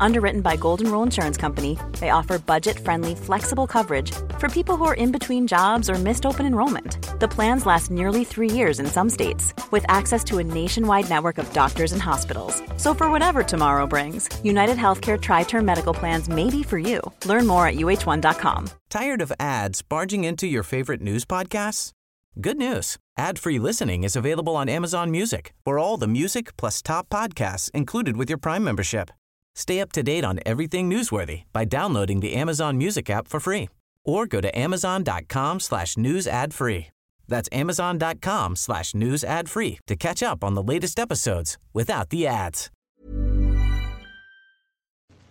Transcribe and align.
Underwritten 0.00 0.40
by 0.40 0.56
Golden 0.56 0.90
Rule 0.90 1.02
Insurance 1.02 1.36
Company, 1.36 1.78
they 2.00 2.10
offer 2.10 2.38
budget 2.38 2.78
friendly, 2.78 3.14
flexible 3.14 3.66
coverage 3.66 4.12
for 4.38 4.48
people 4.48 4.76
who 4.76 4.84
are 4.84 4.94
in 4.94 5.12
between 5.12 5.46
jobs 5.46 5.90
or 5.90 5.94
missed 5.94 6.26
open 6.26 6.46
enrollment. 6.46 6.98
The 7.20 7.28
plans 7.28 7.66
last 7.66 7.90
nearly 7.90 8.24
three 8.24 8.50
years 8.50 8.80
in 8.80 8.86
some 8.86 9.10
states, 9.10 9.54
with 9.70 9.84
access 9.88 10.22
to 10.24 10.38
a 10.38 10.44
nationwide 10.44 11.08
network 11.08 11.38
of 11.38 11.52
doctors 11.52 11.92
and 11.92 12.02
hospitals. 12.02 12.62
So, 12.76 12.94
for 12.94 13.10
whatever 13.10 13.42
tomorrow 13.42 13.86
brings, 13.86 14.28
United 14.44 14.76
Healthcare 14.76 15.20
Tri 15.20 15.44
Term 15.44 15.64
Medical 15.64 15.94
Plans 15.94 16.28
may 16.28 16.50
be 16.50 16.62
for 16.62 16.78
you. 16.78 17.00
Learn 17.24 17.46
more 17.46 17.66
at 17.66 17.76
uh1.com. 17.76 18.68
Tired 18.90 19.22
of 19.22 19.32
ads 19.40 19.82
barging 19.82 20.24
into 20.24 20.46
your 20.46 20.62
favorite 20.62 21.00
news 21.00 21.24
podcasts? 21.24 21.92
Good 22.38 22.58
news. 22.58 22.98
Ad-free 23.16 23.58
listening 23.58 24.04
is 24.04 24.14
available 24.14 24.56
on 24.56 24.68
Amazon 24.68 25.10
Music 25.10 25.54
for 25.64 25.78
all 25.78 25.96
the 25.96 26.06
music 26.06 26.54
plus 26.58 26.82
top 26.82 27.08
podcasts 27.08 27.70
included 27.70 28.18
with 28.18 28.28
your 28.28 28.36
Prime 28.38 28.62
membership. 28.62 29.10
Stay 29.56 29.80
up 29.80 29.90
to 29.92 30.02
date 30.02 30.22
on 30.22 30.38
everything 30.44 30.90
newsworthy 30.90 31.44
by 31.52 31.64
downloading 31.64 32.20
the 32.20 32.34
Amazon 32.34 32.76
Music 32.76 33.08
app 33.08 33.26
for 33.26 33.40
free 33.40 33.70
or 34.04 34.26
go 34.26 34.42
to 34.42 34.56
amazon.com 34.56 35.60
slash 35.60 35.96
news 35.96 36.26
ad 36.26 36.52
free. 36.52 36.88
That's 37.26 37.48
amazon.com 37.50 38.56
slash 38.56 38.94
news 38.94 39.24
ad 39.24 39.48
free 39.48 39.78
to 39.86 39.96
catch 39.96 40.22
up 40.22 40.44
on 40.44 40.54
the 40.54 40.62
latest 40.62 40.98
episodes 40.98 41.56
without 41.72 42.10
the 42.10 42.26
ads. 42.26 42.70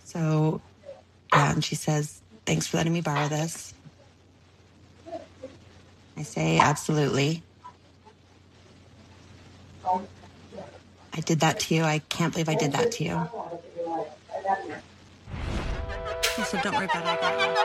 So, 0.03 0.59
yeah, 1.31 1.53
and 1.53 1.63
she 1.63 1.75
says, 1.75 2.21
thanks 2.45 2.65
for 2.65 2.77
letting 2.77 2.93
me 2.93 3.01
borrow 3.01 3.27
this. 3.27 3.75
I 6.17 6.23
say, 6.23 6.57
absolutely. 6.57 7.43
I 9.85 11.19
did 11.21 11.41
that 11.41 11.59
to 11.61 11.75
you. 11.75 11.83
I 11.83 11.99
can't 11.99 12.33
believe 12.33 12.49
I 12.49 12.55
did 12.55 12.71
that 12.71 12.91
to 12.93 13.03
you. 13.03 13.29
He 14.45 16.43
said, 16.43 16.61
don't 16.61 16.75
worry 16.75 16.85
about 16.85 17.03
it. 17.03 17.07
I 17.07 17.15
got 17.15 17.39
you. 17.39 17.55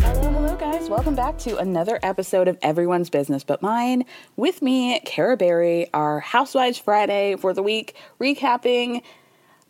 Hello, 0.00 0.32
hello, 0.32 0.56
guys. 0.56 0.88
Welcome 0.88 1.14
back 1.14 1.38
to 1.38 1.56
another 1.58 2.00
episode 2.02 2.48
of 2.48 2.58
Everyone's 2.62 3.10
Business 3.10 3.44
But 3.44 3.62
Mine. 3.62 4.04
With 4.34 4.60
me, 4.60 4.98
Kara 5.04 5.36
Berry, 5.36 5.88
our 5.94 6.18
Housewives 6.18 6.78
Friday 6.78 7.36
for 7.36 7.52
the 7.54 7.62
week, 7.62 7.94
recapping 8.20 9.02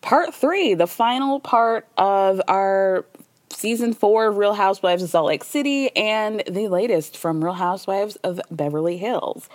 part 0.00 0.34
three, 0.34 0.74
the 0.74 0.86
final 0.86 1.40
part 1.40 1.86
of 1.96 2.40
our 2.48 3.04
season 3.50 3.92
four 3.92 4.26
of 4.28 4.36
Real 4.36 4.54
Housewives 4.54 5.02
of 5.02 5.10
Salt 5.10 5.26
Lake 5.26 5.44
City 5.44 5.94
and 5.96 6.42
the 6.48 6.68
latest 6.68 7.16
from 7.16 7.44
Real 7.44 7.54
Housewives 7.54 8.16
of 8.16 8.40
Beverly 8.50 8.96
Hills. 8.96 9.48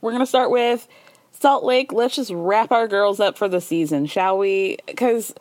We're 0.00 0.10
going 0.10 0.22
to 0.22 0.26
start 0.26 0.50
with 0.50 0.88
Salt 1.32 1.64
Lake. 1.64 1.92
Let's 1.92 2.16
just 2.16 2.30
wrap 2.32 2.72
our 2.72 2.88
girls 2.88 3.20
up 3.20 3.38
for 3.38 3.48
the 3.48 3.60
season, 3.60 4.06
shall 4.06 4.38
we? 4.38 4.78
Because 4.86 5.34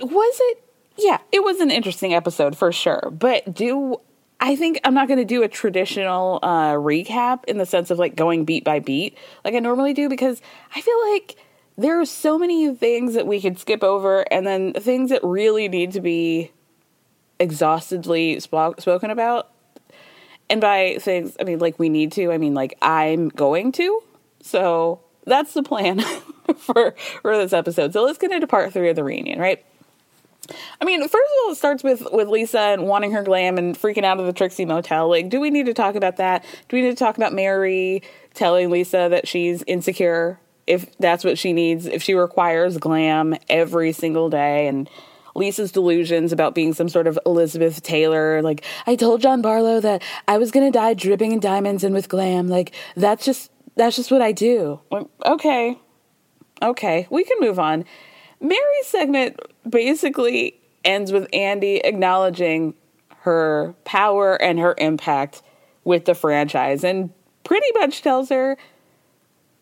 was 0.00 0.38
it 0.42 0.62
yeah 0.98 1.18
it 1.32 1.42
was 1.42 1.60
an 1.60 1.70
interesting 1.70 2.14
episode 2.14 2.56
for 2.56 2.72
sure 2.72 3.10
but 3.12 3.52
do 3.52 4.00
i 4.40 4.56
think 4.56 4.80
i'm 4.84 4.94
not 4.94 5.08
going 5.08 5.18
to 5.18 5.24
do 5.24 5.42
a 5.42 5.48
traditional 5.48 6.38
uh 6.42 6.72
recap 6.72 7.44
in 7.44 7.58
the 7.58 7.66
sense 7.66 7.90
of 7.90 7.98
like 7.98 8.16
going 8.16 8.44
beat 8.44 8.64
by 8.64 8.78
beat 8.78 9.16
like 9.44 9.54
i 9.54 9.58
normally 9.58 9.92
do 9.92 10.08
because 10.08 10.40
i 10.74 10.80
feel 10.80 11.12
like 11.12 11.36
there 11.78 12.00
are 12.00 12.06
so 12.06 12.38
many 12.38 12.74
things 12.74 13.14
that 13.14 13.26
we 13.26 13.40
could 13.40 13.58
skip 13.58 13.84
over 13.84 14.24
and 14.32 14.46
then 14.46 14.72
things 14.72 15.10
that 15.10 15.22
really 15.22 15.68
need 15.68 15.92
to 15.92 16.00
be 16.00 16.50
exhaustively 17.38 18.36
spo- 18.36 18.80
spoken 18.80 19.10
about. 19.10 19.50
And 20.48 20.60
by 20.60 20.98
things 21.00 21.36
i 21.40 21.44
mean 21.44 21.58
like 21.58 21.76
we 21.78 21.88
need 21.88 22.12
to 22.12 22.30
i 22.30 22.38
mean 22.38 22.54
like 22.54 22.78
i'm 22.80 23.28
going 23.30 23.72
to. 23.72 24.02
So 24.42 25.00
that's 25.26 25.54
the 25.54 25.62
plan 25.62 26.00
for 26.56 26.92
for 27.22 27.36
this 27.36 27.52
episode. 27.52 27.92
So 27.92 28.04
let's 28.04 28.18
get 28.18 28.30
into 28.30 28.46
part 28.46 28.72
three 28.72 28.88
of 28.88 28.96
the 28.96 29.04
reunion 29.04 29.38
right? 29.38 29.64
I 30.80 30.84
mean, 30.84 31.00
first 31.00 31.14
of 31.14 31.44
all, 31.44 31.52
it 31.52 31.56
starts 31.56 31.82
with 31.82 32.06
with 32.12 32.28
Lisa 32.28 32.60
and 32.60 32.86
wanting 32.86 33.10
her 33.12 33.24
glam 33.24 33.58
and 33.58 33.76
freaking 33.76 34.04
out 34.04 34.20
of 34.20 34.26
the 34.26 34.32
Trixie 34.32 34.64
Motel. 34.64 35.08
Like, 35.08 35.28
do 35.28 35.40
we 35.40 35.50
need 35.50 35.66
to 35.66 35.74
talk 35.74 35.96
about 35.96 36.18
that? 36.18 36.44
Do 36.68 36.76
we 36.76 36.82
need 36.82 36.90
to 36.90 36.96
talk 36.96 37.16
about 37.16 37.32
Mary 37.32 38.02
telling 38.34 38.70
Lisa 38.70 39.08
that 39.10 39.26
she's 39.26 39.64
insecure 39.66 40.38
if 40.66 40.96
that's 40.98 41.24
what 41.24 41.38
she 41.38 41.52
needs, 41.52 41.86
if 41.86 42.02
she 42.02 42.14
requires 42.14 42.78
glam 42.78 43.36
every 43.48 43.92
single 43.92 44.28
day 44.30 44.66
and 44.66 44.88
Lisa's 45.36 45.70
delusions 45.70 46.32
about 46.32 46.54
being 46.54 46.72
some 46.72 46.88
sort 46.88 47.06
of 47.06 47.18
Elizabeth 47.26 47.82
Taylor. 47.82 48.42
Like, 48.42 48.64
I 48.86 48.96
told 48.96 49.20
John 49.20 49.42
Barlow 49.42 49.80
that 49.80 50.02
I 50.26 50.38
was 50.38 50.50
gonna 50.50 50.70
die 50.70 50.94
dripping 50.94 51.32
in 51.32 51.40
diamonds 51.40 51.84
and 51.84 51.94
with 51.94 52.08
glam. 52.08 52.48
Like, 52.48 52.74
that's 52.96 53.24
just 53.24 53.50
that's 53.76 53.96
just 53.96 54.10
what 54.10 54.22
I 54.22 54.32
do. 54.32 54.80
Okay, 55.24 55.78
okay, 56.62 57.06
we 57.10 57.24
can 57.24 57.38
move 57.40 57.58
on. 57.58 57.84
Mary's 58.40 58.86
segment 58.86 59.38
basically 59.68 60.58
ends 60.84 61.12
with 61.12 61.28
Andy 61.32 61.76
acknowledging 61.78 62.74
her 63.20 63.74
power 63.84 64.40
and 64.40 64.58
her 64.58 64.74
impact 64.78 65.42
with 65.84 66.04
the 66.04 66.14
franchise 66.14 66.84
and 66.84 67.10
pretty 67.44 67.66
much 67.74 68.02
tells 68.02 68.28
her 68.28 68.56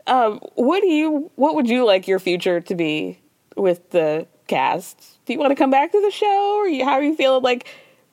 um, 0.06 0.40
what 0.54 0.80
do 0.80 0.88
you 0.88 1.30
what 1.36 1.54
would 1.54 1.68
you 1.68 1.84
like 1.84 2.06
your 2.06 2.18
future 2.18 2.60
to 2.60 2.74
be 2.74 3.20
with 3.56 3.90
the 3.90 4.26
cast 4.46 5.24
do 5.24 5.32
you 5.32 5.38
want 5.38 5.50
to 5.50 5.56
come 5.56 5.70
back 5.70 5.92
to 5.92 6.00
the 6.00 6.10
show 6.10 6.56
or 6.58 6.68
you, 6.68 6.84
how 6.84 6.92
are 6.92 7.02
you 7.02 7.16
feeling 7.16 7.42
like 7.42 7.66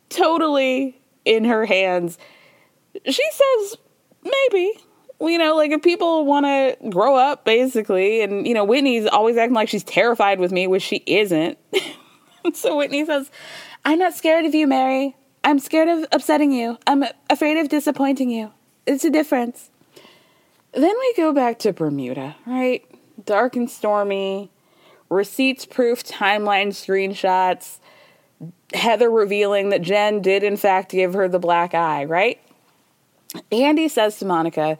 totally 0.09 1.01
in 1.25 1.43
her 1.43 1.65
hands 1.65 2.17
she 3.05 3.23
says 3.31 3.77
maybe 4.23 4.73
you 5.29 5.37
know, 5.37 5.55
like 5.55 5.71
if 5.71 5.81
people 5.81 6.25
want 6.25 6.45
to 6.45 6.89
grow 6.89 7.15
up, 7.15 7.45
basically, 7.45 8.21
and 8.21 8.47
you 8.47 8.53
know, 8.53 8.63
Whitney's 8.63 9.05
always 9.05 9.37
acting 9.37 9.53
like 9.53 9.69
she's 9.69 9.83
terrified 9.83 10.39
with 10.39 10.51
me, 10.51 10.67
which 10.67 10.83
she 10.83 11.03
isn't. 11.05 11.57
so 12.53 12.77
Whitney 12.77 13.05
says, 13.05 13.29
"I'm 13.85 13.99
not 13.99 14.13
scared 14.13 14.45
of 14.45 14.55
you, 14.55 14.67
Mary. 14.67 15.15
I'm 15.43 15.59
scared 15.59 15.89
of 15.89 16.05
upsetting 16.11 16.51
you. 16.51 16.77
I'm 16.87 17.03
afraid 17.29 17.57
of 17.57 17.69
disappointing 17.69 18.29
you. 18.29 18.51
It's 18.85 19.05
a 19.05 19.09
difference." 19.09 19.70
Then 20.73 20.95
we 20.97 21.13
go 21.15 21.33
back 21.33 21.59
to 21.59 21.73
Bermuda, 21.73 22.35
right? 22.45 22.85
Dark 23.25 23.55
and 23.55 23.69
stormy, 23.69 24.51
receipts 25.09 25.65
proof 25.65 26.03
timeline 26.03 26.69
screenshots, 26.69 27.79
Heather 28.73 29.11
revealing 29.11 29.69
that 29.69 29.81
Jen 29.81 30.21
did 30.21 30.43
in 30.43 30.55
fact 30.55 30.91
give 30.91 31.13
her 31.13 31.27
the 31.27 31.39
black 31.39 31.73
eye, 31.73 32.05
right? 32.05 32.39
Andy 33.51 33.87
says 33.87 34.17
to 34.19 34.25
Monica, 34.25 34.77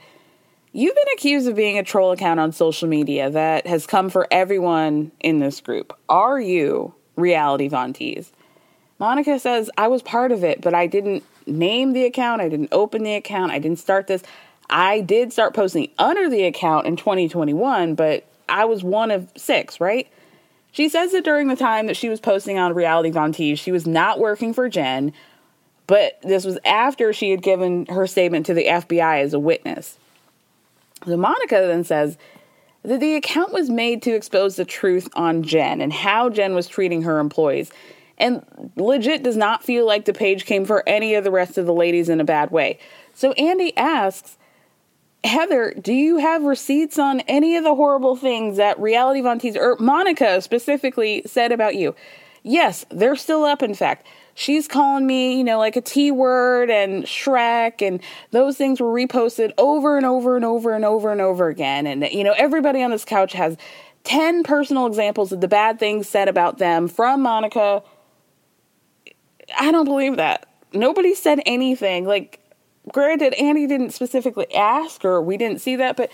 You've 0.73 0.95
been 0.95 1.13
accused 1.13 1.49
of 1.49 1.55
being 1.55 1.77
a 1.77 1.83
troll 1.83 2.13
account 2.13 2.39
on 2.39 2.53
social 2.53 2.87
media 2.87 3.29
that 3.29 3.67
has 3.67 3.85
come 3.85 4.09
for 4.09 4.25
everyone 4.31 5.11
in 5.19 5.39
this 5.39 5.59
group. 5.59 5.93
Are 6.07 6.39
you 6.39 6.93
Reality 7.17 7.67
Von 7.67 7.91
Tease? 7.91 8.31
Monica 8.97 9.37
says, 9.37 9.69
I 9.77 9.89
was 9.89 10.01
part 10.01 10.31
of 10.31 10.45
it, 10.45 10.61
but 10.61 10.73
I 10.73 10.87
didn't 10.87 11.23
name 11.45 11.91
the 11.91 12.05
account. 12.05 12.41
I 12.41 12.47
didn't 12.47 12.69
open 12.71 13.03
the 13.03 13.15
account. 13.15 13.51
I 13.51 13.59
didn't 13.59 13.79
start 13.79 14.07
this. 14.07 14.23
I 14.71 15.01
did 15.01 15.33
start 15.33 15.53
posting 15.53 15.89
under 15.99 16.29
the 16.29 16.45
account 16.45 16.87
in 16.87 16.95
2021, 16.95 17.95
but 17.95 18.25
I 18.47 18.65
was 18.65 18.83
one 18.83 19.11
of 19.11 19.29
six, 19.35 19.79
right? 19.81 20.07
She 20.71 20.87
says 20.87 21.11
that 21.11 21.25
during 21.25 21.49
the 21.49 21.55
time 21.55 21.87
that 21.87 21.97
she 21.97 22.07
was 22.07 22.21
posting 22.21 22.57
on 22.57 22.73
Reality 22.73 23.11
Von 23.11 23.33
she 23.33 23.71
was 23.71 23.85
not 23.85 24.19
working 24.19 24.53
for 24.53 24.69
Jen, 24.69 25.11
but 25.87 26.17
this 26.23 26.45
was 26.45 26.57
after 26.63 27.11
she 27.11 27.31
had 27.31 27.41
given 27.41 27.85
her 27.87 28.07
statement 28.07 28.45
to 28.45 28.53
the 28.53 28.65
FBI 28.65 29.21
as 29.21 29.33
a 29.33 29.39
witness. 29.39 29.97
So 31.05 31.17
Monica 31.17 31.55
then 31.67 31.83
says 31.83 32.17
that 32.83 33.01
the 33.01 33.15
account 33.15 33.51
was 33.51 33.69
made 33.69 34.01
to 34.03 34.15
expose 34.15 34.55
the 34.55 34.65
truth 34.65 35.09
on 35.15 35.43
Jen 35.43 35.81
and 35.81 35.91
how 35.91 36.29
Jen 36.29 36.55
was 36.55 36.67
treating 36.67 37.01
her 37.01 37.19
employees. 37.19 37.71
And 38.17 38.71
legit 38.75 39.23
does 39.23 39.35
not 39.35 39.63
feel 39.63 39.85
like 39.85 40.05
the 40.05 40.13
page 40.13 40.45
came 40.45 40.63
for 40.63 40.87
any 40.87 41.15
of 41.15 41.23
the 41.23 41.31
rest 41.31 41.57
of 41.57 41.65
the 41.65 41.73
ladies 41.73 42.07
in 42.07 42.21
a 42.21 42.23
bad 42.23 42.51
way. 42.51 42.79
So 43.13 43.31
Andy 43.33 43.75
asks, 43.75 44.37
Heather, 45.23 45.73
do 45.79 45.93
you 45.93 46.17
have 46.17 46.43
receipts 46.43 46.97
on 46.97 47.19
any 47.21 47.55
of 47.55 47.63
the 47.63 47.75
horrible 47.75 48.15
things 48.15 48.57
that 48.57 48.79
Reality 48.79 49.21
Von 49.21 49.39
Tease 49.39 49.55
or 49.55 49.77
Monica 49.79 50.41
specifically 50.41 51.21
said 51.25 51.51
about 51.51 51.75
you? 51.75 51.95
Yes, 52.43 52.85
they're 52.89 53.15
still 53.15 53.43
up, 53.43 53.61
in 53.61 53.75
fact 53.75 54.07
she's 54.33 54.67
calling 54.67 55.05
me, 55.05 55.37
you 55.37 55.43
know, 55.43 55.57
like 55.59 55.75
a 55.75 55.81
T 55.81 56.11
word 56.11 56.69
and 56.69 57.03
Shrek, 57.03 57.85
and 57.85 58.01
those 58.31 58.57
things 58.57 58.79
were 58.79 58.91
reposted 58.91 59.51
over 59.57 59.97
and 59.97 60.05
over 60.05 60.35
and 60.35 60.45
over 60.45 60.73
and 60.73 60.85
over 60.85 61.11
and 61.11 61.21
over 61.21 61.47
again. 61.47 61.87
And, 61.87 62.03
you 62.11 62.23
know, 62.23 62.33
everybody 62.37 62.81
on 62.83 62.91
this 62.91 63.05
couch 63.05 63.33
has 63.33 63.57
10 64.03 64.43
personal 64.43 64.87
examples 64.87 65.31
of 65.31 65.41
the 65.41 65.47
bad 65.47 65.79
things 65.79 66.07
said 66.07 66.27
about 66.27 66.57
them 66.57 66.87
from 66.87 67.21
Monica. 67.21 67.83
I 69.57 69.71
don't 69.71 69.85
believe 69.85 70.17
that. 70.17 70.47
nobody 70.73 71.13
said 71.13 71.41
anything. 71.45 72.05
Like, 72.05 72.39
granted, 72.89 73.33
Andy 73.35 73.67
didn't 73.67 73.91
specifically 73.91 74.53
ask, 74.53 75.03
or 75.05 75.21
we 75.21 75.37
didn't 75.37 75.59
see 75.59 75.75
that, 75.75 75.97
but 75.97 76.11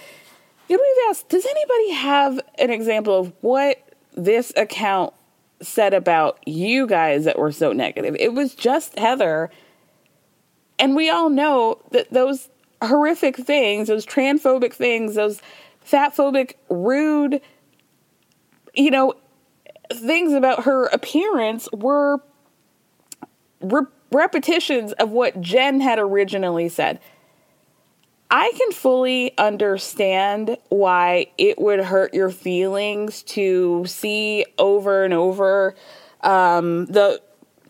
you 0.68 0.76
know, 0.76 0.84
we've 0.84 1.10
asked, 1.10 1.30
does 1.30 1.46
anybody 1.46 1.92
have 1.92 2.40
an 2.60 2.70
example 2.70 3.18
of 3.18 3.34
what 3.42 3.82
this 4.16 4.52
account 4.58 5.14
said 5.62 5.94
about 5.94 6.40
you 6.46 6.86
guys 6.88 7.24
that 7.26 7.40
were 7.40 7.52
so 7.52 7.72
negative? 7.72 8.16
It 8.20 8.34
was 8.34 8.54
just 8.54 8.98
Heather. 9.00 9.50
And 10.78 10.96
we 10.96 11.10
all 11.10 11.30
know 11.30 11.82
that 11.92 12.12
those 12.12 12.50
horrific 12.82 13.38
things, 13.38 13.88
those 13.88 14.06
transphobic 14.06 14.74
things, 14.74 15.16
those 15.16 15.42
fatphobic, 15.90 16.54
rude, 16.70 17.42
you 18.76 18.92
know, 18.92 19.14
things 19.92 20.34
about 20.34 20.66
her 20.66 20.88
appearance 20.88 21.70
were 21.72 22.22
re- 23.62 23.86
repetitions 24.12 24.94
of 24.94 25.12
what 25.12 25.40
Jen 25.42 25.82
had 25.82 26.00
originally 26.00 26.70
said. 26.70 27.00
I 28.30 28.52
can 28.58 28.72
fully 28.74 29.38
understand 29.38 30.58
why 30.68 31.28
it 31.38 31.60
would 31.60 31.80
hurt 31.80 32.14
your 32.14 32.30
feelings 32.30 33.24
to 33.24 33.86
see 33.88 34.46
over 34.58 35.06
and 35.06 35.14
over 35.14 35.76
um, 36.22 36.88
the 36.88 37.22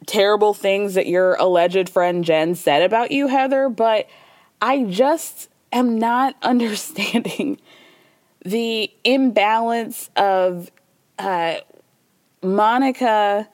terrible 0.08 0.54
things 0.54 0.96
that 0.96 1.06
your 1.06 1.36
alleged 1.36 1.90
friend 1.90 2.24
Jen 2.24 2.56
said 2.56 2.82
about 2.82 3.12
you, 3.12 3.28
Heather, 3.28 3.70
but 3.70 4.08
I 4.62 4.84
just 4.86 5.50
am 5.72 6.00
not 6.00 6.36
understanding 6.42 7.60
the 8.44 8.92
imbalance 9.04 10.10
of 10.16 10.72
uh, 11.20 11.58
Monica 12.42 13.48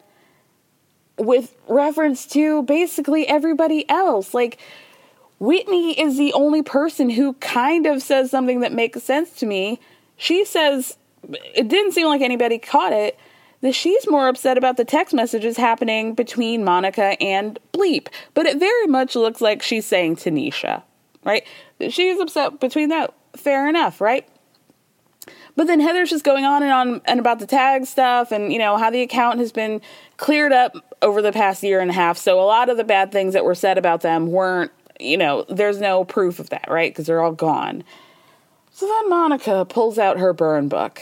with 1.26 1.56
reference 1.68 2.26
to 2.28 2.64
basically 2.64 3.28
everybody 3.28 3.90
else. 3.90 4.34
Like, 4.34 4.60
Whitney 5.40 6.00
is 6.00 6.18
the 6.18 6.34
only 6.34 6.62
person 6.62 7.10
who 7.10 7.34
kind 7.34 7.86
of 7.86 8.02
says 8.02 8.32
something 8.32 8.62
that 8.62 8.72
makes 8.72 9.04
sense 9.04 9.32
to 9.38 9.46
me. 9.46 9.80
She 10.16 10.46
says, 10.46 10.98
it 11.32 11.68
didn't 11.68 11.94
seem 11.94 12.08
like 12.08 12.22
anybody 12.22 12.58
caught 12.58 12.94
it, 12.94 13.18
that 13.62 13.74
she's 13.74 14.10
more 14.10 14.28
upset 14.28 14.58
about 14.58 14.78
the 14.78 14.86
text 14.86 15.14
messages 15.14 15.58
happening 15.58 16.14
between 16.14 16.64
Monica 16.64 17.22
and 17.22 17.58
Bleep. 17.74 18.08
But 18.34 18.46
it 18.46 18.60
very 18.60 18.88
much 18.88 19.16
looks 19.16 19.42
like 19.42 19.62
she's 19.62 19.86
saying 19.86 20.18
Tanisha, 20.18 20.84
right? 21.24 21.46
She's 21.90 22.20
upset 22.20 22.60
between 22.60 22.90
that. 22.90 23.14
Fair 23.36 23.68
enough, 23.68 24.00
right? 24.00 24.28
But 25.56 25.68
then 25.68 25.80
Heather's 25.80 26.10
just 26.10 26.26
going 26.26 26.46
on 26.46 26.64
and 26.64 26.72
on 26.72 27.02
and 27.06 27.20
about 27.20 27.40
the 27.40 27.46
tag 27.46 27.86
stuff 27.86 28.32
and, 28.32 28.52
you 28.52 28.60
know, 28.60 28.78
how 28.78 28.90
the 28.90 29.02
account 29.02 29.40
has 29.40 29.52
been 29.52 29.82
cleared 30.18 30.52
up 30.52 30.93
over 31.04 31.22
the 31.22 31.32
past 31.32 31.62
year 31.62 31.80
and 31.80 31.92
a 31.92 31.94
half. 31.94 32.18
So 32.18 32.40
a 32.40 32.46
lot 32.46 32.70
of 32.70 32.78
the 32.78 32.84
bad 32.84 33.12
things 33.12 33.34
that 33.34 33.46
were 33.46 33.54
said 33.54 33.78
about 33.78 34.02
them 34.02 34.28
weren't, 34.28 34.72
you 35.00 35.18
know, 35.18 35.46
there's 35.50 35.80
no 35.80 36.06
proof 36.06 36.40
of 36.40 36.50
that, 36.50 36.66
right? 36.70 36.92
Because 36.92 37.06
they're 37.06 37.22
all 37.22 37.34
gone. 37.34 37.84
So 38.72 38.88
then 38.88 39.10
Monica 39.10 39.66
pulls 39.66 40.00
out 40.00 40.18
her 40.18 40.34
burn 40.34 40.70
book. 40.70 41.02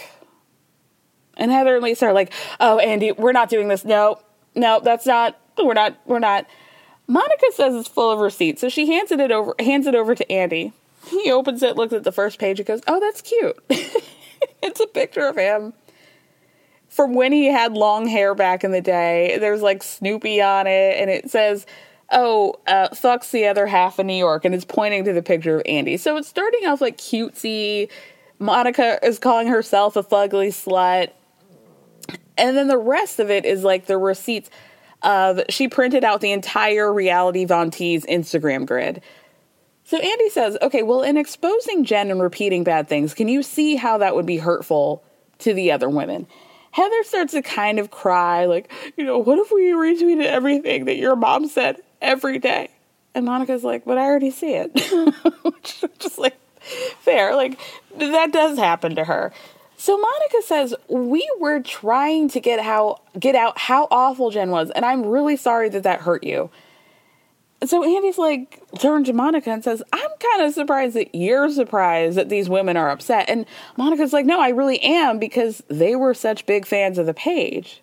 And 1.38 1.52
Heather 1.52 1.76
and 1.76 1.84
Lisa 1.84 2.08
are 2.08 2.14
like, 2.14 2.34
oh, 2.60 2.80
Andy, 2.80 3.12
we're 3.14 3.32
not 3.32 3.50
doing 3.50 3.68
this. 3.68 3.86
No, 3.86 4.20
no, 4.56 4.82
that's 4.84 5.06
not, 5.06 5.40
we're 5.58 5.74
not, 5.74 5.98
we're 6.06 6.20
not. 6.20 6.46
Monica 7.08 7.46
says 7.54 7.76
it's 7.76 7.88
full 7.88 8.12
of 8.12 8.20
receipts. 8.20 8.60
So 8.60 8.70
she 8.70 8.88
hands 8.88 9.12
it 9.12 9.32
over, 9.32 9.56
hands 9.60 9.88
it 9.88 9.96
over 9.96 10.16
to 10.16 10.30
Andy. 10.32 10.74
He 11.08 11.32
opens 11.32 11.64
it, 11.64 11.78
looks 11.78 11.94
at 11.94 12.04
the 12.04 12.12
first 12.12 12.40
page, 12.40 12.60
and 12.60 12.68
goes, 12.68 12.82
oh, 12.88 13.00
that's 13.00 13.22
cute. 13.22 13.58
it's 14.62 14.80
a 14.80 14.88
picture 14.88 15.28
of 15.28 15.38
him 15.38 15.74
from 16.92 17.14
when 17.14 17.32
he 17.32 17.46
had 17.46 17.72
long 17.72 18.06
hair 18.06 18.36
back 18.36 18.66
in 18.66 18.72
the 18.72 18.82
day. 18.82 19.38
There's 19.40 19.62
like 19.62 19.82
Snoopy 19.82 20.42
on 20.42 20.68
it, 20.68 20.98
and 21.00 21.10
it 21.10 21.32
says, 21.32 21.66
"Oh, 22.12 22.56
uh, 22.68 22.90
fucks 22.90 23.32
the 23.32 23.48
other 23.48 23.66
half 23.66 23.98
of 23.98 24.06
New 24.06 24.14
York," 24.14 24.44
and 24.44 24.54
it's 24.54 24.66
pointing 24.66 25.06
to 25.06 25.14
the 25.14 25.24
picture 25.24 25.56
of 25.56 25.64
Andy. 25.66 25.96
So 25.96 26.18
it's 26.18 26.28
starting 26.28 26.68
off 26.68 26.82
like 26.82 26.98
cutesy. 26.98 27.90
Monica 28.40 29.00
is 29.04 29.20
calling 29.20 29.48
herself 29.48 29.96
a 29.96 30.04
fugly 30.04 30.50
slut, 30.50 31.12
and 32.38 32.58
then 32.58 32.68
the 32.68 32.78
rest 32.78 33.20
of 33.20 33.32
it 33.32 33.46
is 33.46 33.64
like 33.64 33.86
the 33.86 33.98
receipts 33.98 34.50
of 35.02 35.42
she 35.48 35.70
printed 35.70 36.04
out 36.04 36.20
the 36.20 36.34
entire 36.34 36.92
reality 36.92 37.46
Von 37.46 37.72
Tease 37.72 38.06
Instagram 38.06 38.66
grid. 38.66 39.02
So 39.86 39.98
Andy 39.98 40.30
says, 40.30 40.58
okay, 40.62 40.84
well, 40.84 41.02
in 41.02 41.18
exposing 41.18 41.86
Jen 41.86 42.12
and 42.12 42.22
repeating 42.22 42.64
bad 42.64 42.88
things, 42.88 43.14
can 43.14 43.28
you 43.28 43.44
see 43.44 43.76
how 43.76 43.98
that 43.98 44.16
would 44.16 44.26
be 44.26 44.38
hurtful 44.38 45.04
to 45.40 45.54
the 45.54 45.72
other 45.72 45.90
women? 45.90 46.28
Heather 46.72 47.04
starts 47.04 47.34
to 47.34 47.42
kind 47.42 47.80
of 47.80 47.92
cry, 47.92 48.46
like, 48.46 48.72
you 48.98 49.04
know, 49.04 49.18
what 49.18 49.38
if 49.40 49.52
we 49.52 49.72
retweeted 49.72 50.26
everything 50.26 50.86
that 50.86 50.98
your 50.98 51.16
mom 51.16 51.48
said 51.48 51.82
every 52.02 52.40
day? 52.40 52.70
And 53.14 53.26
Monica's 53.26 53.64
like, 53.64 53.84
but 53.86 53.98
I 53.98 54.02
already 54.02 54.32
see 54.32 54.54
it. 54.54 54.72
Which 55.44 55.84
is 55.84 55.90
just 56.00 56.18
like, 56.18 56.38
fair. 57.00 57.36
Like, 57.36 57.60
that 57.98 58.32
does 58.32 58.58
happen 58.58 58.96
to 58.96 59.04
her. 59.04 59.34
So 59.76 59.98
Monica 59.98 60.42
says, 60.46 60.76
we 60.90 61.28
were 61.40 61.60
trying 61.60 62.30
to 62.30 62.40
get 62.40 62.60
how 62.60 63.02
get 63.20 63.34
out 63.34 63.58
how 63.58 63.88
awful 63.90 64.30
Jen 64.30 64.52
was, 64.52 64.70
and 64.70 64.86
I'm 64.86 65.04
really 65.04 65.36
sorry 65.36 65.70
that 65.70 65.82
that 65.84 66.02
hurt 66.02 66.24
you 66.24 66.52
so 67.66 67.84
Andy's 67.84 68.18
like 68.18 68.62
turns 68.80 69.08
to 69.08 69.14
Monica 69.14 69.52
and 69.52 69.64
says, 69.64 69.84
I'm 69.94 70.10
kind 70.20 70.48
of 70.48 70.54
surprised 70.54 70.96
that 70.96 71.14
you're 71.14 71.50
surprised 71.50 72.18
that 72.18 72.30
these 72.30 72.50
women 72.50 72.76
are 72.76 72.90
upset. 72.90 73.30
And 73.30 73.46
Monica's 73.78 74.14
like, 74.14 74.26
No, 74.26 74.40
I 74.40 74.50
really 74.50 74.80
am 74.82 75.20
because 75.20 75.64
they 75.68 75.96
were 75.96 76.14
such 76.14 76.46
big 76.46 76.66
fans 76.66 76.98
of 76.98 77.06
the 77.06 77.14
page. 77.14 77.82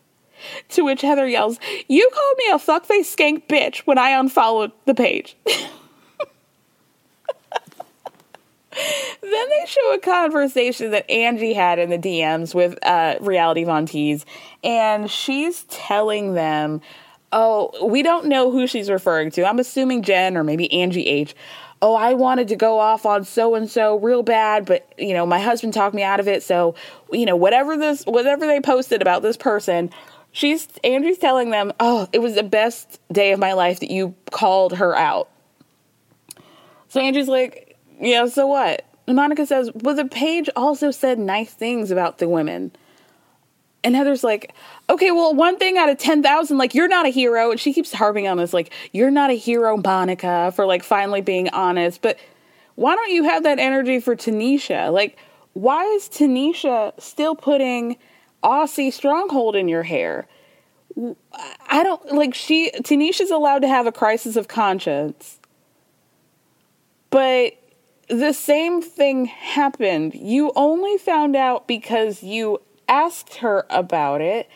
To 0.71 0.83
which 0.83 1.03
Heather 1.03 1.29
yells, 1.29 1.59
You 1.89 2.09
called 2.13 2.37
me 2.39 2.51
a 2.51 2.59
fuckface 2.59 3.17
skank 3.17 3.47
bitch 3.47 3.79
when 3.81 3.99
I 3.99 4.11
unfollowed 4.11 4.73
the 4.87 4.95
page. 4.95 5.37
then 5.47 5.61
they 9.23 9.65
show 9.67 9.95
a 9.95 10.01
conversation 10.01 10.91
that 10.91 11.11
Angie 11.11 11.55
had 11.55 11.79
in 11.79 11.91
the 11.91 11.99
DMs 11.99 12.55
with 12.55 12.79
uh, 12.85 13.17
Reality 13.21 13.65
Von 13.65 13.87
Tease, 13.87 14.25
and 14.63 15.11
she's 15.11 15.65
telling 15.65 16.35
them 16.35 16.81
oh, 17.33 17.87
we 17.87 18.03
don't 18.03 18.27
know 18.27 18.51
who 18.51 18.67
she's 18.67 18.91
referring 18.91 19.31
to. 19.33 19.45
I'm 19.45 19.59
assuming 19.59 20.03
Jen 20.03 20.37
or 20.37 20.45
maybe 20.45 20.73
Angie 20.73 21.07
H. 21.07 21.35
Oh, 21.81 21.95
I 21.95 22.15
wanted 22.15 22.49
to 22.49 22.57
go 22.57 22.79
off 22.79 23.07
on 23.07 23.25
so 23.25 23.55
and 23.55 23.71
so 23.71 23.99
real 23.99 24.23
bad, 24.23 24.67
but 24.67 24.93
you 24.99 25.15
know, 25.15 25.25
my 25.25 25.39
husband 25.39 25.75
talked 25.75 25.95
me 25.95 26.03
out 26.03 26.19
of 26.19 26.27
it. 26.27 26.43
So, 26.43 26.75
you 27.13 27.25
know, 27.25 27.37
whatever 27.37 27.77
this 27.77 28.05
whatever 28.05 28.47
they 28.47 28.61
posted 28.61 29.01
about 29.01 29.23
this 29.23 29.37
person, 29.37 29.91
she's 30.33 30.67
Angie's 30.83 31.19
telling 31.19 31.51
them, 31.51 31.73
"Oh, 31.79 32.09
it 32.13 32.19
was 32.19 32.35
the 32.35 32.43
best 32.43 33.01
day 33.13 33.33
of 33.33 33.39
my 33.39 33.53
life 33.53 33.81
that 33.81 33.91
you 33.91 34.15
called 34.33 34.75
her 34.75 34.97
out." 34.97 35.29
So 36.89 37.01
Angie's 37.01 37.29
like, 37.29 37.77
"Yeah, 38.01 38.27
so 38.27 38.49
what?" 38.49 38.85
Monica 39.07 39.47
says, 39.47 39.71
"Well, 39.75 39.95
the 39.95 40.07
page 40.07 40.51
also 40.57 40.91
said 40.91 41.19
nice 41.21 41.53
things 41.53 41.93
about 41.93 42.19
the 42.19 42.29
women." 42.29 42.73
And 43.85 43.95
Heather's 43.95 44.25
like, 44.25 44.53
okay, 44.91 45.11
well, 45.11 45.35
one 45.35 45.59
thing 45.59 45.77
out 45.77 45.89
of 45.89 45.99
10,000, 45.99 46.59
like, 46.59 46.75
you're 46.75 46.89
not 46.89 47.07
a 47.07 47.11
hero. 47.11 47.51
And 47.51 47.61
she 47.61 47.73
keeps 47.73 47.93
harping 47.93 48.27
on 48.27 48.37
this, 48.39 48.53
like, 48.53 48.73
you're 48.93 49.11
not 49.11 49.31
a 49.31 49.35
hero, 49.35 49.77
Monica, 49.77 50.53
for 50.55 50.67
like 50.67 50.83
finally 50.83 51.21
being 51.21 51.49
honest. 51.51 52.03
But 52.03 52.19
why 52.75 52.95
don't 52.95 53.11
you 53.11 53.25
have 53.25 53.43
that 53.43 53.59
energy 53.59 54.01
for 54.01 54.17
Tanisha? 54.17 54.93
Like, 54.93 55.17
why 55.53 55.85
is 55.85 56.09
Tanisha 56.09 56.99
still 57.01 57.35
putting 57.35 57.97
Aussie 58.43 58.93
stronghold 58.93 59.57
in 59.57 59.69
your 59.69 59.83
hair? 59.83 60.27
I 61.69 61.83
don't 61.83 62.15
like 62.15 62.35
she, 62.35 62.71
Tanisha's 62.71 63.31
allowed 63.31 63.61
to 63.61 63.69
have 63.69 63.87
a 63.87 63.93
crisis 63.93 64.37
of 64.37 64.49
conscience. 64.49 65.39
But 67.11 67.55
the 68.09 68.33
same 68.33 68.83
thing 68.83 69.27
happened. 69.27 70.15
You 70.15 70.53
only 70.57 70.99
found 70.99 71.37
out 71.37 71.69
because 71.69 72.23
you 72.23 72.61
asked 72.89 73.37
her 73.37 73.67
about 73.71 74.21
it. 74.21 74.49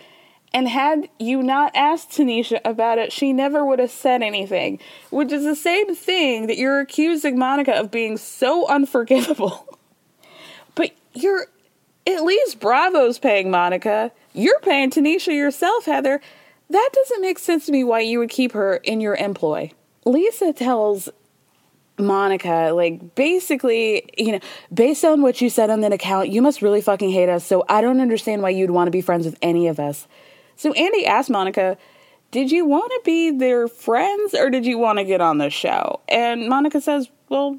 And 0.54 0.68
had 0.68 1.08
you 1.18 1.42
not 1.42 1.72
asked 1.74 2.10
Tanisha 2.10 2.60
about 2.64 2.98
it, 2.98 3.12
she 3.12 3.32
never 3.32 3.64
would 3.64 3.78
have 3.78 3.90
said 3.90 4.22
anything. 4.22 4.78
Which 5.10 5.32
is 5.32 5.44
the 5.44 5.56
same 5.56 5.94
thing 5.94 6.46
that 6.46 6.58
you're 6.58 6.80
accusing 6.80 7.38
Monica 7.38 7.72
of 7.72 7.90
being 7.90 8.18
so 8.18 8.68
unforgivable. 8.68 9.78
but 10.74 10.90
you're 11.14 11.46
at 12.06 12.22
least 12.22 12.60
Bravo's 12.60 13.18
paying 13.18 13.50
Monica. 13.50 14.12
You're 14.34 14.60
paying 14.60 14.90
Tanisha 14.90 15.34
yourself, 15.34 15.86
Heather. 15.86 16.20
That 16.68 16.90
doesn't 16.92 17.22
make 17.22 17.38
sense 17.38 17.66
to 17.66 17.72
me 17.72 17.84
why 17.84 18.00
you 18.00 18.18
would 18.18 18.30
keep 18.30 18.52
her 18.52 18.76
in 18.76 19.00
your 19.00 19.14
employ. 19.14 19.72
Lisa 20.04 20.52
tells 20.52 21.08
Monica, 21.98 22.72
like 22.74 23.14
basically, 23.14 24.10
you 24.18 24.32
know, 24.32 24.40
based 24.72 25.04
on 25.04 25.22
what 25.22 25.40
you 25.40 25.48
said 25.48 25.70
on 25.70 25.80
that 25.80 25.92
account, 25.92 26.30
you 26.30 26.42
must 26.42 26.62
really 26.62 26.80
fucking 26.80 27.10
hate 27.10 27.28
us. 27.28 27.46
So 27.46 27.64
I 27.68 27.80
don't 27.80 28.00
understand 28.00 28.42
why 28.42 28.50
you'd 28.50 28.70
want 28.70 28.88
to 28.88 28.90
be 28.90 29.00
friends 29.00 29.24
with 29.24 29.38
any 29.42 29.68
of 29.68 29.78
us. 29.78 30.06
So 30.56 30.72
Andy 30.72 31.06
asked 31.06 31.30
Monica, 31.30 31.76
Did 32.30 32.50
you 32.50 32.64
want 32.64 32.90
to 32.90 33.00
be 33.04 33.30
their 33.30 33.68
friends 33.68 34.34
or 34.34 34.50
did 34.50 34.66
you 34.66 34.78
want 34.78 34.98
to 34.98 35.04
get 35.04 35.20
on 35.20 35.38
the 35.38 35.50
show? 35.50 36.00
And 36.08 36.48
Monica 36.48 36.80
says, 36.80 37.10
Well, 37.28 37.58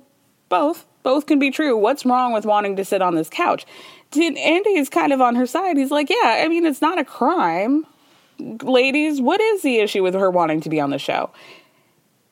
both. 0.50 0.86
Both 1.04 1.26
can 1.26 1.38
be 1.38 1.52
true. 1.52 1.78
What's 1.78 2.06
wrong 2.06 2.32
with 2.32 2.46
wanting 2.46 2.78
to 2.78 2.86
sit 2.86 3.02
on 3.02 3.16
this 3.16 3.30
couch? 3.30 3.66
Andy 4.16 4.78
is 4.78 4.90
kind 4.90 5.12
of 5.12 5.22
on 5.22 5.36
her 5.36 5.46
side. 5.46 5.78
He's 5.78 5.92
like, 5.92 6.10
Yeah, 6.10 6.42
I 6.44 6.48
mean, 6.48 6.66
it's 6.66 6.82
not 6.82 7.00
a 7.00 7.06
crime. 7.06 7.86
Ladies, 8.40 9.22
what 9.22 9.42
is 9.42 9.62
the 9.62 9.80
issue 9.80 10.04
with 10.04 10.14
her 10.14 10.32
wanting 10.32 10.62
to 10.62 10.70
be 10.70 10.80
on 10.80 10.90
the 10.90 11.00
show? 11.00 11.32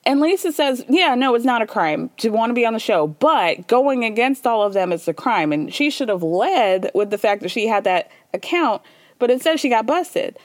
And 0.03 0.19
Lisa 0.19 0.51
says, 0.51 0.83
Yeah, 0.89 1.15
no, 1.15 1.35
it's 1.35 1.45
not 1.45 1.61
a 1.61 1.67
crime 1.67 2.09
to 2.17 2.29
want 2.29 2.49
to 2.49 2.53
be 2.53 2.65
on 2.65 2.73
the 2.73 2.79
show, 2.79 3.07
but 3.07 3.67
going 3.67 4.03
against 4.03 4.47
all 4.47 4.63
of 4.63 4.73
them 4.73 4.91
is 4.91 5.07
a 5.07 5.13
crime. 5.13 5.51
And 5.51 5.73
she 5.73 5.89
should 5.89 6.09
have 6.09 6.23
led 6.23 6.91
with 6.93 7.11
the 7.11 7.17
fact 7.17 7.41
that 7.41 7.51
she 7.51 7.67
had 7.67 7.83
that 7.83 8.09
account, 8.33 8.81
but 9.19 9.29
instead 9.29 9.59
she 9.59 9.69
got 9.69 9.85
busted. 9.85 10.37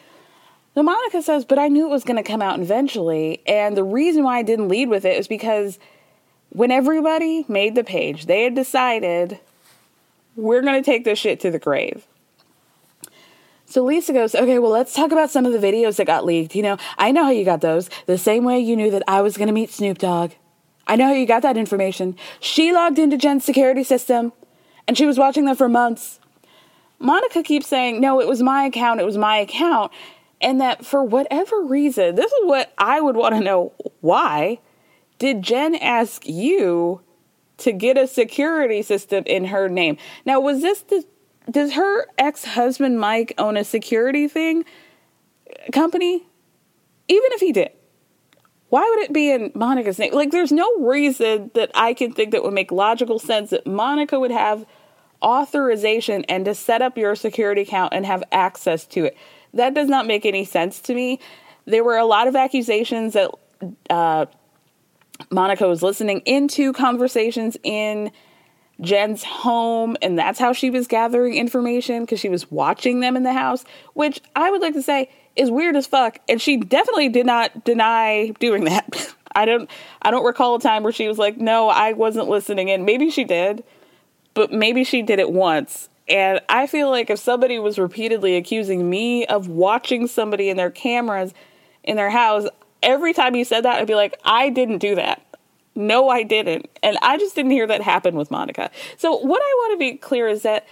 Now, 0.77 0.83
Monica 0.83 1.23
says, 1.23 1.45
But 1.47 1.59
I 1.59 1.69
knew 1.69 1.87
it 1.87 1.91
was 1.91 2.05
going 2.05 2.23
to 2.23 2.23
come 2.23 2.43
out 2.43 2.61
eventually. 2.61 3.41
And 3.47 3.77
the 3.77 3.83
reason 3.83 4.23
why 4.23 4.39
I 4.39 4.43
didn't 4.43 4.69
lead 4.69 4.91
with 4.91 5.07
it 5.07 5.17
is 5.17 5.27
because 5.27 5.79
when 6.51 6.71
everybody 6.71 7.47
made 7.49 7.75
the 7.75 7.83
page, 7.83 8.27
they 8.27 8.45
had 8.45 8.55
decided 8.55 9.41
we're 10.37 10.63
going 10.63 10.81
to 10.81 10.85
take 10.85 11.05
this 11.05 11.19
shit 11.19 11.41
to 11.41 11.51
the 11.51 11.59
grave. 11.59 12.07
So 13.65 13.83
Lisa 13.83 14.13
goes, 14.13 14.35
okay, 14.35 14.59
well, 14.59 14.71
let's 14.71 14.95
talk 14.95 15.11
about 15.11 15.31
some 15.31 15.45
of 15.45 15.53
the 15.53 15.59
videos 15.59 15.97
that 15.97 16.07
got 16.07 16.25
leaked. 16.25 16.55
You 16.55 16.63
know, 16.63 16.77
I 16.99 17.11
know 17.11 17.25
how 17.25 17.31
you 17.31 17.45
got 17.45 17.63
those. 17.63 17.91
The 18.05 18.19
same 18.19 18.45
way 18.45 18.61
you 18.61 18.77
knew 18.77 18.91
that 18.93 19.03
I 19.09 19.23
was 19.23 19.37
going 19.37 19.49
to 19.49 19.53
meet 19.53 19.71
Snoop 19.71 19.99
Dogg. 19.99 20.33
I 20.87 20.95
know 20.95 21.07
how 21.07 21.15
you 21.15 21.27
got 21.27 21.43
that 21.43 21.57
information. 21.57 22.17
She 22.39 22.73
logged 22.73 22.99
into 22.99 23.17
Jen's 23.17 23.45
security 23.45 23.83
system 23.83 24.33
and 24.87 24.97
she 24.97 25.05
was 25.05 25.19
watching 25.19 25.47
them 25.47 25.57
for 25.57 25.69
months. 25.69 26.21
Monica 27.01 27.43
keeps 27.43 27.67
saying, 27.67 28.01
no, 28.01 28.21
it 28.21 28.29
was 28.29 28.43
my 28.43 28.65
account, 28.65 29.01
it 29.01 29.05
was 29.05 29.19
my 29.19 29.39
account. 29.39 29.91
And 30.41 30.61
that 30.61 30.85
for 30.85 31.03
whatever 31.03 31.63
reason, 31.63 32.15
this 32.15 32.31
is 32.31 32.41
what 32.45 32.73
I 32.77 33.01
would 33.01 33.17
want 33.17 33.35
to 33.35 33.41
know 33.41 33.73
why 34.01 34.61
did 35.19 35.43
Jen 35.43 35.75
ask 35.77 36.27
you 36.27 37.01
to 37.59 37.73
get 37.73 37.97
a 37.97 38.07
security 38.07 38.83
system 38.83 39.25
in 39.27 39.47
her 39.47 39.69
name? 39.69 39.97
Now, 40.25 40.41
was 40.41 40.61
this 40.61 40.81
the 40.83 41.05
does 41.51 41.75
her 41.75 42.07
ex-husband 42.19 42.99
Mike 42.99 43.33
own 43.39 43.57
a 43.57 43.65
security 43.65 44.29
thing 44.29 44.65
uh, 45.49 45.71
company? 45.73 46.27
Even 47.09 47.33
if 47.33 47.41
he 47.41 47.53
did, 47.53 47.71
why 48.69 48.83
would 48.83 49.05
it 49.05 49.13
be 49.13 49.31
in 49.31 49.53
Monica's 49.55 49.99
name? 49.99 50.13
Like 50.13 50.33
there's 50.33 50.51
no 50.51 50.69
reason 50.81 51.53
that 51.55 51.71
I 51.75 51.95
can 51.95 52.13
think 52.13 52.33
that 52.33 52.43
would 52.43 52.53
make 52.53 52.73
logical 52.73 53.19
sense 53.19 53.51
that 53.51 53.67
Monica 53.67 54.19
would 54.19 54.33
have 54.33 54.67
authorization 55.23 56.25
and 56.25 56.45
to 56.45 56.55
set 56.55 56.83
up 56.83 56.99
your 56.99 57.15
security 57.15 57.63
account 57.63 57.95
and 57.95 58.05
have 58.05 58.25
access 58.33 58.87
to 58.89 59.05
it. 59.05 59.17
That 59.57 59.75
does 59.75 59.89
not 59.89 60.07
make 60.07 60.25
any 60.25 60.45
sense 60.45 60.81
to 60.83 60.95
me. 60.95 61.21
There 61.65 61.85
were 61.85 61.97
a 61.97 62.05
lot 62.05 62.29
of 62.29 62.37
accusations 62.37 63.15
that 63.15 63.31
uh, 63.91 64.27
Monica 65.31 65.67
was 65.67 65.83
listening 65.83 66.21
into 66.21 66.73
conversations 66.73 67.57
in 67.63 68.13
Jen's 68.81 69.25
home, 69.25 69.97
and 70.03 70.19
that's 70.19 70.39
how 70.39 70.53
she 70.53 70.71
was 70.71 70.87
gathering 70.87 71.35
information 71.35 72.03
because 72.03 72.21
she 72.21 72.29
was 72.29 72.51
watching 72.51 73.01
them 73.01 73.17
in 73.17 73.23
the 73.23 73.33
house, 73.33 73.65
which 73.95 74.21
I 74.35 74.51
would 74.51 74.61
like 74.61 74.75
to 74.75 74.83
say 74.83 75.11
is 75.35 75.51
weird 75.51 75.77
as 75.77 75.87
fuck. 75.87 76.19
And 76.29 76.41
she 76.41 76.59
definitely 76.59 77.09
did 77.09 77.27
not 77.27 77.65
deny 77.65 78.29
doing 78.39 78.65
that. 78.65 79.15
I 79.35 79.45
don't 79.45 79.69
I 80.01 80.11
don't 80.11 80.25
recall 80.25 80.57
a 80.57 80.61
time 80.61 80.83
where 80.83 80.93
she 80.93 81.09
was 81.09 81.19
like, 81.19 81.37
"No, 81.37 81.69
I 81.69 81.93
wasn't 81.93 82.29
listening 82.29 82.69
in." 82.69 82.87
Maybe 82.87 83.11
she 83.11 83.25
did, 83.25 83.65
but 84.33 84.51
maybe 84.51 84.83
she 84.83 85.03
did 85.03 85.19
it 85.19 85.31
once. 85.31 85.91
And 86.09 86.41
I 86.49 86.67
feel 86.67 86.91
like 86.91 87.11
if 87.11 87.19
somebody 87.19 87.59
was 87.59 87.79
repeatedly 87.79 88.37
accusing 88.37 88.89
me 88.89 89.27
of 89.27 89.49
watching 89.49 90.07
somebody 90.07 90.49
in 90.49 90.57
their 90.57 90.71
cameras 90.71 91.35
in 91.83 91.97
their 91.97 92.11
house, 92.11 92.47
every 92.83 93.13
time 93.13 93.35
you 93.35 93.45
said 93.45 93.65
that, 93.65 93.81
I'd 93.81 93.87
be 93.87 93.95
like, 93.95 94.15
"I 94.25 94.51
didn't 94.51 94.79
do 94.79 94.95
that." 94.95 95.23
No, 95.75 96.09
I 96.09 96.23
didn't. 96.23 96.71
And 96.83 96.97
I 97.03 97.19
just 97.19 97.35
didn't 97.35 97.51
hear 97.51 97.67
that 97.67 97.83
happen 97.83 98.17
with 98.17 98.31
Monica. 98.31 98.71
So, 98.97 99.17
what 99.17 99.43
I 99.43 99.55
want 99.59 99.73
to 99.75 99.79
be 99.79 99.97
clear 99.97 100.27
is 100.27 100.43
that 100.43 100.67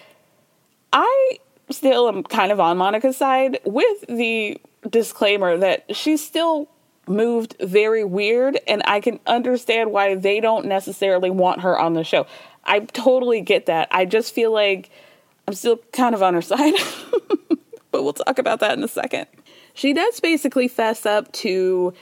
I 0.93 1.39
still 1.71 2.09
am 2.09 2.23
kind 2.23 2.53
of 2.53 2.61
on 2.61 2.79
Monica's 2.79 3.17
side 3.17 3.59
with 3.65 4.05
the 4.09 4.61
disclaimer 4.89 5.57
that 5.59 5.85
she's 5.95 6.25
still 6.25 6.69
moved 7.07 7.57
very 7.61 8.05
weird, 8.05 8.59
and 8.67 8.83
I 8.87 9.01
can 9.01 9.21
understand 9.27 9.93
why 9.93 10.15
they 10.15 10.41
don't 10.41 10.67
necessarily 10.67 11.31
want 11.31 11.61
her 11.61 11.79
on 11.79 11.93
the 11.93 12.05
show. 12.05 12.27
I 12.65 12.81
totally 12.81 13.43
get 13.43 13.67
that. 13.67 13.89
I 13.91 14.07
just 14.07 14.35
feel 14.35 14.53
like 14.53 14.91
I'm 15.47 15.55
still 15.55 15.79
kind 15.93 16.15
of 16.15 16.23
on 16.23 16.35
her 16.35 16.43
side, 16.43 16.75
but 17.91 18.03
we'll 18.03 18.13
talk 18.13 18.39
about 18.39 18.61
that 18.61 18.77
in 18.77 18.85
a 18.85 18.89
second. 18.89 19.27
She 19.75 19.93
does 19.93 20.21
basically 20.21 20.69
fess 20.69 21.05
up 21.05 21.31
to 21.33 21.93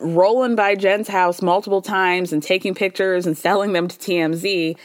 rolling 0.00 0.56
by 0.56 0.74
Jen's 0.74 1.08
house 1.08 1.42
multiple 1.42 1.82
times 1.82 2.32
and 2.32 2.42
taking 2.42 2.74
pictures 2.74 3.26
and 3.26 3.36
selling 3.36 3.72
them 3.72 3.86
to 3.86 3.96
TMZ, 3.96 4.76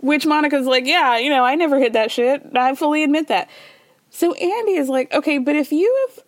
which 0.00 0.26
Monica's 0.26 0.66
like, 0.66 0.86
yeah, 0.86 1.16
you 1.18 1.30
know, 1.30 1.44
I 1.44 1.54
never 1.54 1.78
hid 1.78 1.94
that 1.94 2.10
shit. 2.10 2.42
I 2.54 2.74
fully 2.74 3.02
admit 3.02 3.28
that. 3.28 3.48
So 4.10 4.34
Andy 4.34 4.74
is 4.74 4.88
like, 4.88 5.12
okay, 5.12 5.38
but 5.38 5.56
if 5.56 5.72
you 5.72 6.08
have 6.08 6.24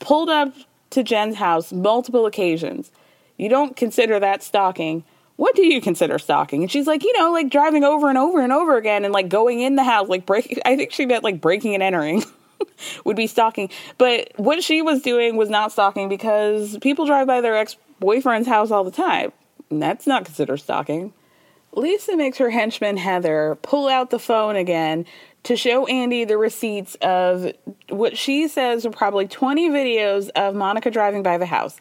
pulled 0.00 0.30
up 0.30 0.54
to 0.90 1.02
Jen's 1.02 1.36
house 1.36 1.72
multiple 1.72 2.26
occasions, 2.26 2.90
you 3.36 3.48
don't 3.48 3.76
consider 3.76 4.18
that 4.20 4.42
stalking. 4.42 5.04
What 5.36 5.54
do 5.54 5.66
you 5.66 5.80
consider 5.80 6.18
stalking? 6.18 6.62
And 6.62 6.70
she's 6.70 6.86
like, 6.86 7.04
you 7.04 7.12
know, 7.18 7.30
like 7.30 7.50
driving 7.50 7.84
over 7.84 8.08
and 8.08 8.16
over 8.16 8.40
and 8.40 8.52
over 8.52 8.76
again 8.76 9.04
and 9.04 9.12
like 9.12 9.28
going 9.28 9.60
in 9.60 9.76
the 9.76 9.84
house, 9.84 10.08
like 10.08 10.26
breaking, 10.26 10.58
I 10.64 10.76
think 10.76 10.92
she 10.92 11.06
meant 11.06 11.24
like 11.24 11.40
breaking 11.40 11.74
and 11.74 11.82
entering. 11.82 12.24
would 13.04 13.16
be 13.16 13.26
stalking. 13.26 13.70
But 13.98 14.32
what 14.36 14.62
she 14.62 14.82
was 14.82 15.02
doing 15.02 15.36
was 15.36 15.50
not 15.50 15.72
stalking 15.72 16.08
because 16.08 16.78
people 16.78 17.06
drive 17.06 17.26
by 17.26 17.40
their 17.40 17.56
ex 17.56 17.76
boyfriend's 18.00 18.48
house 18.48 18.70
all 18.70 18.84
the 18.84 18.90
time. 18.90 19.32
And 19.70 19.82
that's 19.82 20.06
not 20.06 20.24
considered 20.24 20.58
stalking. 20.58 21.12
Lisa 21.72 22.16
makes 22.16 22.38
her 22.38 22.50
henchman 22.50 22.96
Heather 22.96 23.58
pull 23.60 23.88
out 23.88 24.10
the 24.10 24.18
phone 24.18 24.56
again 24.56 25.04
to 25.42 25.56
show 25.56 25.86
Andy 25.86 26.24
the 26.24 26.38
receipts 26.38 26.96
of 26.96 27.52
what 27.90 28.16
she 28.16 28.48
says 28.48 28.86
are 28.86 28.90
probably 28.90 29.28
20 29.28 29.68
videos 29.68 30.30
of 30.30 30.54
Monica 30.54 30.90
driving 30.90 31.22
by 31.22 31.38
the 31.38 31.46
house. 31.46 31.78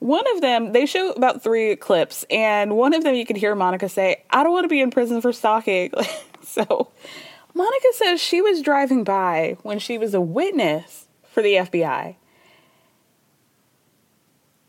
One 0.00 0.24
of 0.34 0.40
them, 0.40 0.72
they 0.72 0.86
show 0.86 1.12
about 1.12 1.42
three 1.42 1.76
clips, 1.76 2.24
and 2.30 2.74
one 2.76 2.94
of 2.94 3.04
them 3.04 3.14
you 3.14 3.26
can 3.26 3.36
hear 3.36 3.54
Monica 3.54 3.86
say, 3.88 4.24
I 4.30 4.42
don't 4.42 4.52
want 4.52 4.64
to 4.64 4.68
be 4.68 4.80
in 4.80 4.90
prison 4.90 5.20
for 5.20 5.30
stalking. 5.30 5.92
so 6.42 6.90
Monica 7.54 7.86
says 7.92 8.18
she 8.18 8.40
was 8.40 8.62
driving 8.62 9.04
by 9.04 9.58
when 9.62 9.78
she 9.78 9.98
was 9.98 10.14
a 10.14 10.20
witness 10.20 11.06
for 11.24 11.42
the 11.42 11.54
FBI. 11.54 12.16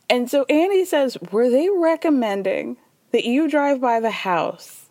And 0.10 0.30
so 0.30 0.46
Andy 0.50 0.84
says, 0.84 1.18
Were 1.32 1.50
they 1.50 1.70
recommending 1.70 2.76
that 3.12 3.24
you 3.24 3.50
drive 3.50 3.80
by 3.80 4.02
the 4.02 4.12
house 4.12 4.88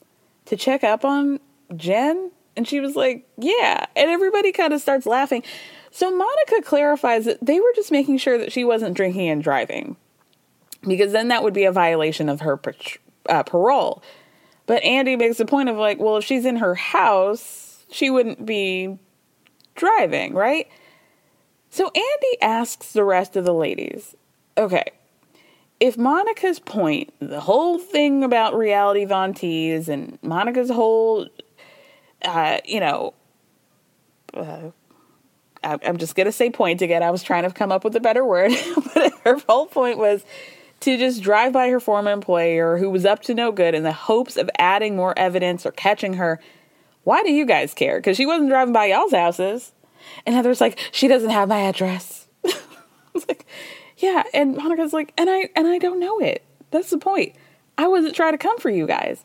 to 0.46 0.56
check 0.56 0.82
up 0.82 1.04
on 1.04 1.38
Jen? 1.76 2.30
And 2.56 2.66
she 2.66 2.80
was 2.80 2.96
like, 2.96 3.28
Yeah. 3.36 3.84
And 3.94 4.08
everybody 4.08 4.52
kind 4.52 4.72
of 4.72 4.80
starts 4.80 5.04
laughing. 5.04 5.42
So 5.90 6.10
Monica 6.10 6.62
clarifies 6.62 7.26
that 7.26 7.44
they 7.44 7.60
were 7.60 7.72
just 7.76 7.92
making 7.92 8.16
sure 8.16 8.38
that 8.38 8.52
she 8.52 8.64
wasn't 8.64 8.96
drinking 8.96 9.28
and 9.28 9.42
driving 9.42 9.96
because 10.82 11.12
then 11.12 11.28
that 11.28 11.42
would 11.42 11.54
be 11.54 11.64
a 11.64 11.72
violation 11.72 12.28
of 12.28 12.40
her 12.40 12.60
uh, 13.28 13.42
parole. 13.42 14.02
But 14.66 14.82
Andy 14.84 15.16
makes 15.16 15.38
the 15.38 15.46
point 15.46 15.68
of 15.68 15.76
like, 15.76 15.98
well, 15.98 16.16
if 16.16 16.24
she's 16.24 16.44
in 16.44 16.56
her 16.56 16.74
house, 16.74 17.84
she 17.90 18.10
wouldn't 18.10 18.46
be 18.46 18.98
driving, 19.74 20.34
right? 20.34 20.68
So 21.70 21.86
Andy 21.86 22.42
asks 22.42 22.92
the 22.92 23.04
rest 23.04 23.36
of 23.36 23.44
the 23.44 23.54
ladies, 23.54 24.14
okay, 24.56 24.84
if 25.78 25.96
Monica's 25.96 26.58
point, 26.58 27.12
the 27.20 27.40
whole 27.40 27.78
thing 27.78 28.22
about 28.22 28.54
reality 28.54 29.04
Von 29.04 29.32
Tease 29.32 29.88
and 29.88 30.18
Monica's 30.22 30.70
whole, 30.70 31.26
uh, 32.22 32.58
you 32.64 32.80
know, 32.80 33.14
uh, 34.34 34.70
I'm 35.62 35.98
just 35.98 36.14
going 36.14 36.26
to 36.26 36.32
say 36.32 36.50
point 36.50 36.80
again. 36.80 37.02
I 37.02 37.10
was 37.10 37.22
trying 37.22 37.42
to 37.42 37.50
come 37.50 37.70
up 37.70 37.84
with 37.84 37.94
a 37.96 38.00
better 38.00 38.24
word, 38.24 38.52
but 38.94 39.12
her 39.24 39.38
whole 39.48 39.66
point 39.66 39.98
was 39.98 40.24
to 40.80 40.96
just 40.96 41.22
drive 41.22 41.52
by 41.52 41.68
her 41.68 41.80
former 41.80 42.10
employer 42.10 42.78
who 42.78 42.90
was 42.90 43.04
up 43.04 43.22
to 43.22 43.34
no 43.34 43.52
good 43.52 43.74
in 43.74 43.82
the 43.82 43.92
hopes 43.92 44.36
of 44.36 44.50
adding 44.58 44.96
more 44.96 45.18
evidence 45.18 45.66
or 45.66 45.72
catching 45.72 46.14
her 46.14 46.40
why 47.04 47.22
do 47.22 47.32
you 47.32 47.46
guys 47.46 47.74
care? 47.74 47.98
Because 47.98 48.16
she 48.16 48.26
wasn't 48.26 48.50
driving 48.50 48.72
by 48.72 48.86
y'all's 48.86 49.12
houses. 49.12 49.72
And 50.26 50.34
Heather's 50.34 50.60
like, 50.60 50.78
she 50.92 51.08
doesn't 51.08 51.30
have 51.30 51.48
my 51.48 51.60
address. 51.60 52.26
it's 52.44 53.26
like, 53.28 53.46
yeah. 53.96 54.22
And 54.34 54.56
Monica's 54.56 54.92
like, 54.92 55.12
and 55.16 55.28
I 55.28 55.48
and 55.56 55.66
I 55.66 55.78
don't 55.78 56.00
know 56.00 56.18
it. 56.18 56.44
That's 56.70 56.90
the 56.90 56.98
point. 56.98 57.34
I 57.78 57.88
wasn't 57.88 58.14
trying 58.14 58.32
to 58.32 58.38
come 58.38 58.58
for 58.58 58.70
you 58.70 58.86
guys. 58.86 59.24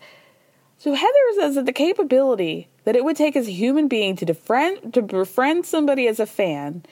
So 0.78 0.94
Heather 0.94 1.14
says 1.40 1.56
that 1.56 1.66
the 1.66 1.74
capability 1.74 2.70
that 2.84 2.96
it 2.96 3.04
would 3.04 3.16
take 3.16 3.36
as 3.36 3.48
a 3.48 3.52
human 3.52 3.88
being 3.88 4.16
to 4.18 4.26
to 4.26 5.02
befriend 5.02 5.66
somebody 5.66 6.08
as 6.08 6.20
a 6.20 6.26
fan, 6.26 6.84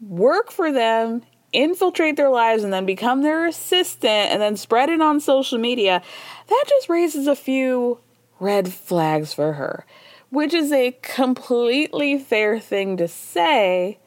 work 0.00 0.50
for 0.50 0.72
them, 0.72 1.22
infiltrate 1.54 2.16
their 2.16 2.30
lives, 2.30 2.64
and 2.64 2.72
then 2.72 2.84
become 2.84 3.22
their 3.22 3.46
assistant, 3.46 4.32
and 4.32 4.42
then 4.42 4.56
spread 4.56 4.90
it 4.90 5.00
on 5.00 5.20
social 5.20 5.58
media, 5.58 6.02
that 6.48 6.64
just 6.68 6.88
raises 6.88 7.26
a 7.26 7.36
few 7.36 7.98
red 8.40 8.72
flags 8.72 9.32
for 9.32 9.54
her, 9.54 9.86
which 10.30 10.52
is 10.52 10.72
a 10.72 10.96
completely 11.02 12.18
fair 12.18 12.58
thing 12.58 12.96
to 12.96 13.08
say, 13.08 13.98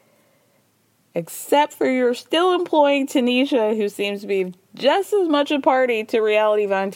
except 1.14 1.72
for 1.72 1.90
you're 1.90 2.14
still 2.14 2.52
employing 2.52 3.06
Tanisha, 3.06 3.76
who 3.76 3.88
seems 3.88 4.20
to 4.20 4.26
be 4.26 4.54
just 4.74 5.12
as 5.12 5.28
much 5.28 5.50
a 5.50 5.58
party 5.58 6.04
to 6.04 6.20
reality 6.20 6.66
Von 6.66 6.92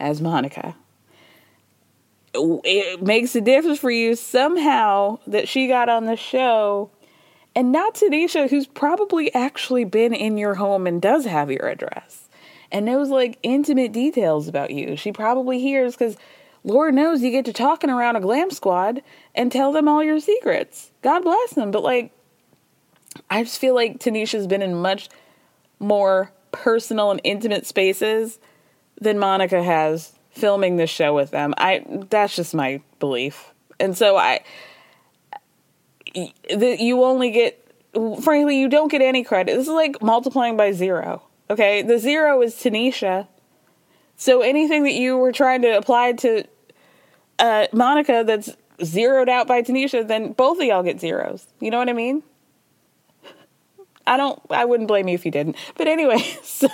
as 0.00 0.20
Monica. 0.20 0.74
It 2.34 3.00
makes 3.00 3.36
a 3.36 3.40
difference 3.40 3.78
for 3.78 3.92
you 3.92 4.16
somehow 4.16 5.20
that 5.28 5.46
she 5.46 5.68
got 5.68 5.88
on 5.88 6.06
the 6.06 6.16
show 6.16 6.90
and 7.54 7.70
not 7.72 7.94
Tanisha, 7.94 8.50
who's 8.50 8.66
probably 8.66 9.32
actually 9.34 9.84
been 9.84 10.12
in 10.12 10.36
your 10.36 10.54
home 10.54 10.86
and 10.86 11.00
does 11.00 11.24
have 11.24 11.50
your 11.50 11.68
address. 11.68 12.28
and 12.74 12.86
knows 12.86 13.08
like 13.08 13.38
intimate 13.44 13.92
details 13.92 14.48
about 14.48 14.70
you. 14.72 14.96
She 14.96 15.12
probably 15.12 15.60
hears 15.60 15.94
because 15.94 16.16
Lord 16.64 16.92
knows 16.92 17.22
you 17.22 17.30
get 17.30 17.44
to 17.44 17.52
talking 17.52 17.88
around 17.88 18.16
a 18.16 18.20
glam 18.20 18.50
squad 18.50 19.00
and 19.32 19.52
tell 19.52 19.70
them 19.70 19.86
all 19.86 20.02
your 20.02 20.18
secrets. 20.18 20.90
God 21.00 21.22
bless 21.22 21.50
them. 21.54 21.70
But 21.70 21.84
like, 21.84 22.10
I 23.30 23.44
just 23.44 23.60
feel 23.60 23.76
like 23.76 24.00
Tanisha's 24.00 24.48
been 24.48 24.60
in 24.62 24.74
much 24.74 25.08
more 25.78 26.32
personal 26.50 27.12
and 27.12 27.20
intimate 27.22 27.64
spaces 27.64 28.40
than 29.00 29.20
Monica 29.20 29.62
has 29.62 30.12
filming 30.30 30.76
this 30.76 30.90
show 30.90 31.14
with 31.14 31.30
them. 31.30 31.54
I 31.56 31.84
that's 32.10 32.34
just 32.34 32.54
my 32.54 32.80
belief. 32.98 33.52
And 33.78 33.96
so 33.96 34.16
I 34.16 34.40
that 36.14 36.76
you 36.80 37.02
only 37.02 37.30
get 37.30 37.60
frankly 38.22 38.58
you 38.58 38.68
don't 38.68 38.90
get 38.90 39.02
any 39.02 39.22
credit. 39.22 39.54
This 39.54 39.68
is 39.68 39.72
like 39.72 40.02
multiplying 40.02 40.56
by 40.56 40.72
0. 40.72 41.22
Okay? 41.50 41.82
The 41.82 41.98
0 41.98 42.42
is 42.42 42.54
Tanisha. 42.54 43.28
So 44.16 44.42
anything 44.42 44.84
that 44.84 44.94
you 44.94 45.16
were 45.16 45.32
trying 45.32 45.62
to 45.62 45.76
apply 45.76 46.12
to 46.12 46.44
uh, 47.38 47.66
Monica 47.72 48.24
that's 48.26 48.56
zeroed 48.82 49.28
out 49.28 49.46
by 49.46 49.62
Tanisha, 49.62 50.06
then 50.06 50.32
both 50.32 50.58
of 50.58 50.64
y'all 50.64 50.82
get 50.82 51.00
zeros. 51.00 51.46
You 51.60 51.70
know 51.70 51.78
what 51.78 51.88
I 51.88 51.92
mean? 51.92 52.22
I 54.06 54.16
don't 54.16 54.40
I 54.50 54.64
wouldn't 54.64 54.88
blame 54.88 55.08
you 55.08 55.14
if 55.14 55.24
you 55.24 55.30
didn't. 55.30 55.56
But 55.76 55.88
anyway, 55.88 56.18
so 56.42 56.68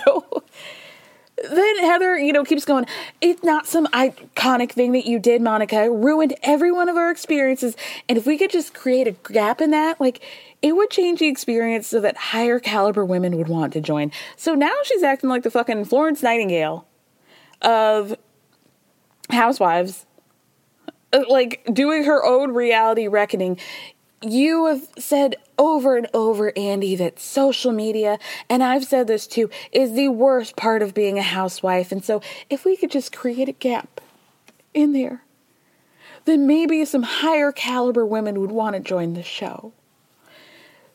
then 1.49 1.79
Heather, 1.79 2.17
you 2.17 2.33
know, 2.33 2.43
keeps 2.43 2.65
going, 2.65 2.85
it's 3.21 3.43
not 3.43 3.65
some 3.65 3.87
iconic 3.87 4.71
thing 4.71 4.91
that 4.93 5.05
you 5.05 5.19
did, 5.19 5.41
Monica. 5.41 5.83
It 5.83 5.91
ruined 5.91 6.35
every 6.43 6.71
one 6.71 6.89
of 6.89 6.97
our 6.97 7.11
experiences. 7.11 7.75
And 8.07 8.17
if 8.17 8.25
we 8.25 8.37
could 8.37 8.51
just 8.51 8.73
create 8.73 9.07
a 9.07 9.11
gap 9.31 9.61
in 9.61 9.71
that, 9.71 9.99
like 9.99 10.21
it 10.61 10.75
would 10.75 10.89
change 10.89 11.19
the 11.19 11.27
experience 11.27 11.87
so 11.87 11.99
that 12.01 12.17
higher 12.17 12.59
caliber 12.59 13.05
women 13.05 13.37
would 13.37 13.47
want 13.47 13.73
to 13.73 13.81
join. 13.81 14.11
So 14.35 14.53
now 14.53 14.73
she's 14.83 15.03
acting 15.03 15.29
like 15.29 15.43
the 15.43 15.51
fucking 15.51 15.85
Florence 15.85 16.21
Nightingale 16.21 16.85
of 17.61 18.15
housewives 19.29 20.05
uh, 21.13 21.23
like 21.27 21.67
doing 21.73 22.03
her 22.03 22.25
own 22.25 22.53
reality 22.53 23.07
reckoning 23.07 23.57
you 24.21 24.65
have 24.67 24.87
said 24.97 25.35
over 25.57 25.97
and 25.97 26.07
over, 26.13 26.51
Andy, 26.57 26.95
that 26.95 27.19
social 27.19 27.71
media, 27.71 28.19
and 28.49 28.63
I've 28.63 28.85
said 28.85 29.07
this 29.07 29.27
too, 29.27 29.49
is 29.71 29.93
the 29.93 30.09
worst 30.09 30.55
part 30.55 30.81
of 30.81 30.93
being 30.93 31.17
a 31.17 31.23
housewife. 31.23 31.91
And 31.91 32.03
so, 32.03 32.21
if 32.49 32.65
we 32.65 32.75
could 32.77 32.91
just 32.91 33.15
create 33.15 33.49
a 33.49 33.53
gap 33.53 34.01
in 34.73 34.93
there, 34.93 35.23
then 36.25 36.47
maybe 36.47 36.85
some 36.85 37.03
higher 37.03 37.51
caliber 37.51 38.05
women 38.05 38.39
would 38.39 38.51
want 38.51 38.75
to 38.75 38.79
join 38.79 39.13
the 39.13 39.23
show. 39.23 39.73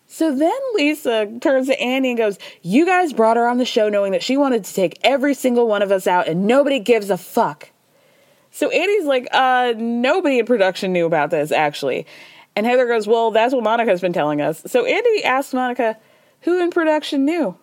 So 0.06 0.34
then 0.34 0.58
Lisa 0.74 1.30
turns 1.40 1.66
to 1.66 1.80
Andy 1.80 2.10
and 2.10 2.18
goes, 2.18 2.38
You 2.62 2.86
guys 2.86 3.12
brought 3.12 3.36
her 3.36 3.48
on 3.48 3.58
the 3.58 3.64
show 3.64 3.88
knowing 3.88 4.12
that 4.12 4.22
she 4.22 4.36
wanted 4.36 4.64
to 4.64 4.72
take 4.72 4.98
every 5.02 5.34
single 5.34 5.66
one 5.66 5.82
of 5.82 5.90
us 5.90 6.06
out, 6.06 6.28
and 6.28 6.46
nobody 6.46 6.78
gives 6.78 7.10
a 7.10 7.16
fuck. 7.16 7.70
So 8.52 8.70
Andy's 8.70 9.04
like, 9.04 9.28
uh, 9.32 9.74
nobody 9.76 10.38
in 10.38 10.46
production 10.46 10.92
knew 10.92 11.04
about 11.04 11.30
this, 11.30 11.52
actually. 11.52 12.06
And 12.56 12.64
Heather 12.64 12.86
goes, 12.86 13.06
Well, 13.06 13.30
that's 13.30 13.54
what 13.54 13.62
Monica's 13.62 14.00
been 14.00 14.14
telling 14.14 14.40
us. 14.40 14.62
So 14.66 14.86
Andy 14.86 15.22
asks 15.22 15.52
Monica, 15.52 15.96
Who 16.40 16.60
in 16.60 16.70
production 16.70 17.26
knew? 17.26 17.56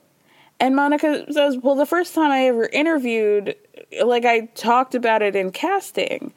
And 0.60 0.76
Monica 0.76 1.26
says, 1.34 1.58
Well, 1.58 1.76
the 1.76 1.88
first 1.88 2.14
time 2.14 2.32
I 2.32 2.46
ever 2.46 2.68
interviewed, 2.68 3.56
like 4.04 4.24
I 4.24 4.42
talked 4.56 4.96
about 4.96 5.24
it 5.24 5.36
in 5.36 5.52
casting. 5.52 6.32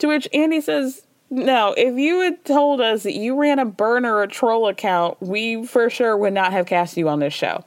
To 0.00 0.08
which 0.08 0.28
Andy 0.34 0.60
says, 0.60 1.06
No, 1.30 1.72
if 1.76 1.96
you 1.96 2.20
had 2.20 2.44
told 2.44 2.80
us 2.80 3.04
that 3.04 3.14
you 3.14 3.40
ran 3.40 3.60
a 3.60 3.64
burner 3.64 4.16
or 4.16 4.26
troll 4.26 4.66
account, 4.66 5.16
we 5.22 5.64
for 5.64 5.88
sure 5.88 6.16
would 6.16 6.34
not 6.34 6.52
have 6.52 6.66
cast 6.66 6.96
you 6.96 7.08
on 7.08 7.20
this 7.20 7.32
show. 7.32 7.64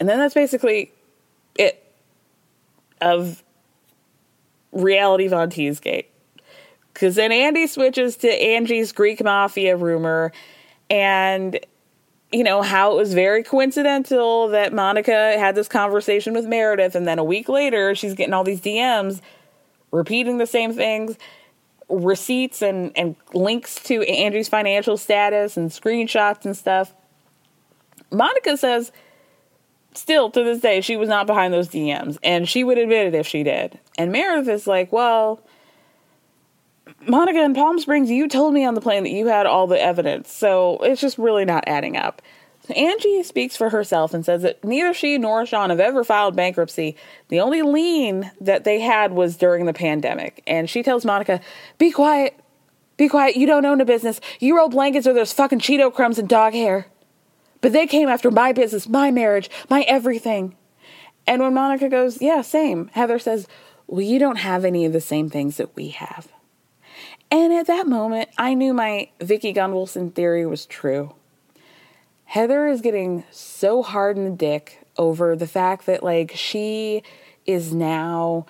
And 0.00 0.08
then 0.08 0.18
that's 0.18 0.34
basically 0.34 0.90
it 1.56 1.84
of 3.00 3.42
reality 4.72 5.28
Von 5.28 5.50
Teasgate. 5.50 6.06
Because 6.98 7.14
then 7.14 7.30
Andy 7.30 7.68
switches 7.68 8.16
to 8.16 8.28
Angie's 8.28 8.90
Greek 8.90 9.22
Mafia 9.22 9.76
rumor 9.76 10.32
and, 10.90 11.60
you 12.32 12.42
know, 12.42 12.60
how 12.60 12.90
it 12.90 12.96
was 12.96 13.14
very 13.14 13.44
coincidental 13.44 14.48
that 14.48 14.72
Monica 14.72 15.38
had 15.38 15.54
this 15.54 15.68
conversation 15.68 16.34
with 16.34 16.44
Meredith. 16.46 16.96
And 16.96 17.06
then 17.06 17.20
a 17.20 17.24
week 17.24 17.48
later, 17.48 17.94
she's 17.94 18.14
getting 18.14 18.34
all 18.34 18.42
these 18.42 18.60
DMs 18.60 19.20
repeating 19.92 20.38
the 20.38 20.46
same 20.46 20.72
things, 20.72 21.16
receipts 21.88 22.62
and, 22.62 22.90
and 22.96 23.14
links 23.32 23.76
to 23.84 24.02
Angie's 24.02 24.48
financial 24.48 24.96
status 24.96 25.56
and 25.56 25.70
screenshots 25.70 26.44
and 26.44 26.56
stuff. 26.56 26.92
Monica 28.10 28.56
says, 28.56 28.90
still 29.94 30.32
to 30.32 30.42
this 30.42 30.60
day, 30.60 30.80
she 30.80 30.96
was 30.96 31.08
not 31.08 31.28
behind 31.28 31.54
those 31.54 31.68
DMs. 31.68 32.18
And 32.24 32.48
she 32.48 32.64
would 32.64 32.76
admit 32.76 33.06
it 33.06 33.14
if 33.14 33.28
she 33.28 33.44
did. 33.44 33.78
And 33.96 34.10
Meredith 34.10 34.48
is 34.48 34.66
like, 34.66 34.90
well, 34.90 35.44
Monica 37.08 37.42
in 37.42 37.54
Palm 37.54 37.78
Springs, 37.78 38.10
you 38.10 38.28
told 38.28 38.52
me 38.52 38.64
on 38.64 38.74
the 38.74 38.80
plane 38.80 39.02
that 39.02 39.10
you 39.10 39.26
had 39.26 39.46
all 39.46 39.66
the 39.66 39.80
evidence, 39.80 40.30
so 40.30 40.76
it's 40.82 41.00
just 41.00 41.16
really 41.16 41.44
not 41.44 41.64
adding 41.66 41.96
up. 41.96 42.20
Angie 42.76 43.22
speaks 43.22 43.56
for 43.56 43.70
herself 43.70 44.12
and 44.12 44.24
says 44.24 44.42
that 44.42 44.62
neither 44.62 44.92
she 44.92 45.16
nor 45.16 45.46
Sean 45.46 45.70
have 45.70 45.80
ever 45.80 46.04
filed 46.04 46.36
bankruptcy. 46.36 46.96
The 47.28 47.40
only 47.40 47.62
lien 47.62 48.30
that 48.42 48.64
they 48.64 48.80
had 48.80 49.12
was 49.12 49.38
during 49.38 49.64
the 49.64 49.72
pandemic. 49.72 50.42
And 50.46 50.68
she 50.68 50.82
tells 50.82 51.04
Monica, 51.04 51.40
Be 51.78 51.90
quiet. 51.90 52.38
Be 52.98 53.08
quiet. 53.08 53.36
You 53.36 53.46
don't 53.46 53.64
own 53.64 53.80
a 53.80 53.86
business. 53.86 54.20
You 54.38 54.56
roll 54.56 54.68
blankets 54.68 55.06
or 55.06 55.14
there's 55.14 55.32
fucking 55.32 55.60
Cheeto 55.60 55.92
crumbs 55.92 56.18
and 56.18 56.28
dog 56.28 56.52
hair. 56.52 56.88
But 57.60 57.72
they 57.72 57.86
came 57.86 58.08
after 58.08 58.30
my 58.30 58.52
business, 58.52 58.88
my 58.88 59.10
marriage, 59.10 59.48
my 59.70 59.82
everything. 59.82 60.56
And 61.26 61.40
when 61.40 61.54
Monica 61.54 61.88
goes, 61.88 62.20
Yeah, 62.20 62.42
same, 62.42 62.90
Heather 62.92 63.18
says, 63.18 63.48
Well, 63.86 64.02
you 64.02 64.18
don't 64.18 64.36
have 64.36 64.66
any 64.66 64.84
of 64.84 64.92
the 64.92 65.00
same 65.00 65.30
things 65.30 65.56
that 65.56 65.74
we 65.74 65.88
have. 65.88 66.28
And 67.30 67.52
at 67.52 67.66
that 67.66 67.86
moment, 67.86 68.30
I 68.38 68.54
knew 68.54 68.72
my 68.72 69.10
Vicki 69.20 69.52
Gunvalson 69.52 70.14
theory 70.14 70.46
was 70.46 70.64
true. 70.64 71.14
Heather 72.24 72.66
is 72.66 72.80
getting 72.80 73.24
so 73.30 73.82
hard 73.82 74.16
in 74.16 74.24
the 74.24 74.30
dick 74.30 74.80
over 74.96 75.36
the 75.36 75.46
fact 75.46 75.86
that, 75.86 76.02
like, 76.02 76.32
she 76.34 77.02
is 77.46 77.72
now 77.72 78.46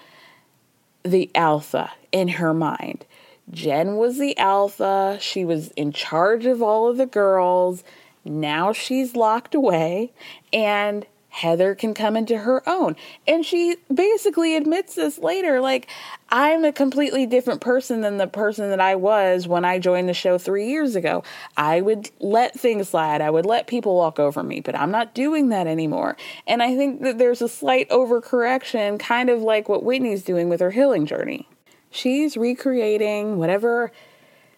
the 1.03 1.31
alpha 1.35 1.93
in 2.13 2.29
her 2.29 2.53
mind. 2.53 3.05
Jen 3.51 3.97
was 3.97 4.19
the 4.19 4.37
alpha. 4.39 5.19
She 5.21 5.45
was 5.45 5.69
in 5.69 5.93
charge 5.93 6.45
of 6.47 6.63
all 6.63 6.89
of 6.89 6.97
the 6.97 7.07
girls. 7.07 7.83
Now 8.25 8.73
she's 8.73 9.17
locked 9.17 9.55
away. 9.55 10.13
And 10.53 11.07
Heather 11.39 11.77
can 11.77 11.95
come 11.95 12.17
into 12.17 12.39
her 12.39 12.69
own. 12.69 12.97
And 13.27 13.47
she 13.47 13.77
basically 13.95 14.57
admits 14.57 14.97
this 14.97 15.19
later 15.19 15.61
like, 15.61 15.87
I'm 16.31 16.65
a 16.65 16.73
completely 16.73 17.27
different 17.27 17.61
person 17.61 18.01
than 18.01 18.17
the 18.17 18.27
person 18.27 18.71
that 18.71 18.81
I 18.81 18.97
was 18.97 19.47
when 19.47 19.65
I 19.65 19.79
joined 19.79 20.09
the 20.09 20.15
show 20.15 20.37
three 20.37 20.69
years 20.69 20.97
ago. 20.97 21.23
I 21.57 21.81
would 21.81 22.11
let 22.19 22.59
things 22.59 22.89
slide, 22.89 23.21
I 23.21 23.31
would 23.31 23.47
let 23.47 23.69
people 23.69 23.95
walk 23.95 24.19
over 24.19 24.43
me, 24.43 24.61
but 24.61 24.75
I'm 24.75 24.91
not 24.91 25.15
doing 25.15 25.49
that 25.51 25.69
anymore. 25.69 26.17
And 26.45 26.61
I 26.61 26.77
think 26.77 27.03
that 27.03 27.19
there's 27.19 27.41
a 27.41 27.49
slight 27.49 27.89
overcorrection, 27.89 28.99
kind 28.99 29.31
of 29.31 29.41
like 29.41 29.69
what 29.69 29.85
Whitney's 29.85 30.25
doing 30.25 30.49
with 30.49 30.59
her 30.59 30.73
healing 30.73 31.07
journey. 31.07 31.49
She's 31.91 32.37
recreating 32.37 33.39
whatever 33.39 33.93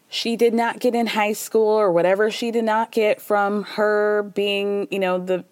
she 0.08 0.34
did 0.34 0.54
not 0.54 0.80
get 0.80 0.94
in 0.94 1.08
high 1.08 1.34
school 1.34 1.68
or 1.68 1.92
whatever 1.92 2.30
she 2.30 2.50
did 2.50 2.64
not 2.64 2.90
get 2.90 3.20
from 3.20 3.64
her 3.64 4.22
being, 4.34 4.88
you 4.90 4.98
know, 4.98 5.18
the 5.18 5.44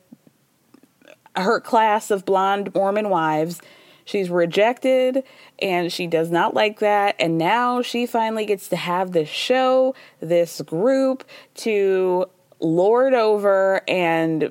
her 1.39 1.61
class 1.61 2.11
of 2.11 2.25
blonde 2.25 2.75
Mormon 2.75 3.09
wives. 3.09 3.61
She's 4.05 4.31
rejected 4.31 5.23
and 5.59 5.93
she 5.93 6.07
does 6.07 6.31
not 6.31 6.55
like 6.55 6.79
that. 6.81 7.15
And 7.19 7.37
now 7.37 7.83
she 7.83 8.07
finally 8.07 8.47
gets 8.47 8.69
to 8.69 8.77
have 8.77 9.13
this 9.13 9.29
show, 9.29 9.95
this 10.21 10.61
group 10.63 11.25
to 11.57 12.27
lord 12.61 13.15
over 13.15 13.83
and 13.87 14.51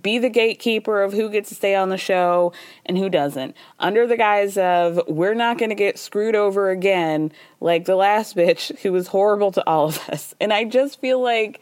be 0.00 0.18
the 0.18 0.30
gatekeeper 0.30 1.02
of 1.02 1.12
who 1.12 1.28
gets 1.28 1.50
to 1.50 1.54
stay 1.54 1.74
on 1.74 1.90
the 1.90 1.98
show 1.98 2.52
and 2.86 2.96
who 2.96 3.10
doesn't. 3.10 3.56
Under 3.78 4.06
the 4.06 4.16
guise 4.16 4.56
of, 4.56 5.00
we're 5.08 5.34
not 5.34 5.58
going 5.58 5.68
to 5.70 5.74
get 5.74 5.98
screwed 5.98 6.36
over 6.36 6.70
again 6.70 7.32
like 7.60 7.84
the 7.84 7.96
last 7.96 8.36
bitch 8.36 8.78
who 8.78 8.92
was 8.92 9.08
horrible 9.08 9.52
to 9.52 9.68
all 9.68 9.88
of 9.88 10.08
us. 10.08 10.34
And 10.40 10.52
I 10.52 10.64
just 10.64 11.00
feel 11.00 11.20
like. 11.20 11.60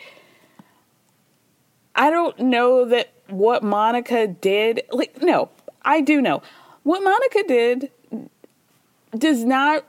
I 1.95 2.09
don't 2.09 2.39
know 2.39 2.87
that 2.87 3.13
what 3.33 3.63
Monica 3.63 4.27
did, 4.27 4.83
like, 4.91 5.21
no, 5.23 5.49
I 5.83 6.01
do 6.01 6.21
know. 6.21 6.43
What 6.83 7.03
Monica 7.03 7.43
did 7.47 7.91
does 9.17 9.45
not 9.45 9.85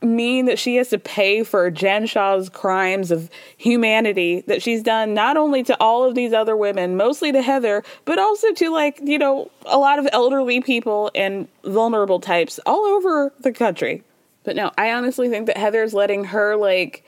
mean 0.00 0.46
that 0.46 0.58
she 0.58 0.76
has 0.76 0.88
to 0.90 0.98
pay 0.98 1.42
for 1.42 1.70
Jen 1.70 2.06
Shah's 2.06 2.48
crimes 2.48 3.10
of 3.10 3.28
humanity 3.56 4.42
that 4.46 4.62
she's 4.62 4.82
done 4.82 5.12
not 5.12 5.36
only 5.36 5.62
to 5.64 5.76
all 5.80 6.04
of 6.04 6.14
these 6.14 6.32
other 6.32 6.56
women, 6.56 6.96
mostly 6.96 7.32
to 7.32 7.42
Heather, 7.42 7.82
but 8.04 8.18
also 8.18 8.52
to 8.52 8.70
like, 8.70 9.00
you 9.02 9.18
know, 9.18 9.50
a 9.66 9.78
lot 9.78 9.98
of 9.98 10.08
elderly 10.12 10.60
people 10.60 11.10
and 11.14 11.48
vulnerable 11.64 12.20
types 12.20 12.60
all 12.64 12.84
over 12.84 13.32
the 13.40 13.52
country. 13.52 14.04
But 14.44 14.54
no, 14.56 14.70
I 14.78 14.92
honestly 14.92 15.28
think 15.28 15.46
that 15.46 15.56
Heather's 15.56 15.94
letting 15.94 16.24
her 16.24 16.56
like 16.56 17.04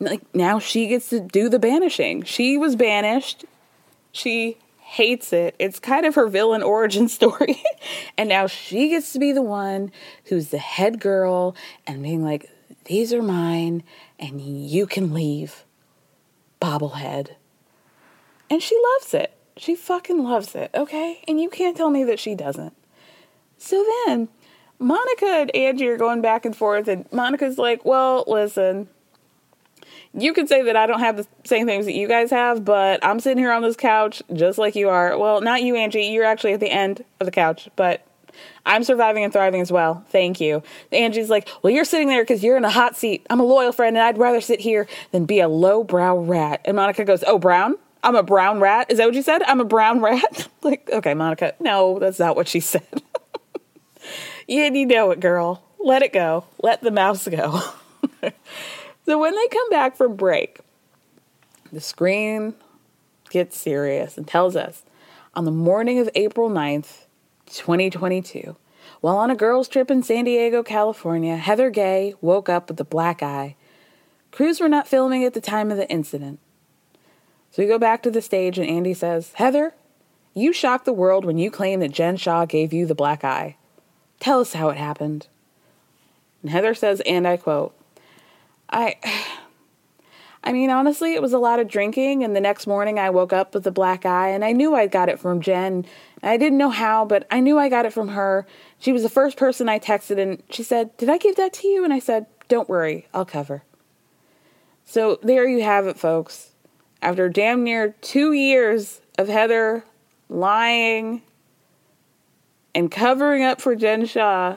like 0.00 0.22
now 0.34 0.58
she 0.58 0.86
gets 0.86 1.08
to 1.10 1.20
do 1.20 1.48
the 1.48 1.58
banishing. 1.58 2.22
She 2.22 2.56
was 2.56 2.76
banished. 2.76 3.44
She 4.12 4.56
hates 4.88 5.34
it. 5.34 5.54
It's 5.58 5.78
kind 5.78 6.06
of 6.06 6.14
her 6.14 6.28
villain 6.28 6.62
origin 6.62 7.08
story. 7.18 7.62
and 8.16 8.28
now 8.28 8.46
she 8.46 8.88
gets 8.88 9.12
to 9.12 9.18
be 9.18 9.32
the 9.32 9.42
one 9.42 9.92
who's 10.24 10.48
the 10.48 10.58
head 10.58 10.98
girl 10.98 11.54
and 11.86 12.02
being 12.02 12.24
like, 12.24 12.50
these 12.86 13.12
are 13.12 13.22
mine 13.22 13.82
and 14.18 14.40
you 14.40 14.86
can 14.86 15.12
leave. 15.12 15.64
Bobblehead. 16.60 17.32
And 18.48 18.62
she 18.62 18.80
loves 18.94 19.12
it. 19.12 19.34
She 19.58 19.74
fucking 19.74 20.24
loves 20.24 20.54
it, 20.54 20.70
okay? 20.74 21.22
And 21.28 21.38
you 21.38 21.50
can't 21.50 21.76
tell 21.76 21.90
me 21.90 22.02
that 22.04 22.18
she 22.18 22.34
doesn't. 22.34 22.74
So 23.58 23.84
then, 24.06 24.28
Monica 24.78 25.26
and 25.26 25.54
Angie 25.54 25.88
are 25.88 25.98
going 25.98 26.22
back 26.22 26.46
and 26.46 26.56
forth, 26.56 26.88
and 26.88 27.04
Monica's 27.12 27.58
like, 27.58 27.84
Well, 27.84 28.24
listen, 28.26 28.88
you 30.14 30.32
could 30.32 30.48
say 30.48 30.62
that 30.62 30.76
I 30.76 30.86
don't 30.86 31.00
have 31.00 31.16
the 31.16 31.26
same 31.44 31.66
things 31.66 31.86
that 31.86 31.94
you 31.94 32.08
guys 32.08 32.30
have, 32.30 32.64
but 32.64 33.04
I'm 33.04 33.20
sitting 33.20 33.38
here 33.38 33.52
on 33.52 33.62
this 33.62 33.76
couch 33.76 34.22
just 34.32 34.58
like 34.58 34.74
you 34.74 34.88
are. 34.88 35.18
Well, 35.18 35.40
not 35.40 35.62
you, 35.62 35.76
Angie. 35.76 36.04
You're 36.04 36.24
actually 36.24 36.52
at 36.52 36.60
the 36.60 36.70
end 36.70 37.04
of 37.20 37.26
the 37.26 37.30
couch, 37.30 37.68
but 37.76 38.06
I'm 38.64 38.84
surviving 38.84 39.24
and 39.24 39.32
thriving 39.32 39.60
as 39.60 39.72
well. 39.72 40.04
Thank 40.10 40.40
you. 40.40 40.62
Angie's 40.92 41.30
like, 41.30 41.48
Well, 41.62 41.72
you're 41.72 41.84
sitting 41.84 42.08
there 42.08 42.22
because 42.22 42.42
you're 42.42 42.56
in 42.56 42.64
a 42.64 42.70
hot 42.70 42.96
seat. 42.96 43.26
I'm 43.30 43.40
a 43.40 43.44
loyal 43.44 43.72
friend, 43.72 43.96
and 43.96 44.04
I'd 44.04 44.18
rather 44.18 44.40
sit 44.40 44.60
here 44.60 44.86
than 45.12 45.24
be 45.24 45.40
a 45.40 45.48
lowbrow 45.48 46.18
rat. 46.18 46.60
And 46.64 46.76
Monica 46.76 47.04
goes, 47.04 47.24
Oh, 47.26 47.38
Brown? 47.38 47.76
I'm 48.02 48.14
a 48.14 48.22
brown 48.22 48.60
rat. 48.60 48.90
Is 48.90 48.98
that 48.98 49.06
what 49.06 49.14
you 49.14 49.22
said? 49.22 49.42
I'm 49.42 49.60
a 49.60 49.64
brown 49.64 50.00
rat? 50.02 50.48
like, 50.62 50.88
okay, 50.90 51.14
Monica, 51.14 51.54
no, 51.60 51.98
that's 51.98 52.18
not 52.18 52.36
what 52.36 52.48
she 52.48 52.60
said. 52.60 52.86
yeah, 54.48 54.70
you 54.70 54.86
know 54.86 55.10
it, 55.10 55.20
girl. 55.20 55.62
Let 55.80 56.02
it 56.02 56.12
go. 56.12 56.44
Let 56.62 56.82
the 56.82 56.90
mouse 56.90 57.26
go. 57.26 57.60
so 59.08 59.16
when 59.16 59.34
they 59.34 59.48
come 59.48 59.70
back 59.70 59.96
from 59.96 60.16
break, 60.16 60.60
the 61.72 61.80
screen 61.80 62.52
gets 63.30 63.58
serious 63.58 64.18
and 64.18 64.28
tells 64.28 64.54
us 64.54 64.82
on 65.32 65.46
the 65.46 65.50
morning 65.50 65.98
of 65.98 66.10
April 66.14 66.50
9th, 66.50 67.06
2022, 67.46 68.54
while 69.00 69.16
on 69.16 69.30
a 69.30 69.34
girls' 69.34 69.66
trip 69.66 69.90
in 69.90 70.02
San 70.02 70.26
Diego, 70.26 70.62
California, 70.62 71.38
Heather 71.38 71.70
Gay 71.70 72.16
woke 72.20 72.50
up 72.50 72.68
with 72.68 72.78
a 72.80 72.84
black 72.84 73.22
eye. 73.22 73.56
Crews 74.30 74.60
were 74.60 74.68
not 74.68 74.86
filming 74.86 75.24
at 75.24 75.32
the 75.32 75.40
time 75.40 75.70
of 75.70 75.78
the 75.78 75.88
incident. 75.88 76.38
So 77.50 77.62
we 77.62 77.66
go 77.66 77.78
back 77.78 78.02
to 78.02 78.10
the 78.10 78.20
stage, 78.20 78.58
and 78.58 78.68
Andy 78.68 78.92
says, 78.92 79.32
Heather, 79.36 79.72
you 80.34 80.52
shocked 80.52 80.84
the 80.84 80.92
world 80.92 81.24
when 81.24 81.38
you 81.38 81.50
claimed 81.50 81.80
that 81.80 81.92
Jen 81.92 82.18
Shah 82.18 82.44
gave 82.44 82.74
you 82.74 82.84
the 82.84 82.94
black 82.94 83.24
eye. 83.24 83.56
Tell 84.20 84.40
us 84.40 84.52
how 84.52 84.68
it 84.68 84.76
happened. 84.76 85.28
And 86.42 86.50
Heather 86.50 86.74
says, 86.74 87.00
and 87.06 87.26
I 87.26 87.38
quote, 87.38 87.74
I. 88.70 88.96
I 90.44 90.52
mean, 90.52 90.70
honestly, 90.70 91.14
it 91.14 91.20
was 91.20 91.32
a 91.32 91.38
lot 91.38 91.58
of 91.58 91.66
drinking, 91.66 92.22
and 92.22 92.34
the 92.34 92.40
next 92.40 92.68
morning 92.68 92.98
I 92.98 93.10
woke 93.10 93.32
up 93.32 93.54
with 93.54 93.66
a 93.66 93.72
black 93.72 94.06
eye, 94.06 94.28
and 94.28 94.44
I 94.44 94.52
knew 94.52 94.72
I 94.74 94.86
got 94.86 95.08
it 95.08 95.18
from 95.18 95.40
Jen. 95.42 95.84
I 96.22 96.36
didn't 96.36 96.58
know 96.58 96.70
how, 96.70 97.04
but 97.04 97.26
I 97.28 97.40
knew 97.40 97.58
I 97.58 97.68
got 97.68 97.86
it 97.86 97.92
from 97.92 98.08
her. 98.08 98.46
She 98.78 98.92
was 98.92 99.02
the 99.02 99.08
first 99.08 99.36
person 99.36 99.68
I 99.68 99.80
texted, 99.80 100.18
and 100.18 100.40
she 100.48 100.62
said, 100.62 100.96
Did 100.96 101.10
I 101.10 101.18
give 101.18 101.34
that 101.36 101.52
to 101.54 101.66
you? 101.66 101.82
And 101.84 101.92
I 101.92 101.98
said, 101.98 102.26
Don't 102.46 102.68
worry, 102.68 103.08
I'll 103.12 103.24
cover. 103.24 103.64
So 104.84 105.18
there 105.22 105.46
you 105.46 105.62
have 105.62 105.86
it, 105.88 105.98
folks 105.98 106.52
after 107.02 107.28
damn 107.28 107.64
near 107.64 107.94
two 108.00 108.32
years 108.32 109.00
of 109.18 109.28
Heather 109.28 109.84
lying 110.28 111.22
and 112.74 112.90
covering 112.90 113.42
up 113.42 113.60
for 113.60 113.74
Jen 113.74 114.06
Shah, 114.06 114.56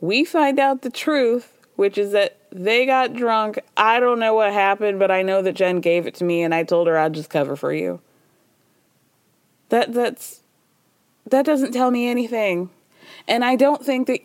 we 0.00 0.24
find 0.24 0.58
out 0.58 0.82
the 0.82 0.90
truth, 0.90 1.66
which 1.76 1.98
is 1.98 2.12
that 2.12 2.37
they 2.50 2.86
got 2.86 3.14
drunk. 3.14 3.58
I 3.76 4.00
don't 4.00 4.18
know 4.18 4.34
what 4.34 4.52
happened, 4.52 4.98
but 4.98 5.10
I 5.10 5.22
know 5.22 5.42
that 5.42 5.54
Jen 5.54 5.80
gave 5.80 6.06
it 6.06 6.14
to 6.16 6.24
me 6.24 6.42
and 6.42 6.54
I 6.54 6.64
told 6.64 6.86
her 6.86 6.98
I'd 6.98 7.14
just 7.14 7.30
cover 7.30 7.56
for 7.56 7.72
you. 7.72 8.00
That 9.68 9.92
that's 9.92 10.42
that 11.30 11.44
doesn't 11.44 11.72
tell 11.72 11.90
me 11.90 12.08
anything. 12.08 12.70
And 13.26 13.44
I 13.44 13.56
don't 13.56 13.84
think 13.84 14.06
that 14.06 14.20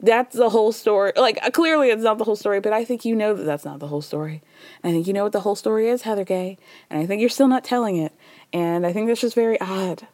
that's 0.00 0.36
the 0.36 0.50
whole 0.50 0.72
story. 0.72 1.12
Like, 1.16 1.38
uh, 1.42 1.50
clearly 1.50 1.88
it's 1.90 2.02
not 2.02 2.18
the 2.18 2.24
whole 2.24 2.36
story, 2.36 2.60
but 2.60 2.72
I 2.72 2.84
think 2.84 3.04
you 3.04 3.16
know 3.16 3.34
that 3.34 3.44
that's 3.44 3.64
not 3.64 3.78
the 3.80 3.88
whole 3.88 4.02
story. 4.02 4.42
I 4.84 4.90
think 4.90 5.06
you 5.06 5.12
know 5.12 5.24
what 5.24 5.32
the 5.32 5.40
whole 5.40 5.56
story 5.56 5.88
is, 5.88 6.02
Heather 6.02 6.24
Gay, 6.24 6.58
and 6.90 7.00
I 7.00 7.06
think 7.06 7.20
you're 7.20 7.30
still 7.30 7.48
not 7.48 7.64
telling 7.64 7.96
it. 7.96 8.12
And 8.52 8.86
I 8.86 8.92
think 8.92 9.08
that's 9.08 9.20
just 9.20 9.34
very 9.34 9.60
odd. 9.60 10.06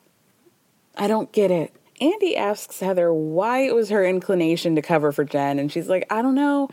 I 0.96 1.08
don't 1.08 1.32
get 1.32 1.50
it. 1.50 1.74
Andy 2.00 2.36
asks 2.36 2.80
Heather 2.80 3.12
why 3.12 3.60
it 3.60 3.74
was 3.74 3.90
her 3.90 4.04
inclination 4.04 4.74
to 4.76 4.82
cover 4.82 5.12
for 5.12 5.24
Jen, 5.24 5.58
and 5.58 5.70
she's 5.70 5.88
like, 5.88 6.06
I 6.10 6.22
don't 6.22 6.34
know. 6.34 6.68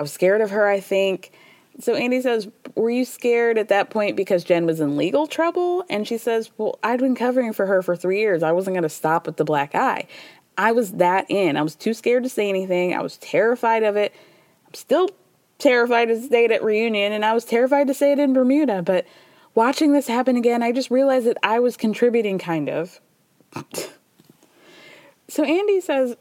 I 0.00 0.02
was 0.02 0.12
scared 0.12 0.40
of 0.40 0.48
her, 0.48 0.66
I 0.66 0.80
think. 0.80 1.30
So 1.78 1.94
Andy 1.94 2.22
says, 2.22 2.48
Were 2.74 2.88
you 2.88 3.04
scared 3.04 3.58
at 3.58 3.68
that 3.68 3.90
point 3.90 4.16
because 4.16 4.44
Jen 4.44 4.64
was 4.64 4.80
in 4.80 4.96
legal 4.96 5.26
trouble? 5.26 5.84
And 5.90 6.08
she 6.08 6.16
says, 6.16 6.50
Well, 6.56 6.78
I'd 6.82 7.00
been 7.00 7.14
covering 7.14 7.52
for 7.52 7.66
her 7.66 7.82
for 7.82 7.94
three 7.94 8.18
years. 8.18 8.42
I 8.42 8.52
wasn't 8.52 8.76
going 8.76 8.84
to 8.84 8.88
stop 8.88 9.28
at 9.28 9.36
the 9.36 9.44
black 9.44 9.74
eye. 9.74 10.06
I 10.56 10.72
was 10.72 10.92
that 10.92 11.26
in. 11.30 11.58
I 11.58 11.62
was 11.62 11.74
too 11.74 11.92
scared 11.92 12.22
to 12.22 12.30
say 12.30 12.48
anything. 12.48 12.94
I 12.94 13.02
was 13.02 13.18
terrified 13.18 13.82
of 13.82 13.96
it. 13.96 14.14
I'm 14.66 14.72
still 14.72 15.10
terrified 15.58 16.06
to 16.06 16.18
say 16.18 16.46
it 16.46 16.50
at 16.50 16.64
reunion, 16.64 17.12
and 17.12 17.22
I 17.22 17.34
was 17.34 17.44
terrified 17.44 17.86
to 17.88 17.94
say 17.94 18.12
it 18.12 18.18
in 18.18 18.32
Bermuda. 18.32 18.80
But 18.80 19.06
watching 19.54 19.92
this 19.92 20.06
happen 20.06 20.36
again, 20.36 20.62
I 20.62 20.72
just 20.72 20.90
realized 20.90 21.26
that 21.26 21.36
I 21.42 21.58
was 21.58 21.76
contributing, 21.76 22.38
kind 22.38 22.70
of. 22.70 23.02
so 25.28 25.44
Andy 25.44 25.82
says, 25.82 26.16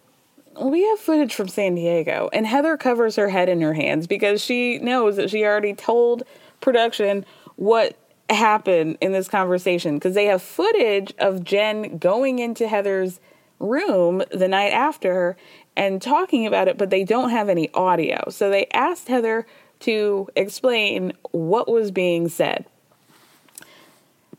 we 0.60 0.84
have 0.86 1.00
footage 1.00 1.34
from 1.34 1.48
San 1.48 1.76
Diego, 1.76 2.30
and 2.34 2.46
Heather 2.46 2.78
covers 2.78 3.16
her 3.16 3.30
head 3.30 3.50
in 3.50 3.62
her 3.62 3.74
hands 3.74 4.08
because 4.08 4.44
she 4.44 4.78
knows 4.80 5.16
that 5.16 5.30
she 5.30 5.46
already 5.46 5.74
told 5.74 6.24
production 6.62 7.26
what 7.56 7.98
happened 8.30 8.98
in 9.02 9.12
this 9.12 9.28
conversation 9.28 9.96
because 9.96 10.16
they 10.16 10.26
have 10.26 10.42
footage 10.42 11.14
of 11.20 11.44
Jen 11.44 11.98
going 11.98 12.40
into 12.40 12.68
Heather's 12.68 13.20
room 13.60 14.24
the 14.32 14.48
night 14.48 14.72
after 14.72 15.36
and 15.76 16.02
talking 16.02 16.46
about 16.46 16.68
it, 16.68 16.78
but 16.78 16.90
they 16.90 17.04
don't 17.04 17.30
have 17.30 17.50
any 17.50 17.74
audio. 17.74 18.30
So 18.30 18.50
they 18.50 18.68
asked 18.74 19.08
Heather 19.08 19.48
to 19.82 20.28
explain 20.36 21.14
what 21.32 21.70
was 21.70 21.92
being 21.92 22.28
said. 22.28 22.66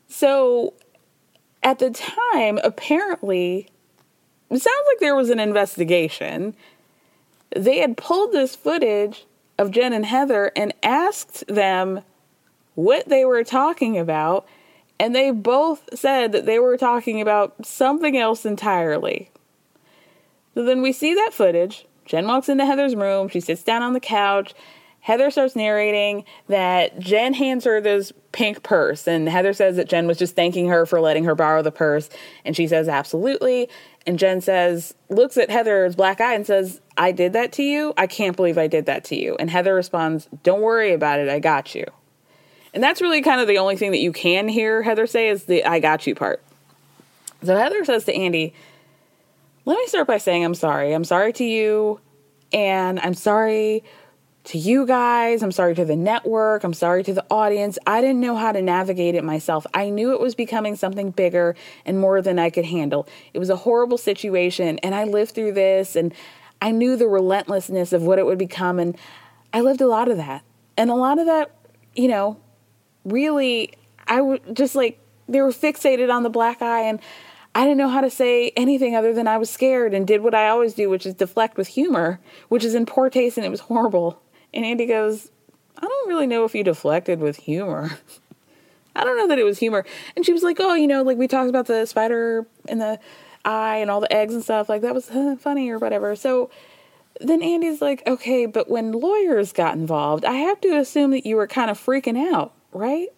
So 0.09 0.75
at 1.63 1.79
the 1.79 1.91
time, 1.91 2.59
apparently, 2.63 3.69
it 4.51 4.61
sounds 4.61 4.87
like 4.89 4.99
there 5.01 5.15
was 5.15 5.31
an 5.31 5.41
investigation. 5.41 6.55
They 7.55 7.79
had 7.79 7.97
pulled 7.97 8.33
this 8.33 8.57
footage 8.57 9.27
of 9.59 9.71
Jen 9.71 9.93
and 9.93 10.07
Heather 10.07 10.53
and 10.57 10.75
asked 10.83 11.47
them 11.47 12.03
what 12.75 13.09
they 13.09 13.25
were 13.25 13.45
talking 13.45 13.99
about 13.99 14.47
and 15.01 15.15
they 15.15 15.31
both 15.31 15.89
said 15.99 16.33
that 16.33 16.45
they 16.45 16.59
were 16.59 16.77
talking 16.77 17.23
about 17.23 17.65
something 17.65 18.19
else 18.19 18.45
entirely. 18.45 19.31
So 20.53 20.63
then 20.63 20.83
we 20.83 20.93
see 20.93 21.15
that 21.15 21.33
footage. 21.33 21.87
Jen 22.05 22.27
walks 22.27 22.51
into 22.51 22.67
Heather's 22.67 22.95
room. 22.95 23.29
She 23.29 23.41
sits 23.41 23.63
down 23.63 23.83
on 23.83 23.95
the 23.95 24.01
couch. 24.01 24.53
Heather 25.01 25.31
starts 25.31 25.57
narrating 25.57 26.25
that 26.49 26.99
Jen 26.99 27.33
hands 27.33 27.65
her 27.65 27.81
this 27.81 28.13
pink 28.33 28.63
purse, 28.63 29.09
and 29.09 29.29
Heather 29.29 29.53
says 29.53 29.77
that 29.77 29.89
Jen 29.89 30.07
was 30.07 30.19
just 30.19 30.37
thanking 30.37 30.69
her 30.69 30.85
for 30.85 31.01
letting 31.01 31.25
her 31.25 31.35
borrow 31.35 31.63
the 31.63 31.73
purse, 31.73 32.11
and 32.45 32.55
she 32.55 32.67
says, 32.67 32.89
Absolutely. 32.89 33.69
And 34.07 34.19
Jen 34.19 34.41
says, 34.41 34.95
looks 35.11 35.37
at 35.37 35.51
Heather's 35.51 35.95
black 35.95 36.23
eye 36.23 36.35
and 36.35 36.47
says, 36.47 36.81
I 36.97 37.13
did 37.13 37.35
that 37.35 37.53
to 37.53 37.63
you? 37.63 37.93
I 37.99 38.07
can't 38.07 38.35
believe 38.35 38.57
I 38.57 38.67
did 38.67 38.87
that 38.87 39.05
to 39.05 39.17
you. 39.17 39.37
And 39.39 39.51
Heather 39.51 39.75
responds, 39.75 40.29
Don't 40.43 40.63
worry 40.63 40.93
about 40.93 41.21
it, 41.21 41.29
I 41.29 41.39
got 41.39 41.75
you. 41.75 41.85
And 42.73 42.83
that's 42.83 43.03
really 43.03 43.21
kind 43.21 43.41
of 43.41 43.49
the 43.49 43.59
only 43.59 43.77
thing 43.77 43.91
that 43.91 44.01
you 44.01 44.13
can 44.13 44.49
hear 44.49 44.83
Heather 44.83 45.07
say 45.07 45.29
is 45.29 45.45
the 45.45 45.65
I 45.65 45.81
got 45.81 46.07
you 46.07 46.15
part. 46.15 46.43
So 47.43 47.57
Heather 47.57 47.85
says 47.85 48.05
to 48.05 48.15
Andy, 48.15 48.55
Let 49.65 49.77
me 49.77 49.87
start 49.87 50.07
by 50.07 50.19
saying 50.19 50.45
I'm 50.45 50.55
sorry. 50.55 50.93
I'm 50.93 51.05
sorry 51.05 51.33
to 51.35 51.45
you, 51.45 52.01
and 52.53 53.01
I'm 53.01 53.15
sorry 53.15 53.85
to 54.51 54.59
you 54.59 54.85
guys. 54.85 55.45
I'm 55.45 55.53
sorry 55.53 55.77
to 55.77 55.85
the 55.85 55.95
network. 55.95 56.65
I'm 56.65 56.75
sorry 56.75 57.05
to 57.05 57.15
the 57.15 57.25
audience. 57.31 57.79
I 57.87 58.01
didn't 58.01 58.21
know 58.21 58.35
how 58.35 58.51
to 58.51 58.61
navigate 58.61 59.15
it 59.15 59.23
myself. 59.23 59.65
I 59.75 59.91
knew 59.91 60.13
it 60.13 60.21
was 60.21 60.35
becoming 60.35 60.75
something 60.75 61.13
bigger 61.13 61.55
and 61.85 62.01
more 62.01 62.21
than 62.21 62.37
I 62.41 62.51
could 62.51 62.65
handle. 62.65 63.07
It 63.33 63.39
was 63.39 63.49
a 63.49 63.55
horrible 63.55 63.97
situation, 63.97 64.81
and 64.81 64.93
I 64.93 65.05
lived 65.05 65.37
through 65.37 65.53
this, 65.53 65.95
and 65.95 66.13
I 66.61 66.73
knew 66.73 66.97
the 66.97 67.07
relentlessness 67.07 67.93
of 67.93 68.03
what 68.03 68.19
it 68.19 68.27
would 68.27 68.39
become, 68.39 68.81
and 68.81 68.97
I 69.53 69.61
lived 69.61 69.81
a 69.81 69.87
lot 69.87 70.09
of 70.09 70.17
that. 70.17 70.43
And 70.77 70.91
a 70.91 70.97
lot 70.97 71.21
of 71.21 71.27
that, 71.27 71.55
you 71.95 72.09
know, 72.09 72.37
really, 73.05 73.75
I 74.09 74.21
would 74.21 74.57
just 74.57 74.75
like, 74.75 74.99
they 75.29 75.41
were 75.41 75.53
fixated 75.53 76.13
on 76.13 76.25
the 76.25 76.31
black 76.31 76.61
eye 76.61 76.83
and 76.83 76.99
I 77.55 77.63
didn't 77.63 77.79
know 77.79 77.89
how 77.89 78.01
to 78.01 78.11
say 78.11 78.53
anything 78.57 78.97
other 78.97 79.13
than 79.13 79.29
I 79.29 79.37
was 79.39 79.51
scared 79.51 79.93
and 79.95 80.07
did 80.07 80.23
what 80.23 80.35
I 80.35 80.49
always 80.49 80.75
do, 80.75 80.89
which 80.89 81.07
is 81.07 81.15
deflect 81.15 81.57
with 81.57 81.69
humor, 81.69 82.21
which 82.49 82.65
is 82.65 82.75
in 82.75 82.87
poor 82.87 83.11
taste 83.11 83.37
and 83.37 83.47
it 83.47 83.51
was 83.51 83.61
horrible. 83.61 84.21
And 84.53 84.65
Andy 84.65 84.87
goes, 84.87 85.31
I 85.77 85.87
don't 85.87 86.09
really 86.09 86.27
know 86.27 86.45
if 86.45 86.55
you 86.55 86.65
deflected 86.65 87.21
with 87.21 87.37
humor. 87.37 87.91
I 88.97 89.05
don't 89.05 89.17
know 89.17 89.29
that 89.29 89.39
it 89.39 89.45
was 89.45 89.59
humor. 89.59 89.85
And 90.17 90.27
she 90.27 90.33
was 90.33 90.43
like, 90.43 90.59
Oh, 90.61 90.75
you 90.75 90.87
know, 90.87 91.03
like 91.03 91.17
we 91.17 91.29
talked 91.29 91.49
about 91.49 91.67
the 91.67 91.87
spider 91.87 92.47
in 92.69 92.79
the 92.79 92.99
eye 93.45 93.77
and 93.77 93.91
all 93.91 94.01
the 94.01 94.13
eggs 94.13 94.35
and 94.35 94.43
stuff. 94.43 94.69
Like 94.69 94.83
that 94.83 94.95
was 94.95 95.11
funny 95.41 95.71
or 95.71 95.79
whatever. 95.79 96.17
So 96.17 96.51
then 97.21 97.43
Andy's 97.43 97.81
like, 97.81 98.03
Okay, 98.07 98.47
but 98.47 98.69
when 98.69 98.93
lawyers 98.93 99.53
got 99.53 99.75
involved, 99.75 100.25
I 100.25 100.35
have 100.35 100.61
to 100.63 100.77
assume 100.77 101.13
that 101.13 101.25
you 101.25 101.37
were 101.37 101.47
kind 101.47 101.71
of 101.71 101.79
freaking 101.79 102.19
out 102.33 102.53
right? 102.73 103.09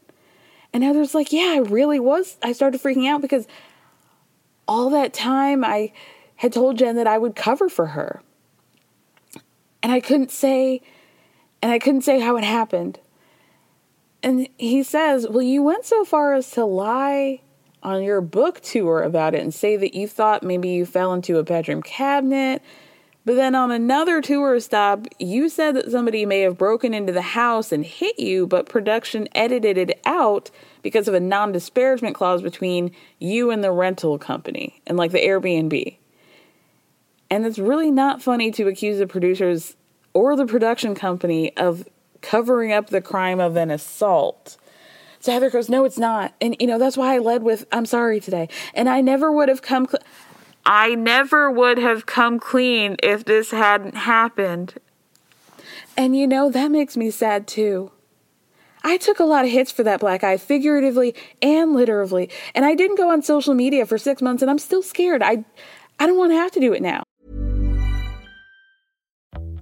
And 0.73 0.83
Heather's 0.83 1.15
like, 1.15 1.33
yeah, 1.33 1.53
I 1.55 1.59
really 1.59 2.01
was. 2.01 2.37
I 2.43 2.53
started 2.53 2.81
freaking 2.81 3.09
out 3.09 3.21
because 3.21 3.47
all 4.67 4.91
that 4.91 5.13
time 5.13 5.65
I 5.65 5.93
had 6.37 6.53
told 6.53 6.79
Jen 6.79 6.97
that 6.97 7.07
I 7.07 7.19
would 7.19 7.37
cover 7.37 7.69
for 7.69 7.89
her. 7.89 8.23
And 9.83 9.93
I 9.93 10.01
couldn't 10.01 10.31
say, 10.31 10.81
and 11.63 11.71
I 11.71 11.79
couldn't 11.79 12.03
say 12.03 12.19
how 12.19 12.37
it 12.37 12.45
happened. 12.45 12.99
And 14.23 14.49
he 14.59 14.83
says, 14.83 15.27
Well, 15.29 15.43
you 15.43 15.63
went 15.63 15.85
so 15.85 16.05
far 16.05 16.35
as 16.35 16.51
to 16.53 16.65
lie 16.65 17.41
on 17.83 18.03
your 18.03 18.21
book 18.21 18.61
tour 18.61 19.03
about 19.03 19.35
it 19.35 19.43
and 19.43 19.55
say 19.55 19.77
that 19.77 19.95
you 19.95 20.07
thought 20.07 20.43
maybe 20.43 20.69
you 20.69 20.85
fell 20.85 21.13
into 21.13 21.39
a 21.39 21.43
bedroom 21.43 21.83
cabinet. 21.83 22.63
But 23.25 23.37
then 23.37 23.55
on 23.55 23.71
another 23.71 24.21
tour 24.21 24.59
stop, 24.59 25.07
you 25.21 25.49
said 25.49 25.77
that 25.77 25.91
somebody 25.91 26.27
may 26.27 26.41
have 26.41 26.59
broken 26.59 26.93
into 26.93 27.13
the 27.13 27.23
house 27.23 27.71
and 27.71 27.85
hit 27.85 28.19
you, 28.19 28.49
but 28.49 28.69
production 28.69 29.29
edited 29.33 29.79
it 29.79 30.01
out 30.05 30.51
because 30.83 31.07
of 31.07 31.15
a 31.15 31.21
non 31.21 31.53
disparagement 31.53 32.17
clause 32.17 32.43
between 32.43 32.91
you 33.21 33.51
and 33.51 33.63
the 33.63 33.71
rental 33.71 34.19
company 34.19 34.83
and 34.87 34.97
like 34.97 35.13
the 35.13 35.25
Airbnb. 35.25 35.97
And 37.31 37.47
it's 37.47 37.59
really 37.59 37.91
not 37.91 38.21
funny 38.21 38.51
to 38.53 38.67
accuse 38.67 38.99
the 38.99 39.07
producers 39.07 39.77
or 40.15 40.37
the 40.37 40.47
production 40.47 40.95
company 40.95 41.57
of 41.57 41.89
covering 42.21 42.73
up 42.73 42.89
the 42.89 43.01
crime 43.01 43.41
of 43.41 43.57
an 43.57 43.71
assault. 43.71 44.57
So 45.21 45.33
Heather 45.33 45.51
goes, 45.51 45.69
No, 45.69 45.85
it's 45.85 45.99
not. 45.99 46.35
And, 46.41 46.57
you 46.59 46.67
know, 46.67 46.79
that's 46.79 46.97
why 46.97 47.15
I 47.15 47.19
led 47.19 47.43
with, 47.43 47.67
I'm 47.73 47.87
sorry 47.87 48.21
today. 48.21 48.49
And 48.75 48.89
I 48.89 49.01
never 49.01 49.31
would 49.31 49.49
have 49.49 49.63
come, 49.63 49.87
cl- 49.87 50.03
I 50.67 50.95
never 50.95 51.51
would 51.51 51.79
have 51.79 52.07
come 52.07 52.39
clean 52.39 52.97
if 53.03 53.25
this 53.25 53.51
hadn't 53.51 53.95
happened. 53.95 54.75
And, 55.97 56.17
you 56.17 56.27
know, 56.27 56.51
that 56.51 56.71
makes 56.71 56.97
me 56.97 57.11
sad 57.11 57.47
too. 57.47 57.93
I 58.85 58.97
took 58.97 59.21
a 59.21 59.25
lot 59.25 59.45
of 59.45 59.51
hits 59.53 59.71
for 59.71 59.85
that 59.85 60.01
black 60.01 60.25
eye, 60.25 60.37
figuratively 60.37 61.15
and 61.41 61.73
literally. 61.73 62.29
And 62.55 62.65
I 62.65 62.75
didn't 62.75 62.97
go 62.97 63.11
on 63.11 63.23
social 63.23 63.55
media 63.55 63.87
for 63.87 63.99
six 63.99 64.21
months 64.21 64.43
and 64.43 64.51
I'm 64.51 64.59
still 64.59 64.83
scared. 64.83 65.23
I, 65.23 65.45
I 66.01 66.07
don't 66.07 66.19
want 66.19 66.33
to 66.33 66.37
have 66.37 66.51
to 66.53 66.61
do 66.61 66.73
it 66.73 66.83
now. 66.83 67.05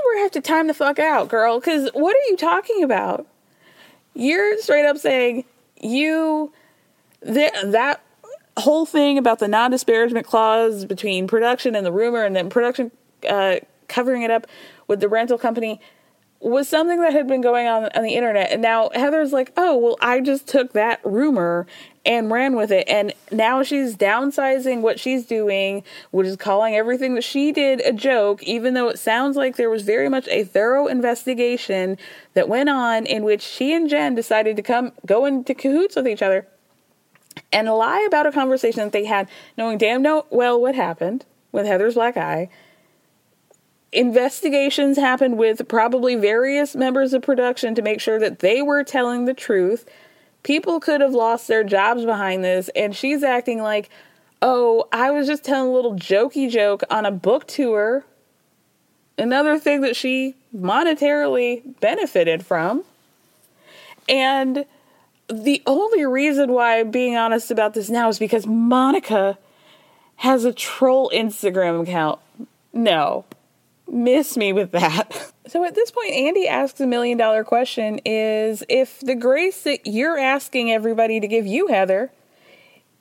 Is 0.00 0.04
where 0.04 0.18
I 0.18 0.22
have 0.22 0.30
to 0.32 0.40
time 0.40 0.66
the 0.66 0.74
fuck 0.74 0.98
out, 0.98 1.28
girl, 1.28 1.58
because 1.58 1.90
what 1.92 2.16
are 2.16 2.30
you 2.30 2.36
talking 2.36 2.82
about? 2.82 3.26
You're 4.14 4.58
straight 4.58 4.86
up 4.86 4.98
saying 4.98 5.44
you 5.80 6.52
th- 7.24 7.52
that 7.64 8.02
whole 8.56 8.86
thing 8.86 9.18
about 9.18 9.38
the 9.38 9.48
non-disparagement 9.48 10.26
clause 10.26 10.84
between 10.84 11.26
production 11.26 11.74
and 11.74 11.86
the 11.86 11.92
rumor, 11.92 12.24
and 12.24 12.34
then 12.34 12.50
production 12.50 12.90
uh, 13.28 13.56
covering 13.88 14.22
it 14.22 14.30
up 14.30 14.46
with 14.86 15.00
the 15.00 15.08
rental 15.08 15.38
company 15.38 15.80
was 16.40 16.68
something 16.68 17.00
that 17.02 17.12
had 17.12 17.28
been 17.28 17.42
going 17.42 17.66
on 17.66 17.84
on 17.94 18.02
the 18.02 18.14
internet. 18.14 18.50
And 18.50 18.62
now 18.62 18.88
Heather's 18.94 19.32
like, 19.32 19.52
oh, 19.58 19.76
well, 19.76 19.96
I 20.00 20.20
just 20.20 20.48
took 20.48 20.72
that 20.72 21.00
rumor 21.04 21.66
and 22.06 22.30
ran 22.30 22.56
with 22.56 22.72
it. 22.72 22.88
And 22.88 23.12
now 23.30 23.62
she's 23.62 23.94
downsizing 23.94 24.80
what 24.80 24.98
she's 24.98 25.26
doing, 25.26 25.84
which 26.12 26.26
is 26.26 26.36
calling 26.36 26.74
everything 26.74 27.14
that 27.14 27.24
she 27.24 27.52
did 27.52 27.82
a 27.82 27.92
joke, 27.92 28.42
even 28.42 28.72
though 28.72 28.88
it 28.88 28.98
sounds 28.98 29.36
like 29.36 29.56
there 29.56 29.68
was 29.68 29.82
very 29.82 30.08
much 30.08 30.26
a 30.28 30.44
thorough 30.44 30.86
investigation 30.86 31.98
that 32.32 32.48
went 32.48 32.70
on 32.70 33.04
in 33.04 33.22
which 33.22 33.42
she 33.42 33.74
and 33.74 33.90
Jen 33.90 34.14
decided 34.14 34.56
to 34.56 34.62
come 34.62 34.92
go 35.04 35.26
into 35.26 35.54
cahoots 35.54 35.94
with 35.94 36.08
each 36.08 36.22
other 36.22 36.46
and 37.52 37.68
lie 37.68 38.04
about 38.06 38.26
a 38.26 38.32
conversation 38.32 38.84
that 38.84 38.92
they 38.92 39.04
had, 39.04 39.28
knowing 39.58 39.76
damn 39.76 40.02
well 40.30 40.60
what 40.60 40.74
happened 40.74 41.26
with 41.52 41.66
Heather's 41.66 41.94
black 41.94 42.16
eye 42.16 42.48
investigations 43.92 44.96
happened 44.96 45.36
with 45.36 45.66
probably 45.68 46.14
various 46.14 46.74
members 46.74 47.12
of 47.12 47.22
production 47.22 47.74
to 47.74 47.82
make 47.82 48.00
sure 48.00 48.18
that 48.18 48.38
they 48.38 48.62
were 48.62 48.84
telling 48.84 49.24
the 49.24 49.34
truth. 49.34 49.88
People 50.42 50.80
could 50.80 51.00
have 51.00 51.12
lost 51.12 51.48
their 51.48 51.64
jobs 51.64 52.04
behind 52.04 52.44
this, 52.44 52.70
and 52.76 52.94
she's 52.94 53.22
acting 53.22 53.60
like, 53.60 53.90
oh, 54.40 54.88
I 54.92 55.10
was 55.10 55.26
just 55.26 55.44
telling 55.44 55.70
a 55.70 55.74
little 55.74 55.94
jokey 55.94 56.50
joke 56.50 56.82
on 56.88 57.04
a 57.04 57.10
book 57.10 57.46
tour. 57.46 58.04
Another 59.18 59.58
thing 59.58 59.82
that 59.82 59.96
she 59.96 60.34
monetarily 60.56 61.78
benefited 61.80 62.46
from. 62.46 62.84
And 64.08 64.64
the 65.28 65.62
only 65.66 66.06
reason 66.06 66.52
why 66.52 66.80
I'm 66.80 66.90
being 66.90 67.16
honest 67.16 67.50
about 67.50 67.74
this 67.74 67.90
now 67.90 68.08
is 68.08 68.18
because 68.18 68.46
Monica 68.46 69.38
has 70.16 70.44
a 70.44 70.52
troll 70.52 71.10
Instagram 71.14 71.82
account. 71.82 72.18
No, 72.72 73.24
miss 73.90 74.36
me 74.36 74.52
with 74.52 74.72
that. 74.72 75.32
So 75.46 75.64
at 75.64 75.74
this 75.74 75.90
point, 75.90 76.12
Andy 76.12 76.46
asks 76.46 76.80
a 76.80 76.86
million 76.86 77.18
dollar 77.18 77.42
question 77.42 78.00
is 78.04 78.62
if 78.68 79.00
the 79.00 79.16
grace 79.16 79.64
that 79.64 79.84
you're 79.84 80.16
asking 80.16 80.70
everybody 80.70 81.18
to 81.18 81.26
give 81.26 81.44
you, 81.44 81.66
Heather, 81.66 82.12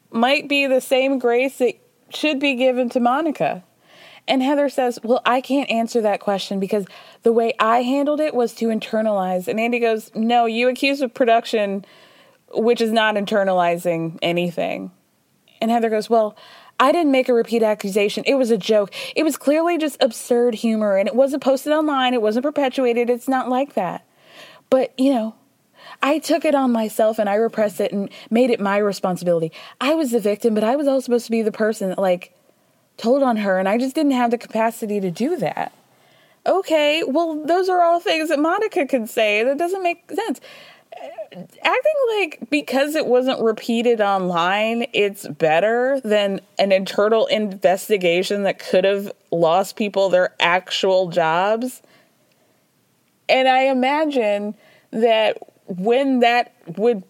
might 0.10 0.50
be 0.50 0.66
the 0.66 0.82
same 0.82 1.20
grace 1.20 1.60
that 1.60 1.76
should 2.10 2.40
be 2.40 2.56
given 2.56 2.90
to 2.90 3.00
Monica. 3.00 3.64
And 4.28 4.44
Heather 4.44 4.70
says, 4.70 5.00
Well, 5.04 5.22
I 5.26 5.42
can't 5.42 5.70
answer 5.70 6.02
that 6.02 6.20
question 6.20 6.60
because 6.60 6.86
the 7.24 7.34
way 7.34 7.54
I 7.60 7.82
handled 7.82 8.20
it 8.20 8.34
was 8.34 8.54
to 8.56 8.68
internalize. 8.68 9.48
And 9.48 9.60
Andy 9.60 9.80
goes, 9.80 10.12
No, 10.16 10.46
you 10.46 10.70
accuse 10.70 11.02
of 11.02 11.14
production, 11.14 11.86
which 12.54 12.82
is 12.82 12.92
not 12.92 13.16
internalizing 13.16 14.18
anything. 14.22 14.92
And 15.62 15.72
Heather 15.72 15.90
goes, 15.90 16.10
Well, 16.10 16.36
I 16.80 16.92
didn't 16.92 17.12
make 17.12 17.28
a 17.28 17.34
repeat 17.34 17.62
accusation. 17.62 18.24
It 18.26 18.36
was 18.36 18.52
a 18.52 18.58
joke. 18.58 18.92
It 19.16 19.24
was 19.24 19.38
clearly 19.38 19.78
just 19.78 19.98
absurd 20.02 20.56
humor 20.56 20.96
and 20.96 21.08
it 21.08 21.16
wasn't 21.16 21.44
posted 21.44 21.74
online. 21.74 22.14
It 22.14 22.22
wasn't 22.22 22.46
perpetuated. 22.46 23.10
It's 23.10 23.28
not 23.28 23.50
like 23.50 23.74
that. 23.74 24.06
But, 24.70 24.94
you 24.98 25.14
know, 25.14 25.36
I 26.02 26.20
took 26.20 26.46
it 26.46 26.56
on 26.56 26.72
myself 26.72 27.20
and 27.20 27.30
I 27.30 27.36
repressed 27.36 27.82
it 27.82 27.92
and 27.92 28.10
made 28.30 28.50
it 28.50 28.62
my 28.62 28.78
responsibility. 28.78 29.52
I 29.82 29.94
was 29.94 30.12
the 30.12 30.20
victim, 30.20 30.54
but 30.54 30.64
I 30.64 30.76
was 30.76 30.88
also 30.88 31.06
supposed 31.06 31.26
to 31.26 31.32
be 31.32 31.42
the 31.42 31.52
person 31.52 31.90
that, 31.90 32.00
like, 32.00 32.34
told 32.98 33.24
on 33.24 33.38
her 33.38 33.60
and 33.60 33.68
I 33.68 33.78
just 33.78 33.96
didn't 33.96 34.12
have 34.12 34.32
the 34.32 34.38
capacity 34.38 35.00
to 35.02 35.12
do 35.12 35.36
that. 35.38 35.74
Okay, 36.46 37.04
well, 37.06 37.44
those 37.46 37.68
are 37.68 37.84
all 37.84 38.00
things 38.00 38.30
that 38.30 38.40
Monica 38.40 38.86
could 38.86 39.10
say. 39.10 39.44
That 39.44 39.58
doesn't 39.58 39.84
make 39.84 40.10
sense 40.10 40.40
acting 40.98 41.94
like 42.18 42.50
because 42.50 42.96
it 42.96 43.06
wasn't 43.06 43.42
repeated 43.42 44.02
online, 44.02 44.86
it's 44.94 45.28
better 45.28 46.00
than 46.04 46.42
an 46.58 46.72
internal 46.72 47.26
investigation 47.28 48.44
that 48.44 48.60
could 48.60 48.84
have 48.84 49.12
lost 49.32 49.76
people 49.76 50.10
their 50.10 50.34
actual 50.40 51.10
jobs. 51.10 51.82
And 53.28 53.48
I 53.48 53.64
imagine 53.64 54.56
that 54.92 55.38
when 55.68 56.22
that 56.22 56.54
would 56.78 57.04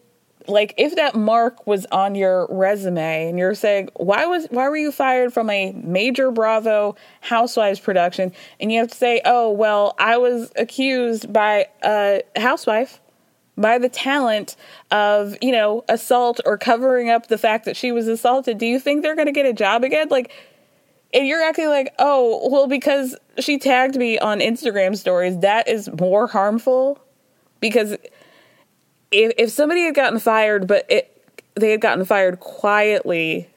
like 0.47 0.73
if 0.77 0.95
that 0.95 1.15
mark 1.15 1.65
was 1.67 1.85
on 1.91 2.15
your 2.15 2.47
resume 2.49 3.29
and 3.29 3.37
you're 3.37 3.53
saying 3.53 3.89
why 3.95 4.25
was 4.25 4.47
why 4.49 4.67
were 4.67 4.75
you 4.75 4.91
fired 4.91 5.31
from 5.31 5.49
a 5.49 5.71
major 5.73 6.31
bravo 6.31 6.95
housewives 7.21 7.79
production 7.79 8.33
and 8.59 8.71
you 8.71 8.79
have 8.79 8.89
to 8.89 8.97
say 8.97 9.21
oh 9.25 9.51
well 9.51 9.95
i 9.99 10.17
was 10.17 10.51
accused 10.55 11.31
by 11.31 11.67
a 11.83 12.23
housewife 12.35 12.99
by 13.59 13.77
the 13.77 13.89
talent 13.89 14.55
of, 14.89 15.35
you 15.41 15.51
know, 15.51 15.83
assault 15.89 16.39
or 16.45 16.57
covering 16.57 17.09
up 17.09 17.27
the 17.27 17.37
fact 17.37 17.65
that 17.65 17.75
she 17.75 17.91
was 17.91 18.07
assaulted, 18.07 18.57
do 18.57 18.65
you 18.65 18.79
think 18.79 19.03
they're 19.03 19.15
going 19.15 19.27
to 19.27 19.33
get 19.33 19.45
a 19.45 19.53
job 19.53 19.83
again? 19.83 20.07
Like, 20.09 20.31
and 21.13 21.27
you're 21.27 21.43
acting 21.43 21.67
like, 21.67 21.93
oh, 21.99 22.47
well, 22.49 22.67
because 22.67 23.15
she 23.39 23.57
tagged 23.57 23.95
me 23.95 24.19
on 24.19 24.39
Instagram 24.39 24.95
stories, 24.95 25.39
that 25.39 25.67
is 25.67 25.89
more 25.99 26.27
harmful. 26.27 26.99
Because 27.59 27.93
if, 29.11 29.33
if 29.37 29.49
somebody 29.49 29.83
had 29.83 29.95
gotten 29.95 30.19
fired, 30.19 30.67
but 30.67 30.85
it, 30.89 31.15
they 31.55 31.71
had 31.71 31.81
gotten 31.81 32.05
fired 32.05 32.39
quietly, 32.39 33.49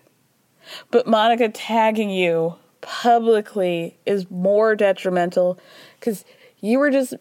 but 0.91 1.07
Monica 1.07 1.49
tagging 1.49 2.11
you 2.11 2.57
publicly 2.81 3.99
is 4.07 4.31
more 4.31 4.75
detrimental 4.75 5.59
because 6.01 6.25
you 6.61 6.79
were 6.79 6.91
just 6.91 7.15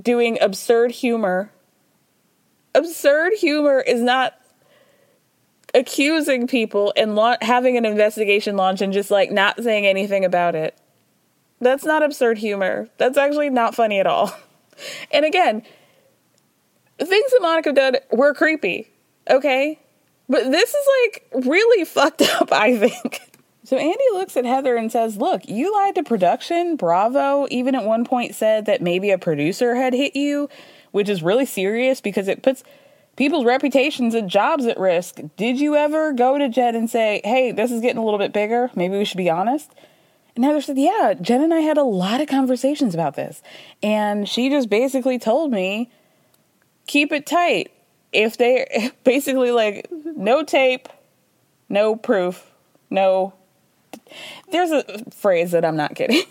doing 0.00 0.38
absurd 0.40 0.90
humor. 0.90 1.51
Absurd 2.74 3.34
humor 3.34 3.80
is 3.80 4.00
not 4.00 4.34
accusing 5.74 6.46
people 6.46 6.92
and 6.96 7.14
la- 7.14 7.36
having 7.40 7.76
an 7.76 7.84
investigation 7.84 8.56
launch 8.56 8.80
and 8.80 8.92
just 8.92 9.10
like 9.10 9.30
not 9.30 9.62
saying 9.62 9.86
anything 9.86 10.24
about 10.24 10.54
it. 10.54 10.76
That's 11.60 11.84
not 11.84 12.02
absurd 12.02 12.38
humor. 12.38 12.88
That's 12.98 13.16
actually 13.16 13.50
not 13.50 13.74
funny 13.74 13.98
at 14.00 14.06
all. 14.06 14.34
And 15.12 15.24
again, 15.24 15.62
things 16.98 17.30
that 17.30 17.38
Monica 17.40 17.72
did 17.72 17.98
were 18.10 18.34
creepy, 18.34 18.90
okay? 19.30 19.78
But 20.28 20.50
this 20.50 20.74
is 20.74 20.86
like 21.04 21.44
really 21.44 21.84
fucked 21.84 22.22
up, 22.22 22.50
I 22.52 22.76
think. 22.76 23.20
So 23.64 23.76
Andy 23.76 24.04
looks 24.12 24.36
at 24.36 24.44
Heather 24.44 24.76
and 24.76 24.90
says, 24.90 25.16
Look, 25.16 25.48
you 25.48 25.72
lied 25.72 25.94
to 25.94 26.02
production. 26.02 26.74
Bravo 26.74 27.46
even 27.48 27.76
at 27.76 27.84
one 27.84 28.04
point 28.04 28.34
said 28.34 28.66
that 28.66 28.82
maybe 28.82 29.10
a 29.12 29.18
producer 29.18 29.76
had 29.76 29.94
hit 29.94 30.16
you, 30.16 30.48
which 30.92 31.08
is 31.08 31.22
really 31.22 31.46
serious 31.46 32.00
because 32.00 32.28
it 32.28 32.42
puts 32.42 32.62
people's 33.16 33.44
reputations 33.44 34.14
and 34.14 34.30
jobs 34.30 34.66
at 34.66 34.78
risk. 34.78 35.20
Did 35.36 35.60
you 35.60 35.74
ever 35.76 36.12
go 36.12 36.38
to 36.38 36.48
Jen 36.48 36.74
and 36.74 36.88
say, 36.88 37.20
Hey, 37.24 37.52
this 37.52 37.70
is 37.70 37.80
getting 37.80 37.98
a 37.98 38.04
little 38.04 38.18
bit 38.18 38.32
bigger? 38.32 38.70
Maybe 38.74 38.96
we 38.96 39.04
should 39.04 39.18
be 39.18 39.30
honest? 39.30 39.70
And 40.34 40.44
Heather 40.44 40.60
said, 40.60 40.78
Yeah, 40.78 41.14
Jen 41.20 41.42
and 41.42 41.52
I 41.52 41.60
had 41.60 41.76
a 41.76 41.82
lot 41.82 42.20
of 42.20 42.28
conversations 42.28 42.94
about 42.94 43.16
this. 43.16 43.42
And 43.82 44.28
she 44.28 44.48
just 44.48 44.70
basically 44.70 45.18
told 45.18 45.50
me, 45.50 45.90
Keep 46.86 47.12
it 47.12 47.26
tight. 47.26 47.72
If 48.12 48.36
they 48.36 48.90
basically 49.04 49.50
like, 49.50 49.88
no 49.90 50.42
tape, 50.42 50.88
no 51.68 51.96
proof, 51.96 52.50
no. 52.90 53.34
There's 54.50 54.70
a 54.70 54.84
phrase 55.10 55.52
that 55.52 55.64
I'm 55.64 55.76
not 55.76 55.94
kidding. 55.94 56.22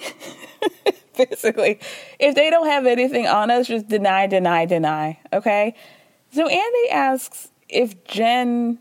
basically, 1.29 1.79
if 2.19 2.35
they 2.35 2.49
don't 2.49 2.67
have 2.67 2.85
anything 2.85 3.27
on 3.27 3.51
us, 3.51 3.67
just 3.67 3.87
deny, 3.87 4.27
deny, 4.27 4.65
deny. 4.65 5.19
Okay? 5.33 5.75
So 6.33 6.47
Andy 6.47 6.89
asks 6.89 7.49
if 7.69 8.03
Jen 8.05 8.79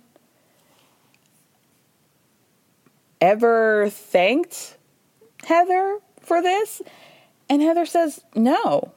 ever 3.21 3.89
thanked 3.91 4.77
Heather 5.45 5.99
for 6.21 6.43
this? 6.43 6.83
And 7.49 7.63
Heather 7.63 7.87
says, 7.87 8.21
No. 8.35 8.93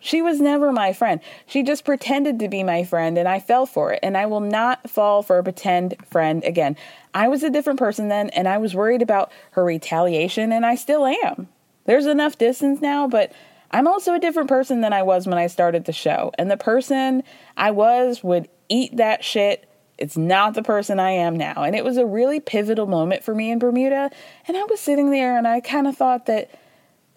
She 0.00 0.20
was 0.20 0.38
never 0.38 0.70
my 0.70 0.92
friend. 0.92 1.18
She 1.46 1.62
just 1.62 1.86
pretended 1.86 2.38
to 2.40 2.48
be 2.48 2.62
my 2.62 2.84
friend, 2.84 3.16
and 3.16 3.26
I 3.26 3.40
fell 3.40 3.64
for 3.64 3.90
it. 3.94 4.00
And 4.02 4.18
I 4.18 4.26
will 4.26 4.40
not 4.40 4.90
fall 4.90 5.22
for 5.22 5.38
a 5.38 5.42
pretend 5.42 5.94
friend 6.10 6.44
again. 6.44 6.76
I 7.14 7.28
was 7.28 7.42
a 7.42 7.48
different 7.48 7.78
person 7.78 8.08
then, 8.08 8.28
and 8.30 8.46
I 8.46 8.58
was 8.58 8.74
worried 8.74 9.00
about 9.00 9.32
her 9.52 9.64
retaliation, 9.64 10.52
and 10.52 10.66
I 10.66 10.74
still 10.74 11.06
am. 11.06 11.48
There's 11.84 12.06
enough 12.06 12.38
distance 12.38 12.80
now, 12.80 13.08
but 13.08 13.32
I'm 13.70 13.88
also 13.88 14.14
a 14.14 14.20
different 14.20 14.48
person 14.48 14.80
than 14.80 14.92
I 14.92 15.02
was 15.02 15.26
when 15.26 15.36
I 15.36 15.48
started 15.48 15.84
the 15.84 15.92
show. 15.92 16.32
And 16.38 16.50
the 16.50 16.56
person 16.56 17.22
I 17.56 17.72
was 17.72 18.22
would 18.22 18.48
eat 18.68 18.96
that 18.96 19.24
shit. 19.24 19.68
It's 19.98 20.16
not 20.16 20.54
the 20.54 20.62
person 20.62 20.98
I 20.98 21.10
am 21.10 21.36
now. 21.36 21.62
And 21.62 21.74
it 21.76 21.84
was 21.84 21.96
a 21.96 22.06
really 22.06 22.40
pivotal 22.40 22.86
moment 22.86 23.22
for 23.22 23.34
me 23.34 23.50
in 23.50 23.58
Bermuda. 23.58 24.10
And 24.46 24.56
I 24.56 24.62
was 24.64 24.80
sitting 24.80 25.10
there 25.10 25.36
and 25.36 25.46
I 25.46 25.60
kind 25.60 25.86
of 25.86 25.96
thought 25.96 26.26
that, 26.26 26.50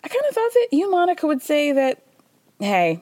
I 0.03 0.07
kind 0.07 0.25
of 0.27 0.35
thought 0.35 0.51
that 0.53 0.67
you, 0.71 0.89
Monica, 0.89 1.27
would 1.27 1.41
say 1.41 1.71
that, 1.71 2.03
hey, 2.59 3.01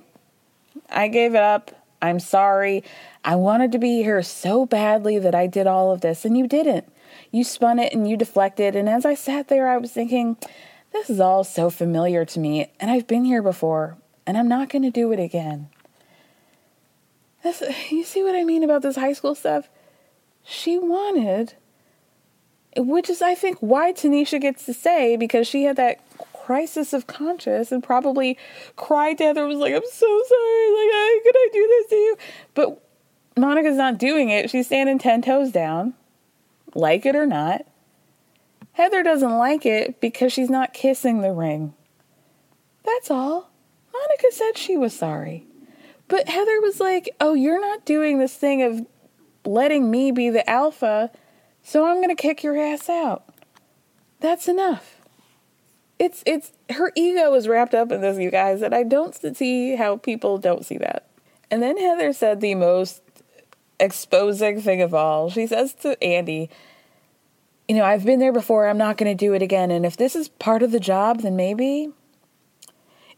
I 0.89 1.07
gave 1.07 1.33
it 1.33 1.41
up. 1.41 1.71
I'm 2.01 2.19
sorry. 2.19 2.83
I 3.23 3.35
wanted 3.35 3.71
to 3.71 3.79
be 3.79 4.03
here 4.03 4.21
so 4.21 4.65
badly 4.65 5.17
that 5.19 5.33
I 5.33 5.47
did 5.47 5.65
all 5.65 5.91
of 5.91 6.01
this. 6.01 6.25
And 6.25 6.37
you 6.37 6.47
didn't. 6.47 6.91
You 7.31 7.43
spun 7.43 7.79
it 7.79 7.93
and 7.93 8.07
you 8.07 8.17
deflected. 8.17 8.75
And 8.75 8.87
as 8.87 9.05
I 9.05 9.13
sat 9.13 9.47
there, 9.47 9.67
I 9.67 9.77
was 9.77 9.91
thinking, 9.91 10.37
this 10.95 11.09
is 11.09 11.19
all 11.19 11.43
so 11.43 11.69
familiar 11.69 12.25
to 12.25 12.39
me, 12.39 12.71
and 12.79 12.89
I've 12.89 13.05
been 13.05 13.25
here 13.25 13.41
before, 13.41 13.97
and 14.25 14.37
I'm 14.37 14.47
not 14.47 14.69
going 14.69 14.83
to 14.83 14.89
do 14.89 15.11
it 15.11 15.19
again. 15.19 15.69
That's, 17.43 17.61
you 17.91 18.03
see 18.03 18.23
what 18.23 18.35
I 18.35 18.43
mean 18.43 18.63
about 18.63 18.81
this 18.81 18.95
high 18.95 19.13
school 19.13 19.35
stuff? 19.35 19.69
She 20.43 20.77
wanted, 20.77 21.53
which 22.77 23.09
is, 23.09 23.21
I 23.21 23.35
think, 23.35 23.57
why 23.59 23.91
Tanisha 23.93 24.39
gets 24.39 24.65
to 24.65 24.73
say, 24.73 25.15
because 25.15 25.47
she 25.47 25.63
had 25.63 25.75
that 25.75 25.99
crisis 26.33 26.93
of 26.93 27.07
conscience 27.07 27.71
and 27.71 27.83
probably 27.83 28.37
cried 28.75 29.17
to 29.17 29.25
Heather, 29.25 29.45
was 29.47 29.59
like, 29.59 29.73
I'm 29.73 29.81
so 29.81 30.21
sorry, 30.27 30.71
like, 30.71 30.93
how 30.93 31.23
could 31.23 31.35
I 31.35 31.49
do 31.51 31.67
this 31.67 31.89
to 31.89 31.95
you? 31.95 32.17
But 32.53 32.81
Monica's 33.37 33.75
not 33.75 33.97
doing 33.97 34.29
it. 34.29 34.49
She's 34.49 34.67
standing 34.67 34.97
10 34.97 35.23
toes 35.23 35.51
down, 35.51 35.93
like 36.73 37.05
it 37.05 37.15
or 37.15 37.25
not. 37.25 37.65
Heather 38.75 39.03
doesn't 39.03 39.37
like 39.37 39.65
it 39.65 40.01
because 40.01 40.33
she's 40.33 40.49
not 40.49 40.73
kissing 40.73 41.21
the 41.21 41.31
ring. 41.31 41.73
That's 42.83 43.09
all. 43.09 43.49
Monica 43.93 44.35
said 44.35 44.57
she 44.57 44.75
was 44.75 44.93
sorry. 44.93 45.47
But 46.09 46.27
Heather 46.27 46.59
was 46.59 46.81
like, 46.81 47.09
Oh, 47.21 47.33
you're 47.35 47.61
not 47.61 47.85
doing 47.85 48.19
this 48.19 48.35
thing 48.35 48.61
of 48.61 48.85
letting 49.45 49.89
me 49.89 50.11
be 50.11 50.29
the 50.29 50.47
alpha, 50.49 51.09
so 51.63 51.85
I'm 51.85 51.97
going 51.97 52.13
to 52.13 52.21
kick 52.21 52.43
your 52.43 52.57
ass 52.57 52.89
out. 52.89 53.23
That's 54.19 54.49
enough. 54.49 54.97
It's, 55.97 56.21
it's, 56.25 56.51
her 56.71 56.91
ego 56.95 57.33
is 57.33 57.47
wrapped 57.47 57.73
up 57.73 57.93
in 57.93 58.01
this, 58.01 58.17
you 58.17 58.29
guys, 58.29 58.61
and 58.61 58.75
I 58.75 58.83
don't 58.83 59.15
see 59.37 59.77
how 59.77 59.95
people 59.95 60.37
don't 60.37 60.65
see 60.65 60.77
that. 60.79 61.07
And 61.49 61.63
then 61.63 61.77
Heather 61.77 62.11
said 62.11 62.41
the 62.41 62.55
most 62.55 63.01
exposing 63.79 64.59
thing 64.59 64.81
of 64.81 64.93
all. 64.93 65.29
She 65.29 65.47
says 65.47 65.73
to 65.75 66.01
Andy, 66.03 66.49
you 67.67 67.75
know, 67.75 67.83
I've 67.83 68.05
been 68.05 68.19
there 68.19 68.33
before, 68.33 68.67
I'm 68.67 68.77
not 68.77 68.97
going 68.97 69.15
to 69.15 69.25
do 69.25 69.33
it 69.33 69.41
again. 69.41 69.71
And 69.71 69.85
if 69.85 69.97
this 69.97 70.15
is 70.15 70.27
part 70.27 70.61
of 70.61 70.71
the 70.71 70.79
job, 70.79 71.21
then 71.21 71.35
maybe 71.35 71.89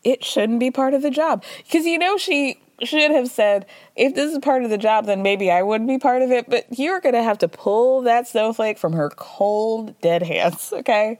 it 0.03 0.23
shouldn't 0.23 0.59
be 0.59 0.71
part 0.71 0.93
of 0.93 1.01
the 1.01 1.11
job. 1.11 1.43
Because, 1.57 1.85
you 1.85 1.97
know, 1.97 2.17
she 2.17 2.59
should 2.83 3.11
have 3.11 3.29
said, 3.29 3.65
if 3.95 4.15
this 4.15 4.31
is 4.31 4.39
part 4.39 4.63
of 4.63 4.69
the 4.69 4.77
job, 4.77 5.05
then 5.05 5.21
maybe 5.21 5.51
I 5.51 5.63
wouldn't 5.63 5.89
be 5.89 5.97
part 5.97 6.21
of 6.21 6.31
it. 6.31 6.49
But 6.49 6.65
you're 6.77 6.99
going 6.99 7.15
to 7.15 7.23
have 7.23 7.39
to 7.39 7.47
pull 7.47 8.01
that 8.03 8.27
snowflake 8.27 8.77
from 8.77 8.93
her 8.93 9.09
cold, 9.15 9.99
dead 10.01 10.23
hands, 10.23 10.71
okay? 10.73 11.19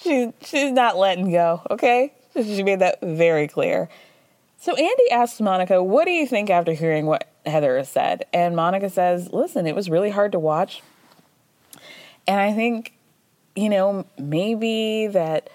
She, 0.00 0.32
she's 0.42 0.72
not 0.72 0.96
letting 0.96 1.30
go, 1.30 1.62
okay? 1.70 2.14
She 2.34 2.62
made 2.62 2.80
that 2.80 3.00
very 3.00 3.48
clear. 3.48 3.88
So 4.58 4.74
Andy 4.74 5.10
asks 5.10 5.40
Monica, 5.40 5.82
What 5.82 6.04
do 6.04 6.10
you 6.10 6.26
think 6.26 6.50
after 6.50 6.72
hearing 6.72 7.06
what 7.06 7.28
Heather 7.46 7.78
has 7.78 7.88
said? 7.88 8.26
And 8.32 8.54
Monica 8.54 8.90
says, 8.90 9.32
Listen, 9.32 9.66
it 9.66 9.74
was 9.74 9.88
really 9.88 10.10
hard 10.10 10.32
to 10.32 10.38
watch. 10.38 10.82
And 12.30 12.38
I 12.38 12.52
think, 12.52 12.92
you 13.56 13.68
know, 13.68 14.06
maybe 14.16 15.08
that 15.08 15.50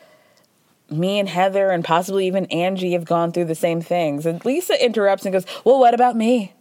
me 0.89 1.19
and 1.19 1.29
Heather 1.29 1.69
and 1.69 1.85
possibly 1.85 2.27
even 2.27 2.47
Angie 2.47 2.91
have 2.91 3.05
gone 3.05 3.31
through 3.31 3.45
the 3.45 3.55
same 3.55 3.79
things. 3.79 4.25
And 4.25 4.43
Lisa 4.43 4.83
interrupts 4.83 5.25
and 5.25 5.31
goes, 5.31 5.45
Well, 5.63 5.79
what 5.79 5.93
about 5.93 6.17
me? 6.17 6.53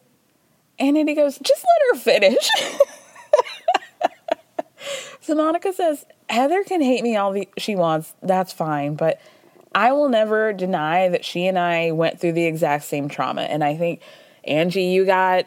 And 0.79 0.97
Andy 0.97 1.17
goes, 1.17 1.37
Just 1.41 1.65
let 1.65 1.99
her 1.99 2.01
finish. 2.01 2.49
so 5.21 5.35
Monica 5.35 5.73
says, 5.73 6.07
Heather 6.29 6.63
can 6.63 6.81
hate 6.81 7.03
me 7.03 7.17
all 7.17 7.33
the, 7.33 7.49
she 7.59 7.75
wants. 7.75 8.15
That's 8.23 8.53
fine. 8.53 8.95
But 8.95 9.21
I 9.75 9.91
will 9.91 10.09
never 10.09 10.53
deny 10.53 11.09
that 11.09 11.25
she 11.25 11.49
and 11.49 11.59
I 11.59 11.91
went 11.91 12.21
through 12.21 12.35
the 12.35 12.45
exact 12.45 12.85
same 12.85 13.09
trauma. 13.09 13.43
And 13.43 13.65
I 13.65 13.77
think, 13.77 14.01
Angie, 14.45 14.85
you 14.85 15.07
got 15.07 15.47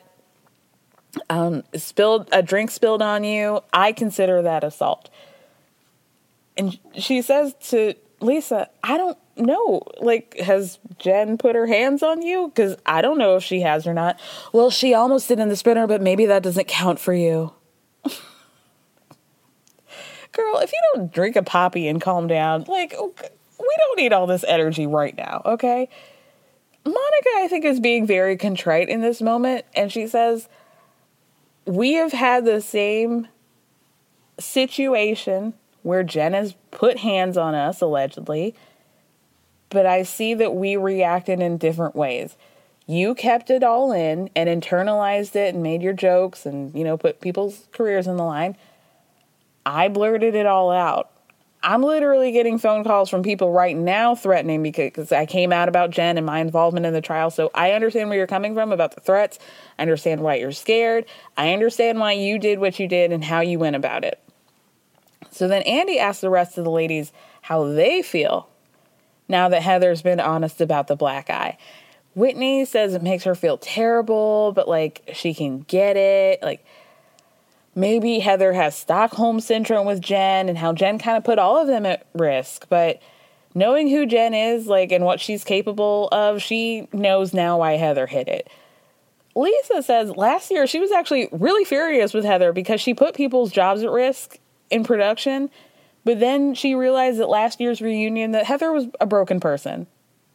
um, 1.30 1.64
spilled 1.76 2.30
a 2.32 2.42
drink 2.42 2.72
spilled 2.72 3.02
on 3.02 3.24
you, 3.24 3.62
I 3.74 3.92
consider 3.92 4.42
that 4.42 4.64
assault. 4.64 5.10
And 6.58 6.78
she 6.96 7.22
says 7.22 7.54
to 7.70 7.94
Lisa, 8.20 8.70
I 8.84 8.98
don't 8.98 9.18
know. 9.36 9.84
Like, 10.02 10.38
has 10.40 10.80
Jen 10.98 11.38
put 11.38 11.56
her 11.56 11.68
hands 11.68 12.02
on 12.02 12.22
you? 12.22 12.48
Because 12.48 12.78
I 12.86 13.02
don't 13.02 13.18
know 13.18 13.36
if 13.36 13.44
she 13.44 13.62
has 13.62 13.86
or 13.86 13.94
not. 13.94 14.20
Well, 14.54 14.70
she 14.70 14.94
almost 14.94 15.28
did 15.28 15.40
in 15.40 15.50
the 15.50 15.56
sprinter, 15.56 15.88
but 15.88 16.02
maybe 16.02 16.26
that 16.26 16.44
doesn't 16.44 16.68
count 16.68 17.00
for 17.00 17.14
you. 17.14 17.54
Girl, 20.32 20.58
if 20.58 20.72
you 20.72 20.80
don't 20.94 21.12
drink 21.12 21.36
a 21.36 21.44
Poppi 21.44 21.88
and 21.88 22.02
calm 22.02 22.28
down, 22.28 22.66
like, 22.68 22.94
we 22.94 23.76
don't 23.78 23.98
need 23.98 24.14
all 24.14 24.28
this 24.28 24.44
energy 24.48 24.88
right 24.88 25.16
now, 25.16 25.42
okay? 25.46 25.90
Monica, 26.86 27.30
I 27.36 27.48
think, 27.50 27.66
is 27.66 27.80
being 27.80 28.08
very 28.08 28.38
contrite 28.38 28.90
in 28.90 29.02
this 29.02 29.22
moment, 29.22 29.66
and 29.76 29.92
she 29.92 30.08
says, 30.08 30.48
we 31.68 31.94
have 31.94 32.14
had 32.14 32.46
the 32.46 32.62
same 32.62 33.28
situation 34.40 35.54
where 35.84 36.04
Jen 36.04 36.34
has 36.34 36.56
put 36.72 37.00
hands 37.00 37.38
on 37.38 37.56
us, 37.56 37.82
allegedly, 37.82 38.56
but 39.70 39.86
I 39.86 40.04
see 40.04 40.34
that 40.34 40.56
we 40.56 40.76
reacted 40.78 41.42
in 41.42 41.58
different 41.58 41.96
ways. 41.96 42.38
You 42.86 43.16
kept 43.16 43.50
it 43.50 43.64
all 43.64 43.92
in 43.92 44.30
and 44.36 44.50
internalized 44.50 45.36
it 45.36 45.54
and 45.54 45.62
made 45.62 45.82
your 45.82 45.94
jokes 45.94 46.46
and, 46.46 46.74
you 46.74 46.86
know, 46.86 46.98
put 46.98 47.20
people's 47.20 47.68
careers 47.74 48.08
in 48.08 48.16
the 48.16 48.24
line. 48.24 48.56
I 49.66 49.90
blurted 49.90 50.36
it 50.36 50.46
all 50.46 50.72
out. 50.72 51.12
I'm 51.68 51.84
literally 51.84 52.32
getting 52.32 52.60
phone 52.60 52.86
calls 52.86 53.10
from 53.10 53.24
people 53.24 53.52
right 53.52 53.76
now 53.76 54.16
threatening 54.16 54.64
because 54.64 55.12
I 55.12 55.26
came 55.26 55.52
out 55.52 55.68
about 55.68 55.90
Jen 55.90 56.16
and 56.16 56.26
my 56.26 56.40
involvement 56.40 56.86
in 56.86 56.94
the 56.94 57.02
trial. 57.02 57.30
So 57.30 57.52
I 57.54 57.74
understand 57.74 58.08
where 58.08 58.18
you're 58.18 58.26
coming 58.26 58.54
from 58.54 58.72
about 58.72 58.96
the 58.96 59.02
threats. 59.02 59.38
I 59.78 59.82
understand 59.82 60.22
why 60.22 60.36
you're 60.36 60.54
scared. 60.54 61.04
I 61.36 61.52
understand 61.52 62.00
why 62.00 62.14
you 62.14 62.40
did 62.40 62.60
what 62.60 62.80
you 62.80 62.88
did 62.88 63.12
and 63.12 63.22
how 63.22 63.42
you 63.42 63.60
went 63.60 63.76
about 63.76 64.06
it. 64.06 64.18
So 65.30 65.50
then 65.50 65.62
Andy 65.64 66.00
asked 66.00 66.22
the 66.22 66.30
rest 66.30 66.58
of 66.58 66.64
the 66.64 66.72
ladies 66.72 67.12
how 67.42 67.66
they 67.66 68.02
feel 68.02 68.48
now 69.28 69.50
that 69.50 69.62
Heather's 69.62 70.02
been 70.02 70.22
honest 70.22 70.62
about 70.62 70.88
the 70.88 70.96
black 70.96 71.30
eye. 71.30 71.58
Whitney 72.16 72.64
says 72.64 72.94
it 72.94 73.04
makes 73.04 73.26
her 73.26 73.36
feel 73.36 73.58
terrible, 73.58 74.54
but 74.54 74.70
like 74.70 75.02
she 75.14 75.34
can 75.34 75.60
get 75.60 75.98
it. 75.98 76.42
Like 76.42 76.66
maybe 77.78 78.18
Heather 78.18 78.54
has 78.54 78.76
Stockholm 78.76 79.40
syndrome 79.40 79.86
with 79.86 80.02
Jen 80.02 80.50
and 80.50 80.58
how 80.58 80.74
Jen 80.74 80.98
kind 80.98 81.16
of 81.16 81.24
put 81.24 81.38
all 81.38 81.62
of 81.62 81.68
them 81.68 81.86
at 81.86 82.08
risk. 82.16 82.66
But 82.70 83.00
knowing 83.54 83.88
who 83.88 84.08
Jen 84.08 84.34
is, 84.34 84.66
like, 84.66 84.92
and 84.92 85.06
what 85.06 85.22
she's 85.22 85.44
capable 85.44 86.10
of, 86.12 86.42
she 86.42 86.90
knows 86.92 87.36
now 87.36 87.60
why 87.60 87.74
Heather 87.74 88.08
hit 88.08 88.28
it. 88.28 88.50
Lisa 89.36 89.84
says 89.84 90.10
last 90.18 90.50
year 90.50 90.66
she 90.66 90.80
was 90.80 90.92
actually 90.92 91.30
really 91.32 91.64
furious 91.64 92.16
with 92.16 92.26
Heather 92.26 92.52
because 92.52 92.82
she 92.82 92.96
put 92.96 93.14
people's 93.14 93.52
jobs 93.52 93.84
at 93.84 93.92
risk 93.92 94.40
in 94.72 94.84
production. 94.84 95.52
But 96.04 96.20
then 96.20 96.56
she 96.56 96.74
realized 96.74 97.20
at 97.20 97.30
last 97.30 97.62
year's 97.62 97.80
reunion 97.80 98.32
that 98.32 98.46
Heather 98.46 98.72
was 98.72 98.88
a 99.00 99.06
broken 99.06 99.40
person 99.40 99.86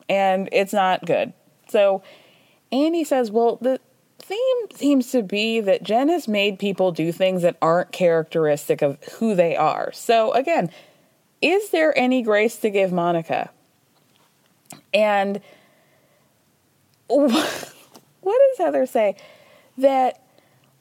and 0.08 0.48
it's 0.52 0.72
not 0.72 1.04
good. 1.04 1.32
So 1.68 2.04
Andy 2.70 3.02
says, 3.02 3.32
well, 3.32 3.58
the 3.60 3.80
theme 4.22 4.66
seems 4.74 5.10
to 5.10 5.22
be 5.22 5.60
that 5.60 5.82
Jen 5.82 6.08
has 6.08 6.28
made 6.28 6.58
people 6.58 6.92
do 6.92 7.12
things 7.12 7.42
that 7.42 7.56
aren't 7.60 7.92
characteristic 7.92 8.82
of 8.82 9.02
who 9.18 9.34
they 9.34 9.56
are. 9.56 9.92
So, 9.92 10.32
again, 10.32 10.70
is 11.40 11.70
there 11.70 11.96
any 11.98 12.22
grace 12.22 12.56
to 12.58 12.70
give 12.70 12.92
Monica? 12.92 13.50
And 14.94 15.40
what 17.08 17.30
does 18.22 18.58
Heather 18.58 18.86
say? 18.86 19.16
That, 19.76 20.22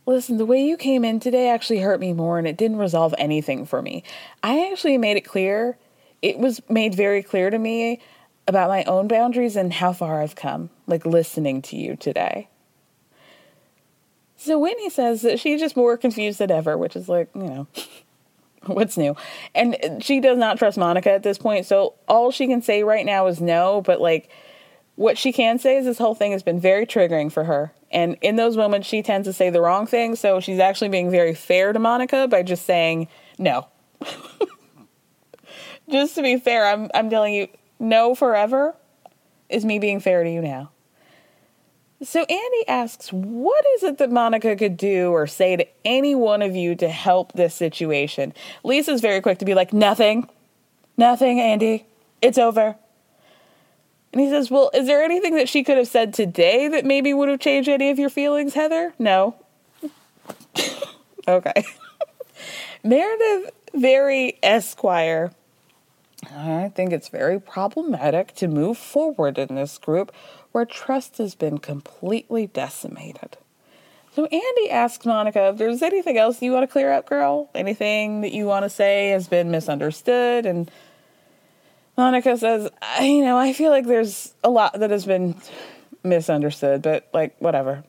listen, 0.06 0.38
the 0.38 0.46
way 0.46 0.64
you 0.64 0.78
came 0.78 1.04
in 1.04 1.20
today 1.20 1.50
actually 1.50 1.80
hurt 1.80 2.00
me 2.00 2.14
more 2.14 2.38
and 2.38 2.48
it 2.48 2.58
didn't 2.58 2.78
resolve 2.78 3.16
anything 3.18 3.66
for 3.66 3.82
me. 3.82 4.04
I 4.44 4.70
actually 4.72 4.98
made 4.98 5.18
it 5.18 5.22
clear, 5.22 5.78
it 6.22 6.38
was 6.38 6.62
made 6.70 6.94
very 6.94 7.24
clear 7.24 7.50
to 7.50 7.58
me 7.58 8.00
about 8.48 8.70
my 8.70 8.84
own 8.84 9.08
boundaries 9.08 9.56
and 9.56 9.74
how 9.74 9.94
far 9.94 10.22
I've 10.22 10.36
come, 10.36 10.70
like 10.88 11.06
listening 11.06 11.62
to 11.64 11.76
you 11.76 11.96
today. 11.96 12.50
So 14.44 14.58
Whitney 14.58 14.90
says 14.90 15.22
that 15.22 15.40
she's 15.40 15.60
just 15.60 15.78
more 15.78 15.96
confused 15.98 16.40
than 16.40 16.50
ever, 16.50 16.76
which 16.76 16.96
is 16.96 17.08
like, 17.08 17.30
you 17.36 17.44
know, 17.44 17.68
what's 18.66 18.98
new? 18.98 19.16
And 19.54 19.78
she 20.04 20.20
does 20.20 20.40
not 20.40 20.58
trust 20.58 20.80
Monica 20.80 21.12
at 21.12 21.22
this 21.22 21.38
point. 21.38 21.68
So 21.68 21.94
all 22.08 22.32
she 22.32 22.48
can 22.48 22.64
say 22.64 22.84
right 22.84 23.06
now 23.06 23.28
is 23.28 23.40
no. 23.40 23.82
But 23.82 24.02
like, 24.02 24.30
what 24.96 25.20
she 25.20 25.32
can 25.32 25.60
say 25.60 25.78
is 25.78 25.86
this 25.86 26.00
whole 26.00 26.16
thing 26.16 26.32
has 26.32 26.42
been 26.42 26.60
very 26.60 26.88
triggering 26.88 27.32
for 27.32 27.44
her. 27.44 27.72
And 27.92 28.18
in 28.22 28.36
those 28.36 28.58
moments, 28.58 28.88
she 28.88 29.04
tends 29.04 29.28
to 29.28 29.34
say 29.34 29.52
the 29.52 29.62
wrong 29.62 29.86
thing. 29.86 30.16
So 30.16 30.40
she's 30.40 30.58
actually 30.58 30.90
being 30.90 31.12
very 31.12 31.36
fair 31.36 31.72
to 31.72 31.78
Monica 31.78 32.28
by 32.28 32.42
just 32.42 32.66
saying 32.66 33.10
no. 33.38 33.68
just 35.88 36.16
to 36.16 36.24
be 36.24 36.38
fair, 36.38 36.66
I'm 36.66 36.90
I'm 36.96 37.12
telling 37.12 37.36
you, 37.36 37.48
no 37.80 38.16
forever 38.16 38.76
is 39.50 39.66
me 39.66 39.78
being 39.78 40.00
fair 40.00 40.24
to 40.24 40.32
you 40.32 40.42
now. 40.42 40.72
So 42.04 42.22
Andy 42.22 42.68
asks, 42.68 43.14
what 43.14 43.64
is 43.76 43.84
it 43.84 44.00
that 44.00 44.12
Monica 44.12 44.56
could 44.56 44.76
do 44.76 45.12
or 45.12 45.28
say 45.28 45.56
to 45.56 45.68
any 45.86 46.16
one 46.16 46.42
of 46.42 46.56
you 46.56 46.76
to 46.76 46.90
help 46.90 47.34
this 47.34 47.54
situation? 47.54 48.34
Lisa's 48.64 49.02
very 49.02 49.22
quick 49.22 49.38
to 49.40 49.46
be 49.46 49.54
like, 49.54 49.72
nothing. 49.72 50.28
Nothing, 50.98 51.40
Andy. 51.40 51.86
It's 52.22 52.40
over. 52.40 52.76
And 54.12 54.22
he 54.22 54.30
says, 54.30 54.52
Well, 54.52 54.72
is 54.74 54.88
there 54.88 55.04
anything 55.04 55.36
that 55.36 55.48
she 55.48 55.64
could 55.64 55.78
have 55.78 55.88
said 55.88 56.14
today 56.14 56.68
that 56.68 56.86
maybe 56.86 57.14
would 57.14 57.30
have 57.30 57.40
changed 57.40 57.70
any 57.70 57.90
of 57.92 58.00
your 58.00 58.10
feelings, 58.10 58.56
Heather? 58.56 58.94
No. 59.00 59.36
okay. 61.28 61.64
Meredith, 62.84 63.52
very 63.74 64.38
Esquire. 64.44 65.32
I 66.30 66.72
think 66.76 66.92
it's 66.92 67.10
very 67.10 67.40
problematic 67.40 68.36
to 68.36 68.48
move 68.48 68.78
forward 68.78 69.38
in 69.38 69.56
this 69.56 69.78
group 69.78 70.12
where 70.52 70.66
trust 70.66 71.18
has 71.18 71.36
been 71.36 71.58
completely 71.58 72.48
decimated. 72.48 73.38
So 74.14 74.26
Andy 74.26 74.70
asks 74.70 75.06
Monica 75.06 75.50
if 75.50 75.58
there's 75.58 75.82
anything 75.82 76.18
else 76.18 76.42
you 76.42 76.52
want 76.52 76.64
to 76.64 76.68
clear 76.68 76.92
up, 76.92 77.08
girl. 77.08 77.50
Anything 77.56 78.22
that 78.22 78.34
you 78.34 78.46
want 78.46 78.64
to 78.64 78.70
say 78.70 79.10
has 79.10 79.28
been 79.28 79.52
misunderstood. 79.52 80.46
And 80.46 80.70
Monica 81.98 82.38
says, 82.38 82.70
you 83.00 83.24
know, 83.24 83.38
I 83.38 83.54
feel 83.54 83.72
like 83.72 83.86
there's 83.86 84.34
a 84.44 84.50
lot 84.50 84.78
that 84.80 84.92
has 84.92 85.06
been 85.06 85.36
misunderstood, 86.04 86.82
but 86.82 87.08
like, 87.14 87.36
whatever. 87.40 87.84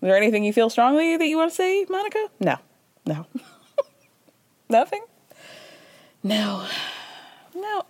Is 0.00 0.02
there 0.02 0.16
anything 0.16 0.44
you 0.44 0.52
feel 0.52 0.70
strongly 0.70 1.16
that 1.16 1.26
you 1.26 1.36
want 1.36 1.50
to 1.50 1.56
say, 1.56 1.84
Monica? 1.88 2.28
No. 2.38 2.56
No. 3.04 3.26
Nothing? 4.70 5.02
No. 6.22 6.64
No. 7.56 7.84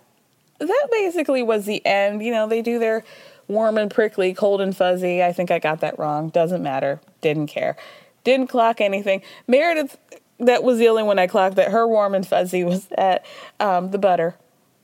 That 0.57 0.87
basically 0.91 1.43
was 1.43 1.65
the 1.65 1.85
end. 1.85 2.23
You 2.23 2.31
know, 2.31 2.47
they 2.47 2.63
do 2.63 2.79
their 2.79 3.03
warm 3.49 3.77
and 3.77 3.91
prickly, 3.91 4.33
cold 4.33 4.61
and 4.61 4.75
fuzzy. 4.75 5.21
I 5.21 5.33
think 5.33 5.51
I 5.51 5.59
got 5.59 5.81
that 5.81 5.99
wrong. 5.99 6.29
Doesn't 6.29 6.63
matter. 6.63 7.01
Didn't 7.19 7.47
care. 7.47 7.75
Didn't 8.23 8.47
clock 8.47 8.79
anything. 8.79 9.21
Meredith, 9.47 9.97
that 10.39 10.63
was 10.63 10.77
the 10.77 10.87
only 10.87 11.03
one 11.03 11.19
I 11.19 11.27
clocked 11.27 11.55
that 11.57 11.71
her 11.71 11.87
warm 11.87 12.15
and 12.15 12.25
fuzzy 12.25 12.63
was 12.63 12.87
at 12.97 13.25
um, 13.59 13.91
the 13.91 13.97
butter. 13.97 14.35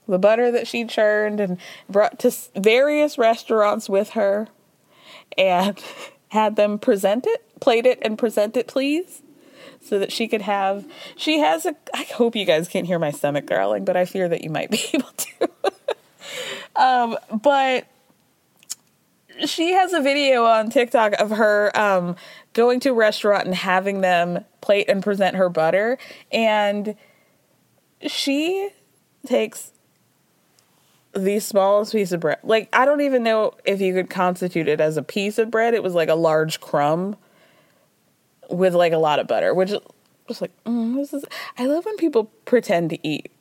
The 0.07 0.19
butter 0.19 0.51
that 0.51 0.67
she 0.67 0.85
churned 0.85 1.39
and 1.39 1.57
brought 1.89 2.19
to 2.19 2.35
various 2.55 3.17
restaurants 3.17 3.87
with 3.87 4.11
her 4.11 4.47
and 5.37 5.81
had 6.29 6.55
them 6.55 6.79
present 6.79 7.25
it, 7.27 7.43
plate 7.59 7.85
it, 7.85 7.99
and 8.01 8.17
present 8.17 8.57
it, 8.57 8.67
please 8.67 9.21
so 9.81 9.99
that 9.99 10.11
she 10.11 10.27
could 10.27 10.41
have 10.41 10.85
she 11.15 11.39
has 11.39 11.65
a 11.65 11.75
I 11.93 12.03
hope 12.03 12.35
you 12.35 12.45
guys 12.45 12.67
can't 12.67 12.87
hear 12.87 12.97
my 12.97 13.11
stomach 13.11 13.45
growling, 13.45 13.85
but 13.85 13.95
I 13.95 14.05
fear 14.05 14.27
that 14.27 14.43
you 14.43 14.49
might 14.49 14.71
be 14.71 14.83
able 14.93 15.09
to. 15.09 15.49
um, 16.75 17.17
but 17.41 17.85
she 19.45 19.73
has 19.73 19.93
a 19.93 20.01
video 20.01 20.45
on 20.45 20.69
TikTok 20.69 21.13
of 21.13 21.31
her 21.31 21.71
um, 21.77 22.15
going 22.53 22.79
to 22.81 22.89
a 22.89 22.93
restaurant 22.93 23.45
and 23.45 23.55
having 23.55 24.01
them 24.01 24.45
plate 24.61 24.89
and 24.89 25.03
present 25.03 25.35
her 25.35 25.49
butter. 25.49 25.97
And 26.31 26.95
she 28.01 28.69
takes 29.25 29.71
the 31.13 31.39
smallest 31.39 31.91
piece 31.91 32.11
of 32.11 32.19
bread. 32.19 32.39
Like, 32.43 32.69
I 32.73 32.85
don't 32.85 33.01
even 33.01 33.23
know 33.23 33.53
if 33.65 33.81
you 33.81 33.93
could 33.93 34.09
constitute 34.09 34.67
it 34.67 34.81
as 34.81 34.97
a 34.97 35.03
piece 35.03 35.37
of 35.37 35.49
bread. 35.49 35.73
It 35.73 35.83
was 35.83 35.93
like 35.93 36.09
a 36.09 36.15
large 36.15 36.59
crumb 36.59 37.15
with 38.49 38.73
like 38.73 38.93
a 38.93 38.97
lot 38.97 39.19
of 39.19 39.27
butter, 39.27 39.53
which 39.53 39.71
was 40.27 40.41
like, 40.41 40.51
mm, 40.65 40.95
this 40.95 41.13
is. 41.13 41.25
I 41.57 41.65
love 41.65 41.85
when 41.85 41.97
people 41.97 42.25
pretend 42.45 42.89
to 42.91 43.07
eat. 43.07 43.31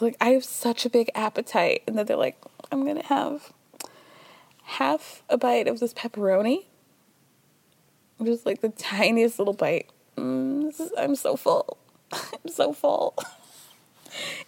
Like, 0.00 0.16
I 0.20 0.30
have 0.30 0.44
such 0.44 0.84
a 0.84 0.90
big 0.90 1.10
appetite. 1.14 1.82
And 1.86 1.96
then 1.96 2.06
they're 2.06 2.16
like, 2.16 2.36
I'm 2.70 2.84
to 2.84 3.02
have 3.06 3.52
half 4.68 5.22
a 5.30 5.38
bite 5.38 5.66
of 5.66 5.80
this 5.80 5.94
pepperoni. 5.94 6.66
Just 8.22 8.44
like 8.44 8.60
the 8.60 8.68
tiniest 8.68 9.38
little 9.38 9.54
bite. 9.54 9.88
Mm, 10.16 10.68
is, 10.68 10.92
I'm 10.98 11.16
so 11.16 11.36
full. 11.36 11.78
I'm 12.12 12.50
so 12.50 12.72
full. 12.72 13.14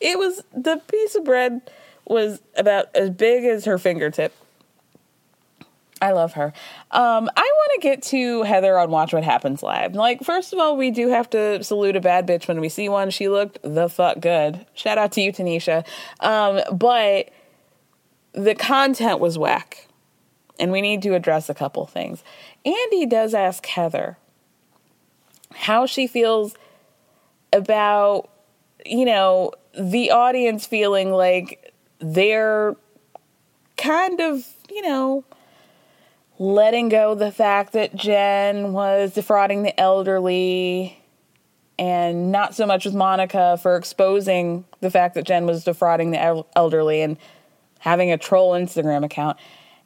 It 0.00 0.18
was 0.18 0.42
the 0.54 0.78
piece 0.90 1.14
of 1.14 1.24
bread 1.24 1.60
was 2.06 2.40
about 2.56 2.86
as 2.96 3.10
big 3.10 3.44
as 3.44 3.66
her 3.66 3.76
fingertip. 3.76 4.34
I 6.00 6.12
love 6.12 6.32
her. 6.32 6.54
Um, 6.90 7.30
I 7.36 7.42
want 7.42 7.70
to 7.74 7.80
get 7.82 8.02
to 8.04 8.42
Heather 8.42 8.78
on 8.78 8.90
Watch 8.90 9.12
What 9.12 9.22
Happens 9.22 9.62
Live. 9.62 9.94
Like, 9.94 10.24
first 10.24 10.54
of 10.54 10.58
all, 10.58 10.78
we 10.78 10.90
do 10.90 11.08
have 11.10 11.28
to 11.30 11.62
salute 11.62 11.94
a 11.94 12.00
bad 12.00 12.26
bitch 12.26 12.48
when 12.48 12.58
we 12.58 12.70
see 12.70 12.88
one. 12.88 13.10
She 13.10 13.28
looked 13.28 13.58
the 13.62 13.90
fuck 13.90 14.18
good. 14.18 14.64
Shout 14.72 14.96
out 14.96 15.12
to 15.12 15.20
you, 15.20 15.30
Tanisha. 15.30 15.86
Um, 16.20 16.62
but 16.74 17.28
the 18.32 18.54
content 18.54 19.20
was 19.20 19.36
whack 19.36 19.89
and 20.60 20.70
we 20.70 20.80
need 20.80 21.02
to 21.02 21.14
address 21.14 21.48
a 21.48 21.54
couple 21.54 21.86
things. 21.86 22.22
Andy 22.64 23.06
does 23.06 23.34
ask 23.34 23.64
Heather 23.66 24.18
how 25.52 25.86
she 25.86 26.06
feels 26.06 26.54
about, 27.52 28.30
you 28.86 29.04
know, 29.04 29.52
the 29.78 30.10
audience 30.10 30.66
feeling 30.66 31.10
like 31.10 31.74
they're 31.98 32.76
kind 33.76 34.20
of, 34.20 34.46
you 34.70 34.82
know, 34.82 35.24
letting 36.38 36.88
go 36.88 37.14
the 37.14 37.32
fact 37.32 37.72
that 37.72 37.94
Jen 37.94 38.72
was 38.72 39.12
defrauding 39.12 39.62
the 39.62 39.78
elderly 39.78 40.96
and 41.78 42.30
not 42.30 42.54
so 42.54 42.66
much 42.66 42.84
with 42.84 42.94
Monica 42.94 43.58
for 43.60 43.76
exposing 43.76 44.64
the 44.80 44.90
fact 44.90 45.14
that 45.14 45.24
Jen 45.24 45.46
was 45.46 45.64
defrauding 45.64 46.10
the 46.10 46.44
elderly 46.54 47.00
and 47.00 47.16
having 47.78 48.12
a 48.12 48.18
troll 48.18 48.52
Instagram 48.52 49.04
account. 49.04 49.38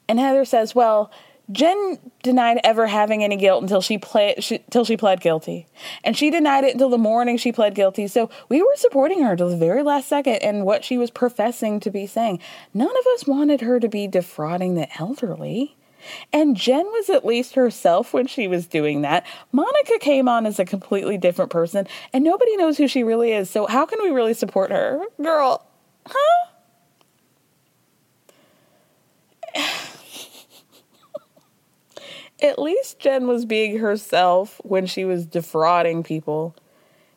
And 0.09 0.19
Heather 0.19 0.45
says, 0.45 0.75
Well, 0.75 1.11
Jen 1.53 1.99
denied 2.23 2.59
ever 2.65 2.87
having 2.87 3.23
any 3.23 3.37
guilt 3.37 3.63
until 3.63 3.83
she 3.83 3.99
pled 3.99 4.43
she, 4.43 4.59
till 4.71 4.85
she 4.85 4.97
pled 4.97 5.21
guilty, 5.21 5.67
and 6.03 6.17
she 6.17 6.31
denied 6.31 6.65
it 6.65 6.73
until 6.73 6.89
the 6.89 6.97
morning 6.97 7.37
she 7.37 7.53
pled 7.53 7.75
guilty. 7.75 8.07
So 8.07 8.31
we 8.49 8.63
were 8.63 8.77
supporting 8.77 9.23
her 9.23 9.37
till 9.37 9.51
the 9.51 9.57
very 9.57 9.83
last 9.83 10.09
second 10.09 10.37
and 10.37 10.65
what 10.65 10.85
she 10.85 10.97
was 10.97 11.11
professing 11.11 11.81
to 11.81 11.91
be 11.91 12.07
saying. 12.07 12.41
None 12.73 12.89
of 12.89 13.07
us 13.15 13.27
wanted 13.27 13.61
her 13.61 13.79
to 13.79 13.89
be 13.89 14.07
defrauding 14.07 14.75
the 14.75 14.89
elderly. 14.99 15.77
And 16.33 16.57
Jen 16.57 16.85
was 16.87 17.09
at 17.11 17.25
least 17.25 17.55
herself 17.55 18.13
when 18.13 18.27
she 18.27 18.47
was 18.47 18.67
doing 18.67 19.03
that. 19.03 19.27
Monica 19.53 19.99
came 20.01 20.29
on 20.29 20.47
as 20.47 20.59
a 20.59 20.65
completely 20.65 21.19
different 21.19 21.51
person, 21.51 21.87
and 22.13 22.25
nobody 22.25 22.57
knows 22.57 22.77
who 22.77 22.89
she 22.89 23.03
really 23.03 23.33
is. 23.33 23.51
So, 23.51 23.67
how 23.67 23.87
can 23.87 24.03
we 24.03 24.11
really 24.11 24.35
support 24.35 24.71
her? 24.71 25.03
Girl, 25.23 25.67
huh? 26.07 26.51
At 32.45 32.59
least 32.59 32.99
Jen 32.99 33.27
was 33.27 33.47
being 33.47 33.79
herself 33.79 34.61
when 34.63 34.85
she 34.87 35.07
was 35.07 35.25
defrauding 35.25 36.03
people 36.03 36.55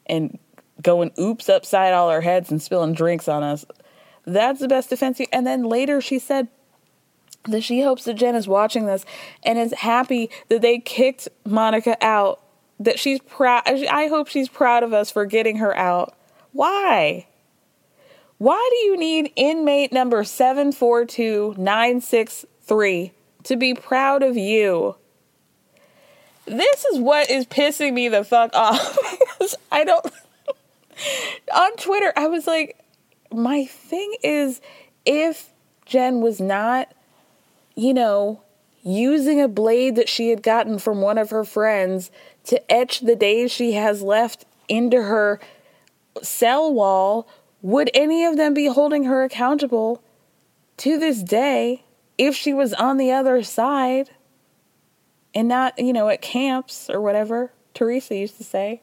and 0.06 0.40
going 0.82 1.12
oops 1.20 1.50
upside 1.50 1.94
all 1.94 2.08
our 2.10 2.22
heads 2.22 2.50
and 2.50 2.62
spilling 2.62 2.94
drinks 2.94 3.28
on 3.28 3.44
us. 3.44 3.66
That's 4.26 4.62
the 4.62 4.70
best 4.70 4.90
defense. 4.90 5.20
And 5.34 5.46
then 5.46 5.64
later 5.64 6.00
she 6.02 6.18
said 6.18 6.48
that 7.44 7.64
she 7.64 7.82
hopes 7.82 8.06
that 8.06 8.14
Jen 8.14 8.36
is 8.36 8.48
watching 8.48 8.86
this 8.86 9.04
and 9.44 9.60
is 9.60 9.74
happy 9.74 10.30
that 10.48 10.62
they 10.62 10.80
kicked 10.80 11.28
Monica 11.46 11.98
out. 12.04 12.40
That 12.80 13.00
she's 13.00 13.20
proud. 13.20 13.64
I 13.68 14.08
hope 14.08 14.28
she's 14.28 14.50
proud 14.50 14.84
of 14.84 14.94
us 14.94 15.10
for 15.10 15.26
getting 15.26 15.58
her 15.58 15.76
out. 15.76 16.16
Why? 16.52 17.26
Why 18.38 18.70
do 18.70 18.76
you 18.78 18.96
need 18.98 19.34
inmate 19.36 19.92
number 19.92 20.24
742963 20.24 23.12
to 23.44 23.58
be 23.58 23.74
proud 23.74 24.22
of 24.22 24.38
you? 24.38 24.96
This 26.48 26.86
is 26.86 27.00
what 27.00 27.30
is 27.30 27.46
pissing 27.46 27.94
me 27.94 28.08
the 28.08 28.24
fuck 28.24 28.56
off 28.56 28.98
I 29.72 29.84
don't. 29.84 30.06
on 31.54 31.76
Twitter, 31.76 32.14
I 32.16 32.28
was 32.28 32.48
like, 32.48 32.80
my 33.32 33.66
thing 33.66 34.16
is 34.24 34.62
if 35.06 35.50
Jen 35.86 36.22
was 36.22 36.40
not, 36.40 36.94
you 37.76 37.94
know, 37.94 38.42
using 38.82 39.42
a 39.42 39.48
blade 39.48 39.96
that 39.98 40.10
she 40.10 40.30
had 40.30 40.42
gotten 40.42 40.80
from 40.80 41.02
one 41.02 41.18
of 41.18 41.30
her 41.30 41.44
friends 41.44 42.10
to 42.46 42.72
etch 42.72 43.02
the 43.02 43.16
days 43.16 43.52
she 43.52 43.74
has 43.74 44.02
left 44.02 44.46
into 44.70 45.04
her 45.04 45.40
cell 46.24 46.74
wall, 46.74 47.28
would 47.62 47.92
any 47.94 48.24
of 48.24 48.38
them 48.38 48.54
be 48.54 48.68
holding 48.68 49.04
her 49.04 49.24
accountable 49.24 50.02
to 50.78 50.98
this 50.98 51.22
day 51.22 51.84
if 52.18 52.36
she 52.36 52.54
was 52.54 52.74
on 52.74 52.98
the 52.98 53.12
other 53.12 53.44
side? 53.44 54.10
And 55.38 55.48
not, 55.48 55.78
you 55.78 55.94
know, 55.94 56.10
at 56.10 56.20
camps 56.20 56.90
or 56.90 57.00
whatever, 57.00 57.52
Teresa 57.76 58.16
used 58.16 58.38
to 58.38 58.44
say, 58.44 58.82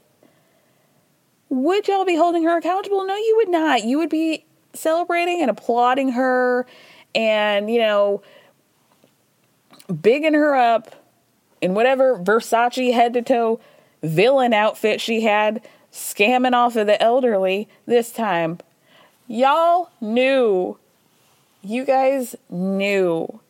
would 1.49 1.89
y'all 1.89 2.05
be 2.05 2.15
holding 2.15 2.45
her 2.45 2.57
accountable? 2.57 3.05
No, 3.05 3.17
you 3.17 3.35
would 3.39 3.49
not. 3.49 3.83
You 3.83 3.99
would 3.99 4.09
be 4.09 4.45
celebrating 4.73 5.43
and 5.43 5.51
applauding 5.51 6.11
her 6.11 6.65
and, 7.13 7.69
you 7.69 7.81
know, 7.81 8.23
bigging 10.01 10.35
her 10.35 10.55
up 10.55 10.95
in 11.61 11.75
whatever 11.75 12.21
Versace 12.21 12.93
head 12.93 13.15
to 13.15 13.23
toe 13.23 13.59
villain 14.05 14.55
outfit 14.55 15.01
she 15.01 15.23
had, 15.23 15.61
scamming 15.91 16.53
off 16.53 16.77
of 16.77 16.87
the 16.87 17.03
elderly 17.03 17.69
this 17.85 18.13
time. 18.13 18.59
Y'all 19.27 19.91
knew. 20.01 20.79
You 21.63 21.85
guys 21.85 22.37
knew 22.49 23.41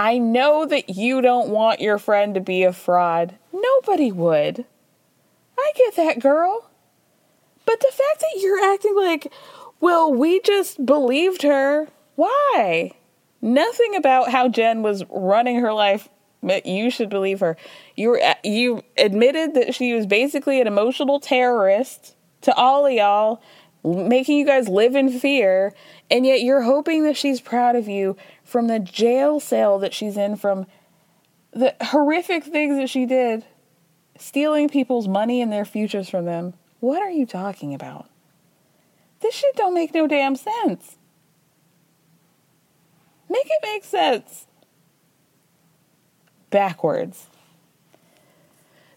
I 0.00 0.16
know 0.16 0.64
that 0.64 0.88
you 0.88 1.20
don't 1.20 1.50
want 1.50 1.82
your 1.82 1.98
friend 1.98 2.32
to 2.34 2.40
be 2.40 2.62
a 2.62 2.72
fraud. 2.72 3.34
Nobody 3.52 4.10
would. 4.10 4.64
I 5.58 5.72
get 5.76 5.94
that, 5.96 6.20
girl. 6.20 6.70
But 7.66 7.80
the 7.80 7.92
fact 7.92 8.20
that 8.20 8.40
you're 8.40 8.72
acting 8.72 8.96
like, 8.96 9.30
well, 9.78 10.10
we 10.10 10.40
just 10.40 10.86
believed 10.86 11.42
her. 11.42 11.88
Why? 12.14 12.92
Nothing 13.42 13.94
about 13.94 14.30
how 14.30 14.48
Jen 14.48 14.80
was 14.80 15.04
running 15.10 15.60
her 15.60 15.74
life 15.74 16.08
you 16.64 16.90
should 16.90 17.10
believe 17.10 17.40
her. 17.40 17.58
You 17.94 18.08
were, 18.08 18.22
uh, 18.22 18.36
you 18.42 18.82
admitted 18.96 19.52
that 19.52 19.74
she 19.74 19.92
was 19.92 20.06
basically 20.06 20.62
an 20.62 20.66
emotional 20.66 21.20
terrorist 21.20 22.16
to 22.40 22.54
all 22.54 22.86
of 22.86 22.92
y'all, 22.94 23.42
making 23.84 24.38
you 24.38 24.46
guys 24.46 24.66
live 24.66 24.96
in 24.96 25.10
fear, 25.10 25.74
and 26.10 26.24
yet 26.24 26.40
you're 26.40 26.62
hoping 26.62 27.04
that 27.04 27.18
she's 27.18 27.42
proud 27.42 27.76
of 27.76 27.88
you 27.88 28.16
from 28.50 28.66
the 28.66 28.80
jail 28.80 29.38
cell 29.38 29.78
that 29.78 29.94
she's 29.94 30.16
in, 30.16 30.34
from 30.34 30.66
the 31.52 31.74
horrific 31.80 32.44
things 32.44 32.76
that 32.76 32.90
she 32.90 33.06
did, 33.06 33.44
stealing 34.18 34.68
people's 34.68 35.06
money 35.06 35.40
and 35.40 35.52
their 35.52 35.64
futures 35.64 36.10
from 36.10 36.24
them. 36.24 36.54
What 36.80 37.00
are 37.00 37.10
you 37.10 37.26
talking 37.26 37.74
about? 37.74 38.06
This 39.20 39.34
shit 39.36 39.54
don't 39.54 39.74
make 39.74 39.94
no 39.94 40.06
damn 40.08 40.34
sense. 40.34 40.96
Make 43.28 43.46
it 43.46 43.60
make 43.62 43.84
sense. 43.84 44.46
Backwards. 46.50 47.26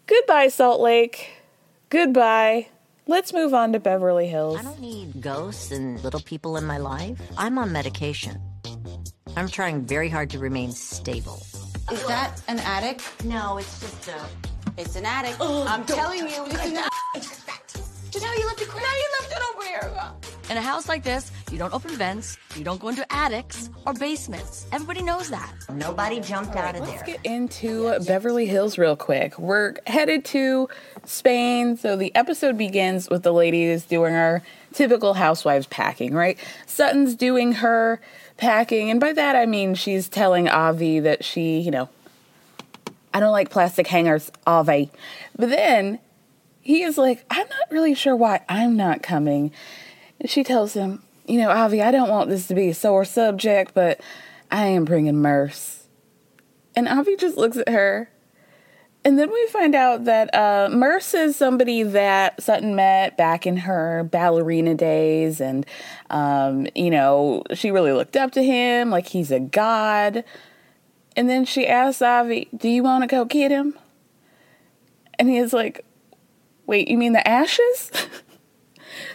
Goodbye, 0.08 0.48
Salt 0.48 0.82
Lake. 0.82 1.44
Goodbye. 1.90 2.70
Let's 3.06 3.34
move 3.34 3.54
on 3.54 3.74
to 3.74 3.80
Beverly 3.80 4.28
Hills. 4.28 4.58
I 4.58 4.64
don't 4.64 4.80
need 4.80 5.22
ghosts 5.22 5.72
and 5.72 6.02
little 6.04 6.22
people 6.22 6.58
in 6.58 6.66
my 6.66 6.78
life. 6.78 7.22
I'm 7.38 7.60
on 7.60 7.72
medication. 7.72 8.42
I'm 9.36 9.48
trying 9.48 9.82
very 9.82 10.10
hard 10.10 10.30
to 10.32 10.40
remain 10.40 10.72
stable. 10.72 11.42
Is 11.92 12.06
that 12.06 12.42
an 12.48 12.60
attic? 12.60 13.02
No, 13.24 13.58
it's 13.58 13.80
just 13.80 14.08
a. 14.10 14.22
It's 14.78 14.96
an 14.96 15.06
attic. 15.06 15.36
Oh, 15.40 15.66
I'm 15.68 15.86
telling 15.86 16.20
you, 16.20 16.46
it's 16.46 16.66
an 16.66 16.78
attic. 16.78 16.92
Just 18.12 18.24
how 18.24 18.34
you 18.36 18.46
left 18.46 18.62
it. 18.62 18.68
Now 18.68 18.76
you 18.76 19.10
left 19.20 19.32
it 19.32 19.42
over 19.52 19.64
here. 19.66 19.92
In 20.52 20.58
a 20.58 20.62
house 20.62 20.88
like 20.88 21.04
this, 21.04 21.32
you 21.52 21.58
don't 21.58 21.74
open 21.74 21.96
vents, 21.96 22.38
you 22.56 22.64
don't 22.64 22.80
go 22.80 22.90
into 22.90 23.12
attics 23.12 23.72
or 23.88 23.94
basements. 23.94 24.68
Everybody 24.72 25.02
knows 25.02 25.30
that. 25.32 25.52
Nobody 25.74 26.20
jumped 26.20 26.56
out 26.56 26.76
of 26.76 26.82
Let's 26.82 26.92
there. 26.92 27.16
Let's 27.16 27.24
get 27.24 27.32
into 27.32 28.00
Beverly 28.06 28.46
Hills 28.46 28.78
real 28.78 28.96
quick. 28.96 29.40
We're 29.40 29.76
headed 29.88 30.26
to 30.26 30.70
Spain. 31.06 31.76
So 31.78 31.96
the 31.96 32.14
episode 32.14 32.56
begins 32.56 33.10
with 33.10 33.24
the 33.24 33.34
ladies 33.34 33.86
doing 33.86 34.14
our 34.14 34.44
typical 34.74 35.16
housewives 35.16 35.66
packing, 35.66 36.14
right? 36.14 36.38
Sutton's 36.68 37.16
doing 37.16 37.54
her 37.54 38.00
packing, 38.38 38.90
and 38.90 39.00
by 39.00 39.14
that 39.14 39.36
I 39.36 39.46
mean 39.46 39.76
she's 39.76 40.10
telling 40.10 40.48
Avi 40.48 41.00
that 41.00 41.24
she, 41.24 41.60
you 41.60 41.72
know, 41.72 41.90
I 43.14 43.20
don't 43.20 43.32
like 43.32 43.52
plastic 43.52 43.88
hangers, 43.88 44.32
Avi. 44.48 44.92
But 45.38 45.50
then 45.50 46.00
he 46.62 46.82
is 46.82 46.98
like, 46.98 47.26
I'm 47.30 47.48
not 47.48 47.72
really 47.72 47.94
sure 47.94 48.16
why 48.16 48.42
I'm 48.50 48.76
not 48.76 49.04
coming. 49.04 49.52
And 50.20 50.30
she 50.30 50.44
tells 50.44 50.74
him, 50.74 51.04
You 51.26 51.40
know, 51.40 51.50
Avi, 51.50 51.82
I 51.82 51.92
don't 51.92 52.10
want 52.10 52.30
this 52.30 52.48
to 52.48 52.56
be 52.56 52.70
a 52.70 52.74
sore 52.74 53.06
subject, 53.06 53.74
but 53.74 54.00
I 54.50 54.68
am 54.68 54.86
bringing 54.86 55.18
Merce. 55.18 55.84
And 56.76 56.88
Avi 56.88 57.16
just 57.16 57.38
looks 57.38 57.58
at 57.58 57.70
her. 57.70 58.10
And 59.06 59.20
then 59.20 59.32
we 59.32 59.48
find 59.48 59.76
out 59.76 60.06
that 60.06 60.34
uh, 60.34 60.70
Merce 60.72 61.14
is 61.14 61.36
somebody 61.36 61.84
that 61.84 62.42
Sutton 62.42 62.76
met 62.76 63.18
back 63.18 63.46
in 63.46 63.58
her 63.58 64.08
ballerina 64.10 64.76
days. 64.76 65.42
And, 65.42 65.66
um, 66.10 66.68
you 66.74 66.90
know, 66.90 67.44
she 67.54 67.72
really 67.72 67.92
looked 67.92 68.16
up 68.16 68.32
to 68.32 68.44
him 68.44 68.90
like 68.90 69.08
he's 69.08 69.32
a 69.32 69.42
god. 69.42 70.24
And 71.18 71.30
then 71.30 71.44
she 71.44 71.68
asks 71.68 72.02
Avi, 72.02 72.48
Do 72.56 72.70
you 72.70 72.82
want 72.82 73.04
to 73.04 73.08
go 73.08 73.26
get 73.26 73.52
him? 73.52 73.78
And 75.20 75.30
he 75.30 75.38
is 75.38 75.52
like, 75.52 75.86
Wait, 76.66 76.88
you 76.88 76.98
mean 76.98 77.12
the 77.12 77.28
ashes? 77.28 77.92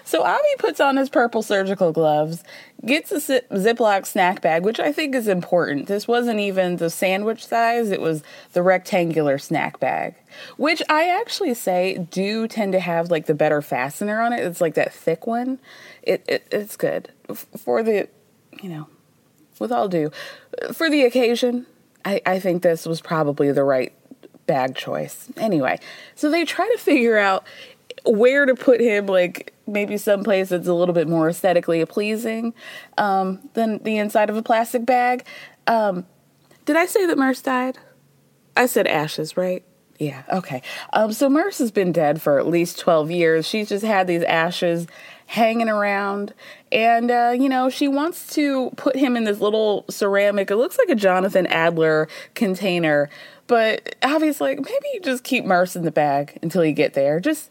So 0.05 0.23
Avi 0.23 0.41
puts 0.59 0.81
on 0.81 0.97
his 0.97 1.11
purple 1.11 1.43
surgical 1.43 1.93
gloves, 1.93 2.43
gets 2.87 3.11
a 3.11 3.17
Ziploc 3.19 4.07
snack 4.07 4.41
bag, 4.41 4.65
which 4.65 4.79
I 4.79 4.93
think 4.93 5.15
is 5.15 5.27
important. 5.27 5.87
This 5.87 6.07
wasn't 6.07 6.41
even 6.41 6.77
the 6.77 6.91
sandwich 6.91 7.47
size, 7.47 7.91
it 7.91 8.01
was 8.01 8.23
the 8.53 8.63
rectangular 8.63 9.39
snack 9.39 9.81
bag, 9.81 10.15
which 10.57 10.83
I 10.89 11.09
actually 11.09 11.55
say 11.55 12.07
do 12.11 12.47
tend 12.47 12.73
to 12.73 12.81
have 12.81 13.11
like 13.11 13.27
the 13.27 13.35
better 13.35 13.63
fastener 13.63 14.21
on 14.21 14.33
it. 14.33 14.41
It's 14.41 14.61
like 14.61 14.75
that 14.75 14.93
thick 14.93 15.27
one. 15.27 15.59
It, 16.03 16.25
it 16.29 16.47
it's 16.53 16.77
good 16.77 17.13
for 17.57 17.83
the, 17.83 18.09
you 18.63 18.69
know, 18.69 18.89
with 19.59 19.73
all 19.73 19.89
due, 19.89 20.13
for 20.73 20.89
the 20.89 21.05
occasion. 21.05 21.67
I, 22.05 22.21
I 22.25 22.39
think 22.39 22.63
this 22.63 22.87
was 22.87 23.01
probably 23.01 23.51
the 23.51 23.65
right 23.65 23.93
bag 24.47 24.77
choice. 24.77 25.29
Anyway, 25.37 25.81
so 26.15 26.31
they 26.31 26.45
try 26.45 26.67
to 26.69 26.79
figure 26.79 27.19
out 27.19 27.45
where 28.05 28.47
to 28.47 28.55
put 28.55 28.81
him, 28.81 29.07
like 29.07 29.55
maybe 29.67 29.97
someplace 29.97 30.49
that's 30.49 30.69
a 30.69 30.75
little 30.75 30.95
bit 30.95 31.09
more 31.09 31.29
aesthetically 31.29 31.85
pleasing 31.87 32.55
um, 32.97 33.41
than 33.55 33.83
the 33.83 33.99
inside 33.99 34.31
of 34.31 34.37
a 34.37 34.43
plastic 34.43 34.85
bag. 34.85 35.25
Um, 35.67 36.07
did 36.65 36.77
I 36.77 36.87
say 36.87 37.07
that 37.07 37.19
Merce 37.19 37.43
died? 37.43 37.79
I 38.57 38.67
said 38.67 38.87
ashes, 38.87 39.37
right? 39.37 39.65
Yeah, 39.99 40.23
okay. 40.33 40.63
Um, 40.93 41.13
so 41.13 41.29
Merce 41.29 41.59
has 41.59 41.73
been 41.73 41.91
dead 41.93 42.23
for 42.23 42.39
at 42.39 42.47
least 42.47 42.79
12 42.79 43.11
years. 43.11 43.47
She's 43.47 43.69
just 43.69 43.85
had 43.85 44.07
these 44.07 44.23
ashes 44.23 44.87
hanging 45.27 45.69
around. 45.69 46.33
And, 46.71 47.11
uh, 47.11 47.35
you 47.39 47.49
know, 47.49 47.69
she 47.69 47.89
wants 47.89 48.33
to 48.35 48.71
put 48.77 48.97
him 48.97 49.17
in 49.17 49.25
this 49.25 49.41
little 49.41 49.85
ceramic, 49.91 50.51
it 50.51 50.57
looks 50.57 50.79
like 50.79 50.89
a 50.89 50.95
Jonathan 50.95 51.47
Adler 51.49 52.09
container. 52.35 53.11
But 53.47 53.97
obviously, 54.03 54.51
like, 54.51 54.59
maybe 54.61 54.87
you 54.95 55.01
just 55.01 55.25
keep 55.25 55.45
Merce 55.45 55.75
in 55.75 55.83
the 55.83 55.91
bag 55.91 56.39
until 56.43 56.65
you 56.65 56.73
get 56.73 56.95
there. 56.95 57.19
Just, 57.19 57.51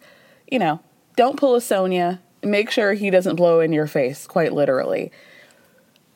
you 0.50 0.60
know, 0.60 0.80
don't 1.16 1.38
pull 1.38 1.56
a 1.56 1.62
Sonia. 1.62 2.22
Make 2.44 2.70
sure 2.70 2.94
he 2.94 3.10
doesn't 3.10 3.36
blow 3.36 3.60
in 3.60 3.74
your 3.74 3.88
face, 3.88 4.28
quite 4.28 4.54
literally. 4.54 5.12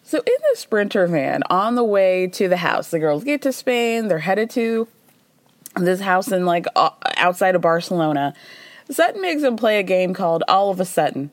So, 0.03 0.17
in 0.19 0.35
the 0.51 0.57
Sprinter 0.57 1.07
van, 1.07 1.43
on 1.49 1.75
the 1.75 1.83
way 1.83 2.27
to 2.27 2.47
the 2.47 2.57
house, 2.57 2.91
the 2.91 2.99
girls 2.99 3.23
get 3.23 3.41
to 3.43 3.51
Spain. 3.51 4.07
They're 4.07 4.19
headed 4.19 4.49
to 4.51 4.87
this 5.75 6.01
house 6.01 6.31
in 6.31 6.45
like 6.45 6.65
outside 7.17 7.55
of 7.55 7.61
Barcelona. 7.61 8.33
Sutton 8.89 9.21
makes 9.21 9.41
them 9.41 9.55
play 9.55 9.79
a 9.79 9.83
game 9.83 10.13
called 10.13 10.43
All 10.47 10.69
of 10.69 10.79
a 10.79 10.85
Sudden 10.85 11.31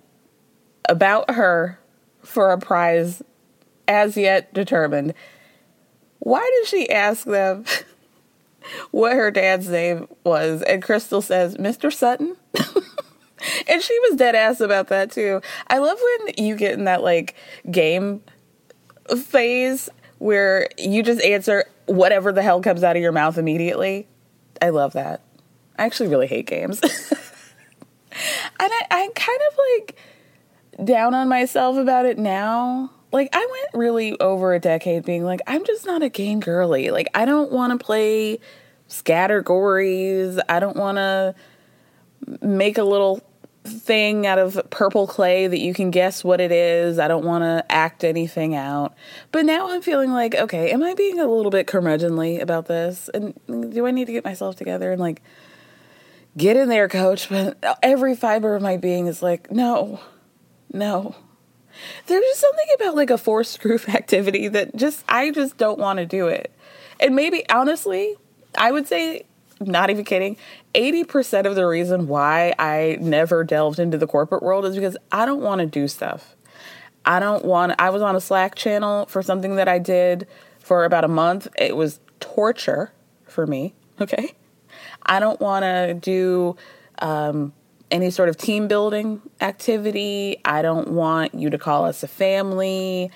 about 0.89 1.31
her 1.31 1.79
for 2.23 2.53
a 2.53 2.59
prize 2.59 3.23
as 3.87 4.17
yet 4.17 4.53
determined. 4.55 5.15
Why 6.21 6.49
did 6.59 6.69
she 6.69 6.91
ask 6.91 7.25
them 7.25 7.65
what 8.91 9.15
her 9.15 9.31
dad's 9.31 9.69
name 9.69 10.09
was? 10.25 10.63
And 10.63 10.83
Crystal 10.83 11.23
says, 11.23 11.57
Mr. 11.57 11.93
Sutton. 11.93 12.37
and 13.69 13.83
she 13.83 13.99
was 14.01 14.17
dead 14.17 14.35
ass 14.35 14.61
about 14.61 14.89
that 14.89 15.11
too. 15.11 15.41
I 15.69 15.79
love 15.79 15.99
when 16.01 16.35
you 16.45 16.57
get 16.57 16.73
in 16.73 16.85
that 16.85 17.03
like 17.03 17.35
game 17.71 18.23
phase 19.17 19.89
where 20.19 20.69
you 20.77 21.03
just 21.03 21.23
answer 21.23 21.65
whatever 21.87 22.33
the 22.33 22.43
hell 22.43 22.61
comes 22.61 22.85
out 22.85 22.97
of 22.97 23.03
your 23.03 23.13
mouth 23.13 23.39
immediately. 23.39 24.07
I 24.61 24.71
love 24.71 24.93
that. 24.95 25.23
I 25.79 25.85
actually 25.85 26.09
really 26.09 26.27
hate 26.27 26.47
games. 26.47 26.81
and 26.83 26.91
I, 28.61 28.87
I'm 28.91 29.13
kind 29.13 29.41
of 29.51 29.59
like 29.59 29.97
down 30.85 31.15
on 31.15 31.29
myself 31.29 31.77
about 31.77 32.05
it 32.05 32.19
now. 32.19 32.91
Like, 33.11 33.31
I 33.33 33.39
went 33.39 33.83
really 33.83 34.19
over 34.21 34.53
a 34.53 34.59
decade 34.59 35.05
being 35.05 35.25
like, 35.25 35.41
I'm 35.47 35.65
just 35.65 35.87
not 35.87 36.03
a 36.03 36.11
game 36.11 36.41
girly. 36.41 36.91
Like, 36.91 37.09
I 37.15 37.25
don't 37.25 37.51
want 37.51 37.79
to 37.79 37.83
play 37.83 38.39
scattergories. 38.89 40.39
I 40.49 40.61
don't 40.61 40.77
want 40.77 40.97
to 40.97 41.35
make 42.41 42.79
a 42.79 42.85
little 42.85 43.23
thing 43.69 44.27
out 44.27 44.39
of 44.39 44.61
purple 44.71 45.07
clay 45.07 45.47
that 45.47 45.61
you 45.61 45.75
can 45.75 45.91
guess 45.91 46.25
what 46.25 46.41
it 46.41 46.51
is. 46.51 46.99
I 46.99 47.09
don't 47.09 47.25
want 47.25 47.43
to 47.43 47.65
act 47.71 48.05
anything 48.05 48.55
out. 48.55 48.95
But 49.31 49.45
now 49.45 49.71
I'm 49.71 49.83
feeling 49.83 50.11
like, 50.11 50.35
okay, 50.35 50.71
am 50.71 50.83
I 50.83 50.95
being 50.95 51.19
a 51.19 51.27
little 51.27 51.51
bit 51.51 51.67
curmudgeonly 51.67 52.41
about 52.41 52.67
this? 52.67 53.11
And 53.13 53.39
do 53.47 53.87
I 53.87 53.91
need 53.91 54.07
to 54.07 54.13
get 54.13 54.25
myself 54.25 54.57
together 54.57 54.93
and 54.93 55.01
like 55.01 55.23
get 56.37 56.57
in 56.57 56.69
there, 56.69 56.89
coach? 56.89 57.29
But 57.29 57.59
every 57.83 58.17
fiber 58.17 58.55
of 58.55 58.63
my 58.63 58.77
being 58.77 59.07
is 59.07 59.23
like, 59.23 59.51
no, 59.51 60.01
no. 60.73 61.15
There's 62.07 62.25
just 62.25 62.41
something 62.41 62.67
about 62.77 62.97
like 62.97 63.11
a 63.11 63.19
forced 63.19 63.61
group 63.61 63.89
activity 63.95 64.49
that 64.49 64.75
just, 64.77 65.05
I 65.09 65.31
just 65.31 65.57
don't 65.57 65.79
want 65.79 65.99
to 65.99 66.07
do 66.07 66.29
it. 66.29 66.53
And 67.01 67.15
maybe, 67.15 67.49
honestly, 67.49 68.17
I 68.57 68.73
would 68.73 68.89
say 68.89 69.25
not 69.61 69.91
even 69.91 70.05
kidding, 70.05 70.37
80% 70.75 71.47
of 71.47 71.55
the 71.55 71.67
reason 71.67 72.09
why 72.09 72.55
I 72.59 72.99
never 73.01 73.45
delved 73.45 73.79
into 73.79 73.99
the 73.99 74.07
corporate 74.07 74.43
world 74.43 74.65
is 74.65 74.75
because 74.75 74.97
I 75.11 75.27
don't 75.27 75.41
want 75.41 75.61
to 75.61 75.67
do 75.67 75.89
stuff. 75.89 76.37
I 77.05 77.21
don't 77.21 77.45
want 77.45 77.75
I 77.79 77.91
was 77.91 78.03
on 78.03 78.17
a 78.17 78.21
Slack 78.21 78.55
channel 78.55 79.07
for 79.07 79.23
something 79.23 79.57
that 79.57 79.69
I 79.69 79.79
did 79.79 80.27
for 80.61 80.85
about 80.85 81.05
a 81.05 81.09
month. 81.09 81.49
It 81.59 81.77
was 81.77 82.01
torture 82.21 82.93
for 83.27 83.47
me, 83.47 83.75
okay? 84.01 84.35
I 85.05 85.21
don't 85.21 85.41
want 85.41 85.63
to 85.63 85.95
do 85.95 86.57
um, 86.99 87.53
any 87.91 88.11
sort 88.11 88.29
of 88.29 88.37
team 88.37 88.69
building 88.69 89.23
activity. 89.41 90.41
I 90.45 90.63
don't 90.63 90.89
want 90.89 91.35
you 91.35 91.51
to 91.51 91.59
call 91.59 91.87
us 91.87 92.03
a 92.03 92.09
family. 92.09 93.11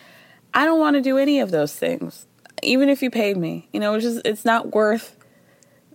I 0.55 0.65
don't 0.65 0.81
want 0.81 0.97
to 0.97 1.03
do 1.03 1.19
any 1.19 1.41
of 1.41 1.51
those 1.51 1.75
things. 1.75 2.27
Even 2.63 2.89
if 2.89 3.03
you 3.03 3.11
paid 3.11 3.37
me. 3.37 3.69
You 3.73 3.81
know, 3.81 3.95
it's 3.95 4.05
just 4.05 4.23
it's 4.25 4.45
not 4.45 4.75
worth 4.75 5.17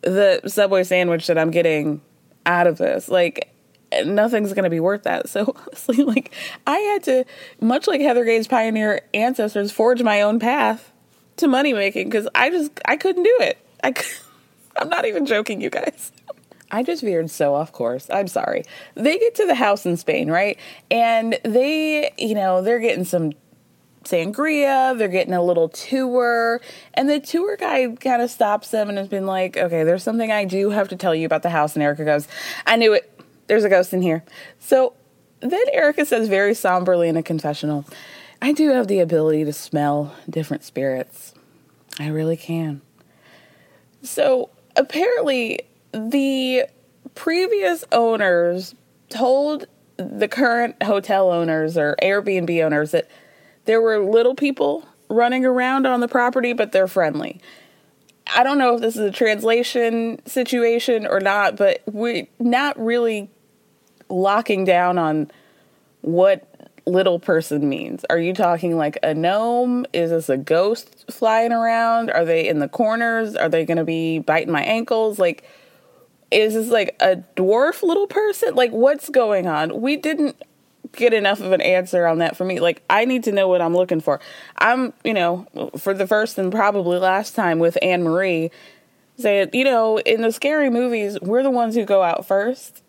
the 0.02 0.41
Subway 0.48 0.84
sandwich 0.84 1.28
that 1.28 1.38
I'm 1.38 1.52
getting 1.52 2.02
out 2.45 2.68
of 2.68 2.78
this. 2.78 3.10
Like, 3.10 3.54
nothing's 4.06 4.54
going 4.54 4.64
to 4.64 4.70
be 4.70 4.80
worth 4.80 5.04
that. 5.04 5.30
So, 5.38 5.54
honestly, 5.56 6.04
like, 6.04 6.34
I 6.66 6.78
had 6.78 7.04
to, 7.04 7.26
much 7.62 7.88
like 7.88 8.02
Heather 8.02 8.26
Gay's 8.26 8.48
pioneer 8.48 9.02
ancestors, 9.14 9.72
forge 9.72 10.02
my 10.02 10.22
own 10.22 10.39
path 10.39 10.91
to 11.38 11.48
money 11.48 11.74
making 11.74 12.10
because 12.10 12.28
I 12.34 12.50
just, 12.50 12.72
I 12.86 12.98
couldn't 12.98 13.24
do 13.24 13.38
it. 13.41 13.58
I, 13.84 13.93
I'm 14.78 14.89
not 14.89 15.06
even 15.06 15.26
joking, 15.26 15.62
you 15.62 15.70
guys. 15.70 16.12
I 16.72 16.84
just 16.84 17.02
veered 17.02 17.30
so 17.30 17.56
off 17.56 17.72
course. 17.72 18.10
I'm 18.10 18.28
sorry. 18.28 18.64
They 18.95 19.18
get 19.18 19.36
to 19.36 19.45
the 19.45 19.56
house 19.56 19.86
in 19.86 19.95
Spain, 19.98 20.30
right? 20.30 20.58
And 20.91 21.39
they, 21.43 22.12
you 22.18 22.36
know, 22.36 22.62
they're 22.62 22.80
getting 22.80 23.06
some 23.06 23.34
sangria. 24.10 24.97
They're 24.97 25.08
getting 25.08 25.34
a 25.34 25.43
little 25.43 25.70
tour. 25.70 26.62
And 26.93 27.10
the 27.10 27.20
tour 27.20 27.58
guide 27.58 27.99
kind 27.99 28.22
of 28.22 28.30
stops 28.30 28.72
them 28.72 28.89
and 28.89 28.97
has 28.97 29.08
been 29.08 29.26
like, 29.26 29.58
okay, 29.58 29.84
there's 29.84 30.03
something 30.03 30.32
I 30.32 30.45
do 30.45 30.70
have 30.70 30.89
to 30.89 30.95
tell 30.95 31.16
you 31.16 31.26
about 31.26 31.43
the 31.43 31.49
house. 31.49 31.76
And 31.76 31.84
Erica 31.84 32.05
goes, 32.05 32.28
I 32.66 32.76
knew 32.76 32.93
it. 32.93 33.12
There's 33.47 33.64
a 33.64 33.70
ghost 33.70 33.93
in 33.93 34.01
here. 34.01 34.24
So 34.60 34.93
then 35.39 35.64
Erica 35.72 36.05
says 36.05 36.28
very 36.28 36.53
somberly 36.53 37.10
in 37.10 37.18
a 37.18 37.24
confessional, 37.24 37.86
I 38.41 38.51
do 38.51 38.70
have 38.70 38.88
the 38.88 38.99
ability 38.99 39.45
to 39.45 39.53
smell 39.53 40.14
different 40.30 40.64
spirits. 40.64 41.34
I 41.99 42.08
really 42.08 42.38
can. 42.38 42.82
So 44.03 44.49
apparently, 44.76 45.62
the 45.91 46.66
previous 47.16 47.84
owners 47.91 48.76
told 49.10 49.66
the 49.97 50.28
current 50.28 50.82
hotel 50.84 51.32
owners 51.32 51.78
or 51.78 51.95
Airbnb 52.01 52.64
owners 52.64 52.91
that 52.91 53.10
there 53.68 53.82
were 53.82 53.99
little 53.99 54.34
people 54.34 54.88
running 55.09 55.45
around 55.45 55.86
on 55.86 55.99
the 55.99 56.07
property, 56.07 56.53
but 56.53 56.72
they're 56.72 56.88
friendly. 56.88 57.39
I 58.36 58.43
don't 58.43 58.57
know 58.57 58.76
if 58.76 58.82
this 58.82 58.95
is 58.95 59.01
a 59.01 59.11
translation 59.11 60.20
situation 60.26 61.05
or 61.05 61.20
not, 61.20 61.55
but 61.55 61.82
we're 61.86 62.28
not 62.39 62.78
really 62.80 63.30
locking 64.09 64.65
down 64.65 64.97
on 64.97 65.32
what 66.01 66.72
little 66.86 67.20
person 67.20 67.68
means. 67.68 68.05
Are 68.09 68.18
you 68.18 68.34
talking 68.34 68.78
like 68.78 68.97
a 69.03 69.13
gnome? 69.13 69.86
Is 69.93 70.09
this 70.09 70.30
a 70.30 70.38
ghost 70.38 71.05
flying 71.11 71.51
around? 71.51 72.09
Are 72.09 72.26
they 72.26 72.47
in 72.47 72.59
the 72.59 72.70
corners? 72.70 73.36
Are 73.36 73.49
they 73.49 73.65
going 73.65 73.78
to 73.78 73.86
be 73.86 74.20
biting 74.20 74.51
my 74.51 74.63
ankles? 74.63 75.20
Like, 75.20 75.43
is 76.32 76.53
this 76.53 76.70
like 76.70 76.95
a 76.99 77.18
dwarf 77.36 77.84
little 77.84 78.07
person? 78.07 78.55
Like, 78.55 78.72
what's 78.72 79.09
going 79.09 79.47
on? 79.47 79.82
We 79.82 79.97
didn't 79.97 80.41
get 80.92 81.14
enough 81.14 81.40
of 81.40 81.52
an 81.52 81.62
answer 81.62 82.06
on 82.06 82.20
that 82.20 82.36
for 82.36 82.46
me. 82.46 82.60
Like 82.60 82.84
I 82.90 83.06
need 83.06 83.24
to 83.26 83.32
know 83.32 83.48
what 83.48 83.62
I'm 83.62 83.76
looking 83.76 84.02
for. 84.02 84.20
I'm, 84.58 84.94
you 85.04 85.14
know, 85.14 85.48
for 85.78 85.94
the 85.94 86.08
first 86.08 86.38
and 86.38 86.52
probably 86.52 87.00
last 87.00 87.36
time 87.36 87.60
with 87.60 87.78
Annemarie, 87.82 88.52
saying, 89.18 89.50
you 89.54 89.64
know, 89.64 90.00
in 90.00 90.22
the 90.22 90.32
scary 90.32 90.70
movies, 90.70 91.18
we're 91.22 91.44
the 91.44 91.52
ones 91.52 91.76
who 91.76 91.86
go 91.86 92.04
out 92.04 92.26
first. 92.26 92.84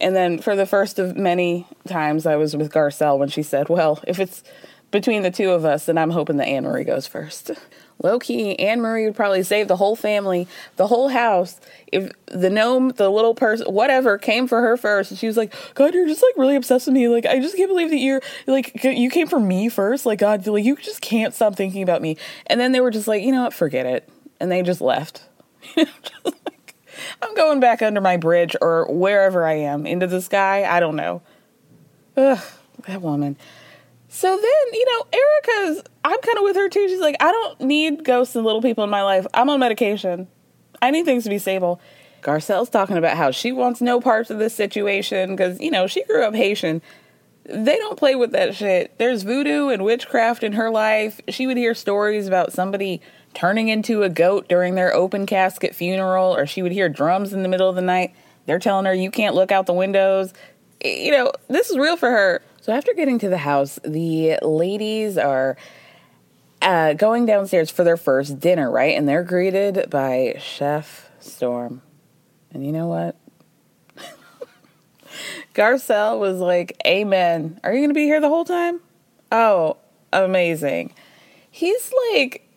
And 0.00 0.16
then 0.16 0.38
for 0.38 0.56
the 0.56 0.66
first 0.66 0.98
of 0.98 1.16
many 1.16 1.66
times, 1.86 2.26
I 2.26 2.36
was 2.36 2.56
with 2.56 2.72
Garcelle 2.72 3.16
when 3.16 3.28
she 3.28 3.44
said, 3.44 3.68
"Well, 3.68 4.02
if 4.08 4.18
it's 4.18 4.42
between 4.90 5.22
the 5.22 5.30
two 5.30 5.50
of 5.50 5.64
us, 5.64 5.86
then 5.86 5.98
I'm 5.98 6.10
hoping 6.10 6.36
that 6.38 6.48
Annemarie 6.48 6.86
goes 6.86 7.06
first 7.06 7.52
low 8.04 8.18
key, 8.18 8.54
Annemarie 8.58 9.06
would 9.06 9.16
probably 9.16 9.42
save 9.42 9.66
the 9.66 9.76
whole 9.76 9.96
family, 9.96 10.46
the 10.76 10.86
whole 10.86 11.08
house, 11.08 11.58
if 11.90 12.12
the 12.26 12.50
gnome, 12.50 12.90
the 12.90 13.08
little 13.10 13.34
person, 13.34 13.66
whatever, 13.72 14.18
came 14.18 14.46
for 14.46 14.60
her 14.60 14.76
first. 14.76 15.10
And 15.10 15.18
she 15.18 15.26
was 15.26 15.36
like, 15.36 15.52
God, 15.74 15.94
you're 15.94 16.06
just 16.06 16.22
like 16.22 16.36
really 16.36 16.54
obsessed 16.54 16.86
with 16.86 16.94
me. 16.94 17.08
Like, 17.08 17.26
I 17.26 17.40
just 17.40 17.56
can't 17.56 17.70
believe 17.70 17.90
that 17.90 17.98
you're 17.98 18.20
like, 18.46 18.84
you 18.84 19.10
came 19.10 19.26
for 19.26 19.40
me 19.40 19.68
first. 19.68 20.06
Like, 20.06 20.20
God, 20.20 20.46
like, 20.46 20.64
you 20.64 20.76
just 20.76 21.00
can't 21.00 21.34
stop 21.34 21.56
thinking 21.56 21.82
about 21.82 22.02
me. 22.02 22.16
And 22.46 22.60
then 22.60 22.72
they 22.72 22.80
were 22.80 22.90
just 22.90 23.08
like, 23.08 23.22
you 23.22 23.32
know 23.32 23.42
what, 23.44 23.54
forget 23.54 23.86
it. 23.86 24.08
And 24.38 24.52
they 24.52 24.62
just 24.62 24.80
left. 24.80 25.22
I'm 25.76 27.34
going 27.34 27.58
back 27.60 27.82
under 27.82 28.00
my 28.00 28.16
bridge 28.16 28.54
or 28.60 28.86
wherever 28.92 29.44
I 29.46 29.54
am 29.54 29.86
into 29.86 30.06
the 30.06 30.20
sky. 30.20 30.64
I 30.64 30.78
don't 30.78 30.96
know. 30.96 31.22
Ugh, 32.16 32.42
that 32.86 33.00
woman. 33.00 33.36
So 34.14 34.28
then, 34.28 34.72
you 34.72 34.84
know, 34.84 35.06
Erica's, 35.12 35.82
I'm 36.04 36.20
kind 36.20 36.38
of 36.38 36.44
with 36.44 36.54
her 36.54 36.68
too. 36.68 36.88
She's 36.88 37.00
like, 37.00 37.16
I 37.18 37.32
don't 37.32 37.62
need 37.62 38.04
ghosts 38.04 38.36
and 38.36 38.44
little 38.44 38.62
people 38.62 38.84
in 38.84 38.90
my 38.90 39.02
life. 39.02 39.26
I'm 39.34 39.50
on 39.50 39.58
medication. 39.58 40.28
I 40.80 40.92
need 40.92 41.04
things 41.04 41.24
to 41.24 41.30
be 41.30 41.38
stable. 41.38 41.80
Garcelle's 42.22 42.70
talking 42.70 42.96
about 42.96 43.16
how 43.16 43.32
she 43.32 43.50
wants 43.50 43.80
no 43.80 44.00
parts 44.00 44.30
of 44.30 44.38
this 44.38 44.54
situation 44.54 45.34
because, 45.34 45.58
you 45.58 45.68
know, 45.68 45.88
she 45.88 46.04
grew 46.04 46.22
up 46.22 46.32
Haitian. 46.32 46.80
They 47.42 47.76
don't 47.76 47.98
play 47.98 48.14
with 48.14 48.30
that 48.30 48.54
shit. 48.54 48.96
There's 48.98 49.24
voodoo 49.24 49.70
and 49.70 49.84
witchcraft 49.84 50.44
in 50.44 50.52
her 50.52 50.70
life. 50.70 51.20
She 51.28 51.48
would 51.48 51.56
hear 51.56 51.74
stories 51.74 52.28
about 52.28 52.52
somebody 52.52 53.00
turning 53.34 53.66
into 53.66 54.04
a 54.04 54.08
goat 54.08 54.46
during 54.48 54.76
their 54.76 54.94
open 54.94 55.26
casket 55.26 55.74
funeral, 55.74 56.36
or 56.36 56.46
she 56.46 56.62
would 56.62 56.70
hear 56.70 56.88
drums 56.88 57.32
in 57.32 57.42
the 57.42 57.48
middle 57.48 57.68
of 57.68 57.74
the 57.74 57.82
night. 57.82 58.14
They're 58.46 58.60
telling 58.60 58.86
her, 58.86 58.94
you 58.94 59.10
can't 59.10 59.34
look 59.34 59.50
out 59.50 59.66
the 59.66 59.72
windows. 59.72 60.32
You 60.84 61.10
know, 61.10 61.32
this 61.48 61.68
is 61.68 61.76
real 61.76 61.96
for 61.96 62.10
her. 62.12 62.42
So 62.64 62.72
after 62.72 62.94
getting 62.94 63.18
to 63.18 63.28
the 63.28 63.36
house, 63.36 63.78
the 63.84 64.38
ladies 64.40 65.18
are 65.18 65.58
uh, 66.62 66.94
going 66.94 67.26
downstairs 67.26 67.70
for 67.70 67.84
their 67.84 67.98
first 67.98 68.40
dinner, 68.40 68.70
right? 68.70 68.96
And 68.96 69.06
they're 69.06 69.22
greeted 69.22 69.90
by 69.90 70.36
Chef 70.40 71.10
Storm. 71.20 71.82
And 72.54 72.64
you 72.64 72.72
know 72.72 72.86
what? 72.86 73.16
Garcelle 75.54 76.18
was 76.18 76.38
like, 76.38 76.80
Amen. 76.86 77.60
Are 77.62 77.70
you 77.74 77.80
going 77.80 77.90
to 77.90 77.94
be 77.94 78.04
here 78.04 78.22
the 78.22 78.30
whole 78.30 78.46
time? 78.46 78.80
Oh, 79.30 79.76
amazing. 80.10 80.94
He's 81.50 81.92
like 82.14 82.48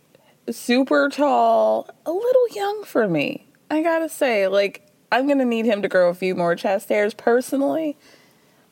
super 0.50 1.10
tall, 1.10 1.90
a 2.06 2.14
little 2.14 2.48
young 2.56 2.86
for 2.86 3.10
me. 3.10 3.46
I 3.70 3.84
gotta 3.84 4.08
say, 4.08 4.48
like, 4.48 4.90
I'm 5.12 5.28
gonna 5.28 5.44
need 5.44 5.66
him 5.66 5.82
to 5.82 5.90
grow 5.90 6.08
a 6.08 6.14
few 6.14 6.34
more 6.34 6.56
chest 6.56 6.88
hairs 6.88 7.14
personally. 7.14 7.98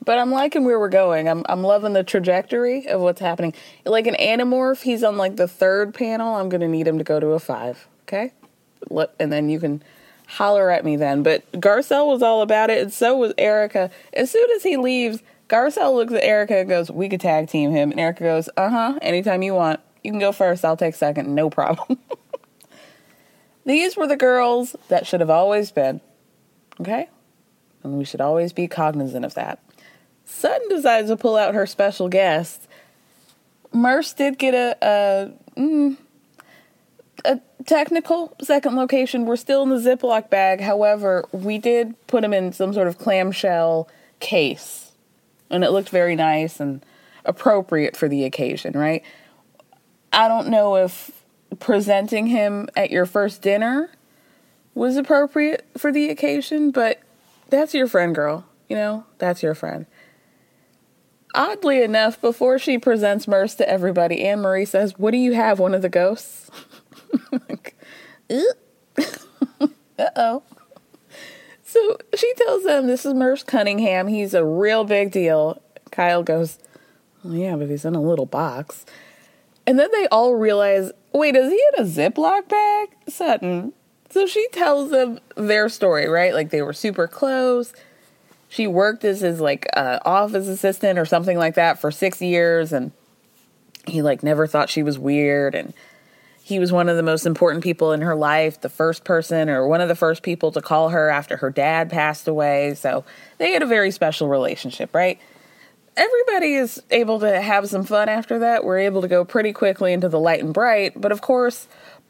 But 0.05 0.19
I'm 0.19 0.31
liking 0.31 0.63
where 0.63 0.79
we're 0.79 0.87
going. 0.89 1.27
I'm 1.27 1.43
I'm 1.49 1.63
loving 1.63 1.93
the 1.93 2.03
trajectory 2.03 2.87
of 2.87 3.01
what's 3.01 3.19
happening. 3.19 3.53
Like 3.85 4.07
an 4.07 4.15
Animorph, 4.15 4.83
he's 4.83 5.03
on 5.03 5.17
like 5.17 5.35
the 5.35 5.47
third 5.47 5.93
panel. 5.93 6.35
I'm 6.35 6.47
gonna 6.47 6.67
need 6.67 6.87
him 6.87 6.99
to 6.99 7.03
go 7.03 7.19
to 7.19 7.29
a 7.29 7.39
five. 7.39 7.87
Okay, 8.03 8.31
and 9.19 9.33
then 9.33 9.49
you 9.49 9.59
can 9.59 9.81
holler 10.27 10.69
at 10.69 10.85
me 10.85 10.95
then. 10.95 11.23
But 11.23 11.51
Garcelle 11.53 12.07
was 12.07 12.21
all 12.21 12.41
about 12.41 12.69
it, 12.69 12.81
and 12.81 12.93
so 12.93 13.17
was 13.17 13.33
Erica. 13.37 13.89
As 14.13 14.29
soon 14.29 14.49
as 14.51 14.63
he 14.63 14.77
leaves, 14.77 15.23
Garcelle 15.49 15.95
looks 15.95 16.13
at 16.13 16.23
Erica 16.23 16.57
and 16.57 16.69
goes, 16.69 16.91
"We 16.91 17.09
could 17.09 17.21
tag 17.21 17.49
team 17.49 17.71
him." 17.71 17.91
And 17.91 17.99
Erica 17.99 18.23
goes, 18.23 18.47
"Uh 18.55 18.69
huh. 18.69 18.99
Anytime 19.01 19.41
you 19.41 19.55
want. 19.55 19.79
You 20.03 20.11
can 20.11 20.19
go 20.19 20.31
first. 20.31 20.63
I'll 20.63 20.77
take 20.77 20.93
second. 20.93 21.33
No 21.33 21.49
problem." 21.49 21.97
These 23.65 23.97
were 23.97 24.05
the 24.05 24.15
girls 24.15 24.75
that 24.89 25.07
should 25.07 25.21
have 25.21 25.31
always 25.31 25.71
been. 25.71 25.99
Okay, 26.79 27.09
and 27.83 27.97
we 27.97 28.05
should 28.05 28.21
always 28.21 28.53
be 28.53 28.67
cognizant 28.67 29.25
of 29.25 29.33
that. 29.33 29.59
Sutton 30.25 30.67
decides 30.69 31.09
to 31.09 31.17
pull 31.17 31.35
out 31.35 31.53
her 31.53 31.65
special 31.65 32.09
guest. 32.09 32.67
Merce 33.71 34.13
did 34.13 34.37
get 34.37 34.53
a 34.53 34.77
a, 34.81 35.59
mm, 35.59 35.97
a 37.23 37.39
technical 37.65 38.35
second 38.41 38.75
location. 38.75 39.25
We're 39.25 39.35
still 39.35 39.63
in 39.63 39.69
the 39.69 39.77
Ziploc 39.77 40.29
bag. 40.29 40.61
However, 40.61 41.27
we 41.31 41.57
did 41.57 41.95
put 42.07 42.23
him 42.23 42.33
in 42.33 42.51
some 42.53 42.73
sort 42.73 42.87
of 42.87 42.97
clamshell 42.97 43.87
case, 44.19 44.91
and 45.49 45.63
it 45.63 45.71
looked 45.71 45.89
very 45.89 46.15
nice 46.15 46.59
and 46.59 46.83
appropriate 47.23 47.95
for 47.95 48.07
the 48.07 48.23
occasion. 48.23 48.73
Right? 48.73 49.03
I 50.11 50.27
don't 50.27 50.47
know 50.47 50.75
if 50.75 51.23
presenting 51.59 52.27
him 52.27 52.69
at 52.75 52.91
your 52.91 53.05
first 53.05 53.41
dinner 53.41 53.89
was 54.73 54.97
appropriate 54.97 55.65
for 55.77 55.91
the 55.91 56.09
occasion, 56.09 56.71
but 56.71 56.99
that's 57.49 57.73
your 57.73 57.87
friend, 57.87 58.13
girl. 58.13 58.45
You 58.69 58.75
know, 58.75 59.05
that's 59.17 59.43
your 59.43 59.55
friend. 59.55 59.85
Oddly 61.35 61.83
enough, 61.83 62.19
before 62.21 62.57
she 62.57 62.77
presents 62.77 63.27
Merce 63.27 63.55
to 63.55 63.69
everybody, 63.69 64.23
Annemarie 64.23 64.67
says, 64.67 64.97
What 64.97 65.11
do 65.11 65.17
you 65.17 65.33
have? 65.33 65.59
One 65.59 65.75
of 65.75 65.81
the 65.81 65.89
ghosts? 65.89 66.49
uh 67.33 68.39
oh. 70.15 70.43
So 71.63 71.97
she 72.15 72.33
tells 72.35 72.63
them 72.63 72.87
this 72.87 73.05
is 73.05 73.13
Merce 73.13 73.43
Cunningham. 73.43 74.07
He's 74.07 74.33
a 74.33 74.45
real 74.45 74.85
big 74.85 75.11
deal. 75.11 75.61
Kyle 75.91 76.23
goes, 76.23 76.57
well, 77.21 77.33
Yeah, 77.33 77.57
but 77.57 77.69
he's 77.69 77.83
in 77.83 77.95
a 77.95 78.01
little 78.01 78.25
box. 78.25 78.85
And 79.67 79.77
then 79.77 79.89
they 79.91 80.07
all 80.07 80.35
realize, 80.35 80.91
wait, 81.11 81.35
is 81.35 81.51
he 81.51 81.61
in 81.73 81.83
a 81.83 81.87
Ziploc 81.87 82.47
bag? 82.47 82.89
Sutton. 83.09 83.73
So 84.09 84.25
she 84.25 84.47
tells 84.53 84.91
them 84.91 85.19
their 85.35 85.67
story, 85.67 86.07
right? 86.07 86.33
Like 86.33 86.51
they 86.51 86.61
were 86.61 86.71
super 86.71 87.07
close 87.07 87.73
she 88.55 88.67
worked 88.67 89.03
as 89.03 89.19
his 89.19 89.41
like 89.41 89.67
uh, 89.75 89.99
office 90.05 90.47
assistant 90.47 90.97
or 90.97 91.03
something 91.03 91.37
like 91.37 91.55
that 91.55 91.77
for 91.77 91.91
six 91.91 92.21
years 92.21 92.71
and 92.71 92.93
he 93.85 94.01
like 94.01 94.23
never 94.23 94.47
thought 94.47 94.69
she 94.69 94.81
was 94.81 94.97
weird 94.97 95.53
and 95.53 95.73
he 96.41 96.57
was 96.57 96.71
one 96.71 96.87
of 96.87 96.95
the 96.95 97.03
most 97.03 97.25
important 97.25 97.65
people 97.65 97.91
in 97.91 97.99
her 97.99 98.15
life 98.15 98.61
the 98.61 98.69
first 98.69 99.03
person 99.03 99.49
or 99.49 99.67
one 99.67 99.81
of 99.81 99.89
the 99.89 99.95
first 99.95 100.23
people 100.23 100.53
to 100.53 100.61
call 100.61 100.87
her 100.87 101.09
after 101.09 101.35
her 101.35 101.49
dad 101.49 101.89
passed 101.89 102.29
away. 102.29 102.73
So 102.75 103.03
they 103.39 103.51
had 103.51 103.61
a 103.61 103.65
very 103.65 103.91
special 103.91 104.29
relationship 104.29 104.95
right? 104.95 105.19
Everybody 105.97 106.53
is 106.53 106.81
able 106.91 107.19
to 107.19 107.41
have 107.41 107.67
some 107.67 107.83
fun 107.83 108.07
after 108.07 108.39
that. 108.39 108.63
We're 108.63 108.79
able 108.79 109.01
to 109.01 109.09
go 109.09 109.25
pretty 109.25 109.51
quickly 109.51 109.91
into 109.91 110.07
the 110.07 110.19
light 110.19 110.41
and 110.41 110.53
bright 110.53 110.99
but 110.99 111.11
of 111.11 111.19
course 111.19 111.67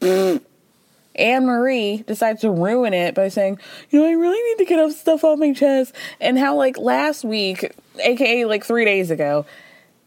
Annemarie 1.18 2.04
decides 2.06 2.40
to 2.42 2.50
ruin 2.50 2.92
it 2.94 3.14
by 3.14 3.28
saying, 3.28 3.58
you 3.90 4.00
know, 4.00 4.06
I 4.06 4.12
really 4.12 4.42
need 4.50 4.58
to 4.58 4.68
get 4.68 4.78
up 4.78 4.92
stuff 4.92 5.24
off 5.24 5.38
my 5.38 5.52
chest. 5.52 5.94
And 6.20 6.38
how, 6.38 6.56
like, 6.56 6.78
last 6.78 7.24
week, 7.24 7.72
aka 7.98 8.44
like 8.44 8.64
three 8.64 8.84
days 8.84 9.10
ago, 9.10 9.46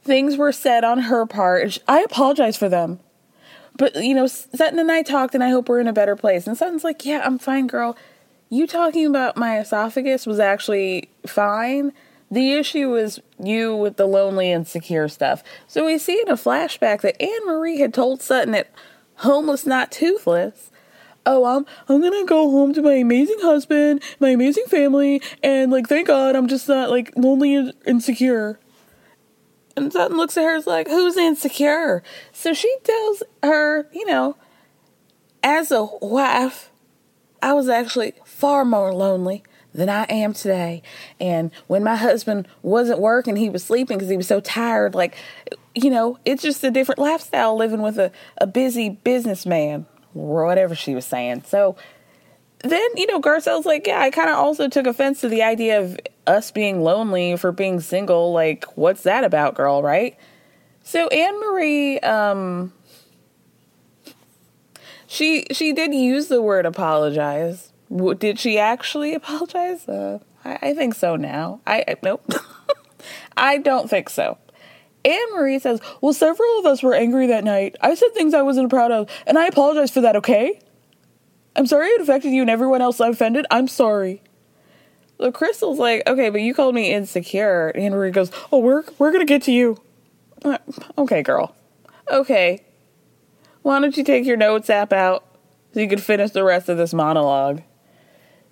things 0.03 0.37
were 0.37 0.51
said 0.51 0.83
on 0.83 0.99
her 0.99 1.25
part. 1.25 1.77
I 1.87 2.01
apologize 2.01 2.57
for 2.57 2.69
them. 2.69 2.99
But, 3.77 3.95
you 3.95 4.13
know, 4.13 4.27
Sutton 4.27 4.79
and 4.79 4.91
I 4.91 5.03
talked, 5.03 5.33
and 5.33 5.43
I 5.43 5.49
hope 5.49 5.69
we're 5.69 5.79
in 5.79 5.87
a 5.87 5.93
better 5.93 6.15
place. 6.15 6.47
And 6.47 6.57
Sutton's 6.57 6.83
like, 6.83 7.05
yeah, 7.05 7.21
I'm 7.23 7.39
fine, 7.39 7.67
girl. 7.67 7.95
You 8.49 8.67
talking 8.67 9.05
about 9.05 9.37
my 9.37 9.59
esophagus 9.59 10.25
was 10.25 10.39
actually 10.39 11.09
fine. 11.25 11.93
The 12.31 12.53
issue 12.53 12.89
was 12.89 13.19
you 13.41 13.75
with 13.75 13.97
the 13.97 14.05
lonely, 14.05 14.51
and 14.51 14.61
insecure 14.61 15.07
stuff. 15.07 15.43
So 15.67 15.85
we 15.85 15.97
see 15.97 16.19
in 16.19 16.29
a 16.29 16.33
flashback 16.33 17.01
that 17.01 17.19
Annemarie 17.19 17.79
had 17.79 17.93
told 17.93 18.21
Sutton 18.21 18.51
that 18.51 18.71
homeless, 19.17 19.65
not 19.65 19.91
toothless, 19.91 20.71
oh, 21.29 21.45
I'm 21.45 21.65
I'm 21.87 22.01
gonna 22.01 22.25
go 22.25 22.49
home 22.49 22.73
to 22.73 22.81
my 22.81 22.95
amazing 22.95 23.39
husband, 23.39 24.01
my 24.19 24.29
amazing 24.29 24.65
family, 24.65 25.21
and 25.43 25.71
like 25.71 25.87
thank 25.87 26.07
God 26.07 26.35
I'm 26.35 26.47
just 26.47 26.67
not 26.67 26.89
like 26.89 27.13
lonely 27.15 27.55
and 27.55 27.73
insecure. 27.85 28.59
And 29.77 29.93
Sutton 29.93 30.17
looks 30.17 30.35
at 30.35 30.43
her 30.43 30.55
as 30.55 30.67
like, 30.67 30.87
who's 30.87 31.15
insecure? 31.15 32.03
So 32.33 32.53
she 32.53 32.75
tells 32.83 33.23
her, 33.43 33.87
you 33.93 34.05
know, 34.05 34.35
as 35.41 35.71
a 35.71 35.85
wife, 35.85 36.69
I 37.41 37.53
was 37.53 37.69
actually 37.69 38.13
far 38.25 38.65
more 38.65 38.93
lonely 38.93 39.43
than 39.73 39.87
I 39.87 40.03
am 40.05 40.33
today. 40.33 40.81
And 41.21 41.51
when 41.67 41.83
my 41.83 41.95
husband 41.95 42.47
wasn't 42.61 42.99
working, 42.99 43.35
he 43.37 43.49
was 43.49 43.63
sleeping 43.63 43.97
because 43.97 44.09
he 44.09 44.17
was 44.17 44.27
so 44.27 44.41
tired. 44.41 44.95
Like, 44.95 45.15
you 45.75 45.89
know, 45.89 46.17
it's 46.25 46.41
just 46.41 46.63
a 46.63 46.71
different 46.71 46.99
lifestyle 46.99 47.55
living 47.55 47.81
with 47.81 47.97
a, 47.99 48.11
a 48.39 48.47
busy 48.47 48.89
businessman 48.89 49.85
whatever 50.13 50.75
she 50.75 50.95
was 50.95 51.05
saying. 51.05 51.43
So 51.45 51.75
then, 52.63 52.89
you 52.95 53.07
know, 53.07 53.21
Garcelle's 53.21 53.65
like, 53.65 53.87
yeah, 53.87 54.01
I 54.01 54.11
kind 54.11 54.29
of 54.29 54.35
also 54.35 54.67
took 54.67 54.85
offense 54.85 55.21
to 55.21 55.29
the 55.29 55.43
idea 55.43 55.81
of 55.81 55.97
us 56.27 56.51
being 56.51 56.81
lonely 56.81 57.37
for 57.37 57.51
being 57.51 57.79
single. 57.79 58.33
Like, 58.33 58.65
what's 58.75 59.03
that 59.03 59.23
about, 59.23 59.55
girl, 59.55 59.81
right? 59.81 60.17
So 60.83 61.07
Annemarie, 61.09 62.03
um, 62.03 62.73
she 65.07 65.45
she 65.51 65.73
did 65.73 65.93
use 65.93 66.27
the 66.27 66.41
word 66.41 66.65
apologize. 66.65 67.71
Did 68.17 68.39
she 68.39 68.59
actually 68.59 69.13
apologize? 69.15 69.87
Uh, 69.87 70.19
I, 70.43 70.59
I 70.61 70.73
think 70.73 70.95
so 70.95 71.15
now. 71.15 71.61
I, 71.65 71.83
I 71.87 71.95
nope. 72.03 72.31
I 73.37 73.57
don't 73.57 73.89
think 73.89 74.09
so. 74.09 74.37
Annemarie 75.05 75.61
says, 75.61 75.79
Well, 76.01 76.13
several 76.13 76.59
of 76.59 76.65
us 76.65 76.83
were 76.83 76.93
angry 76.93 77.27
that 77.27 77.43
night. 77.43 77.75
I 77.81 77.95
said 77.95 78.13
things 78.13 78.33
I 78.33 78.41
wasn't 78.41 78.69
proud 78.69 78.91
of, 78.91 79.09
and 79.25 79.37
I 79.37 79.47
apologize 79.47 79.91
for 79.91 80.01
that, 80.01 80.15
okay? 80.17 80.59
I'm 81.55 81.65
sorry 81.65 81.87
it 81.87 82.01
affected 82.01 82.31
you 82.31 82.41
and 82.41 82.49
everyone 82.49 82.81
else 82.81 83.01
I 83.01 83.09
offended. 83.09 83.45
I'm 83.51 83.67
sorry. 83.67 84.21
So 85.17 85.31
Crystal's 85.31 85.79
like, 85.79 86.03
Okay, 86.07 86.29
but 86.29 86.41
you 86.41 86.53
called 86.53 86.75
me 86.75 86.93
insecure. 86.93 87.73
Annemarie 87.75 88.13
goes, 88.13 88.31
Oh, 88.51 88.59
we're, 88.59 88.83
we're 88.97 89.11
gonna 89.11 89.25
get 89.25 89.43
to 89.43 89.51
you. 89.51 89.77
Okay, 90.97 91.21
girl. 91.21 91.55
Okay. 92.09 92.63
Why 93.61 93.79
don't 93.79 93.95
you 93.97 94.03
take 94.03 94.25
your 94.25 94.37
notes 94.37 94.69
app 94.69 94.93
out 94.93 95.25
so 95.73 95.81
you 95.81 95.89
can 95.89 95.99
finish 95.99 96.31
the 96.31 96.43
rest 96.43 96.69
of 96.69 96.77
this 96.77 96.93
monologue? 96.93 97.61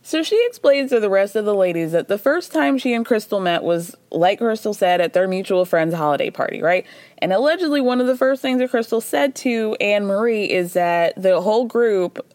So 0.08 0.24
she 0.24 0.42
explains 0.48 0.92
to 0.92 1.02
the 1.02 1.10
rest 1.10 1.36
of 1.36 1.44
the 1.44 1.54
ladies 1.54 1.92
that 1.92 2.08
the 2.08 2.18
first 2.18 2.54
time 2.54 2.78
she 2.78 2.94
and 2.94 3.06
Crystal 3.06 3.42
met 3.42 3.62
was, 3.62 3.94
like 4.10 4.40
Crystal 4.40 4.74
said, 4.74 5.02
at 5.02 5.12
their 5.12 5.28
mutual 5.28 5.66
friend's 5.66 5.94
holiday 5.94 6.30
party, 6.30 6.62
right? 6.62 6.86
And 7.18 7.34
allegedly, 7.34 7.82
one 7.82 8.00
of 8.00 8.08
the 8.08 8.16
first 8.16 8.42
things 8.42 8.60
that 8.60 8.70
Crystal 8.70 9.02
said 9.02 9.36
to 9.36 9.76
Annemarie 9.82 10.48
is 10.48 10.72
that 10.72 11.22
the 11.22 11.42
whole 11.42 11.66
group 11.66 12.26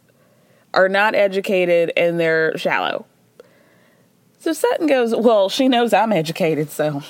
are 0.74 0.90
not 0.90 1.14
educated 1.14 1.90
and 1.96 2.20
they're 2.20 2.58
shallow. 2.58 3.06
So 4.38 4.52
Sutton 4.52 4.86
goes, 4.86 5.16
Well, 5.16 5.48
she 5.48 5.66
knows 5.66 5.94
I'm 5.94 6.12
educated, 6.12 6.70
so 6.70 7.02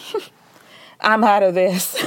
I'm 1.01 1.25
out 1.25 1.43
of 1.43 1.55
this. 1.55 1.87
so 1.89 2.05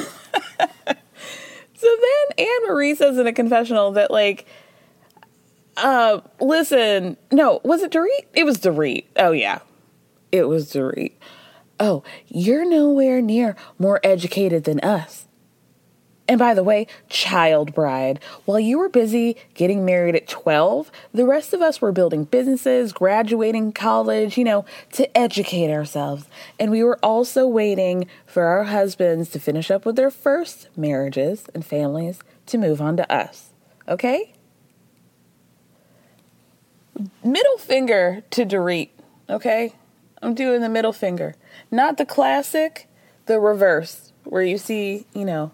then 0.88 2.48
Annemarie 2.48 2.96
says 2.96 3.18
in 3.18 3.28
a 3.28 3.34
confessional 3.34 3.92
that, 3.92 4.12
like, 4.12 4.48
uh, 5.78 6.22
listen, 6.40 7.18
no, 7.32 7.62
was 7.64 7.82
it 7.82 7.92
Dorit? 7.92 8.26
It 8.34 8.46
was 8.46 8.58
Dorit. 8.58 9.06
Oh, 9.18 9.32
yeah. 9.32 9.60
It 10.32 10.48
was 10.48 10.72
Dorit. 10.72 11.14
Oh, 11.80 12.04
you're 12.28 12.68
nowhere 12.68 13.22
near 13.22 13.56
more 13.78 14.00
educated 14.04 14.64
than 14.64 14.80
us. 14.80 15.26
And 16.28 16.40
by 16.40 16.56
the 16.56 16.64
way, 16.64 16.88
child 17.08 17.76
bride, 17.76 18.20
while 18.46 18.60
you 18.60 18.80
were 18.80 18.90
busy 18.90 19.36
getting 19.54 19.86
married 19.86 20.16
at 20.16 20.28
12, 20.28 20.92
the 21.14 21.26
rest 21.26 21.54
of 21.54 21.62
us 21.62 21.82
were 21.82 21.92
building 21.92 22.24
businesses, 22.24 22.94
graduating 22.94 23.74
college, 23.74 24.38
you 24.38 24.44
know, 24.44 24.66
to 24.94 25.16
educate 25.16 25.72
ourselves. 25.72 26.26
And 26.60 26.72
we 26.72 26.84
were 26.84 26.98
also 27.04 27.46
waiting 27.46 28.08
for 28.26 28.46
our 28.46 28.64
husbands 28.64 29.30
to 29.30 29.40
finish 29.40 29.70
up 29.70 29.86
with 29.86 29.98
their 29.98 30.10
first 30.10 30.70
marriages 30.76 31.46
and 31.54 31.64
families 31.64 32.20
to 32.48 32.58
move 32.58 32.82
on 32.82 32.98
to 32.98 33.12
us. 33.12 33.52
Okay? 33.88 34.35
Middle 37.24 37.58
finger 37.58 38.24
to 38.32 38.46
Dorit. 38.46 38.90
Okay? 39.30 39.74
I'm 40.22 40.34
doing 40.34 40.62
the 40.62 40.70
middle 40.70 40.94
finger. 40.94 41.36
Not 41.72 41.98
the 41.98 42.06
classic, 42.06 42.88
the 43.26 43.40
reverse, 43.40 44.12
where 44.24 44.44
you 44.44 44.58
see, 44.58 45.06
you 45.14 45.26
know, 45.26 45.52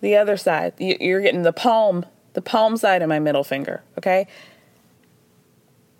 the 0.00 0.16
other 0.16 0.36
side. 0.36 0.74
You're 0.78 1.20
getting 1.20 1.42
the 1.42 1.52
palm, 1.52 2.06
the 2.34 2.42
palm 2.42 2.76
side 2.76 3.02
of 3.02 3.08
my 3.08 3.18
middle 3.18 3.44
finger, 3.44 3.82
okay? 3.98 4.26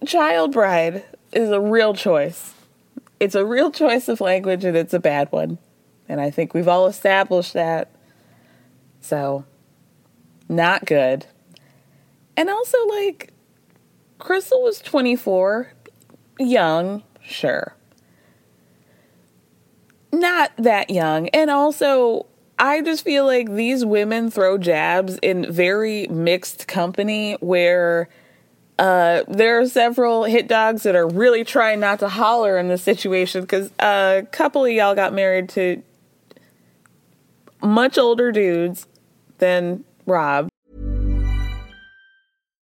Child 0.06 0.52
bride 0.52 1.04
is 1.32 1.50
a 1.50 1.60
real 1.60 1.94
choice. 1.94 2.54
It's 3.20 3.34
a 3.34 3.44
real 3.44 3.70
choice 3.70 4.08
of 4.08 4.20
language 4.20 4.64
and 4.64 4.76
it's 4.76 4.94
a 4.94 5.00
bad 5.00 5.30
one. 5.32 5.58
And 6.08 6.20
I 6.20 6.30
think 6.30 6.54
we've 6.54 6.68
all 6.68 6.86
established 6.86 7.52
that. 7.52 7.90
So, 9.00 9.44
not 10.48 10.86
good. 10.86 11.26
And 12.36 12.48
also, 12.48 12.78
like, 12.86 13.32
Crystal 14.18 14.62
was 14.62 14.80
24, 14.80 15.72
young, 16.38 17.02
sure. 17.22 17.74
Not 20.12 20.52
that 20.56 20.90
young. 20.90 21.28
And 21.28 21.50
also, 21.50 22.26
I 22.58 22.82
just 22.82 23.04
feel 23.04 23.24
like 23.26 23.52
these 23.52 23.84
women 23.84 24.30
throw 24.30 24.58
jabs 24.58 25.18
in 25.18 25.50
very 25.52 26.08
mixed 26.08 26.66
company 26.66 27.36
where 27.40 28.08
uh, 28.78 29.22
there 29.28 29.60
are 29.60 29.66
several 29.66 30.24
hit 30.24 30.48
dogs 30.48 30.82
that 30.84 30.96
are 30.96 31.06
really 31.06 31.44
trying 31.44 31.80
not 31.80 31.98
to 32.00 32.08
holler 32.08 32.58
in 32.58 32.68
this 32.68 32.82
situation 32.82 33.42
because 33.42 33.70
a 33.78 34.26
couple 34.32 34.64
of 34.64 34.72
y'all 34.72 34.94
got 34.94 35.12
married 35.12 35.48
to 35.50 35.82
much 37.62 37.98
older 37.98 38.32
dudes 38.32 38.86
than 39.38 39.84
Rob. 40.06 40.48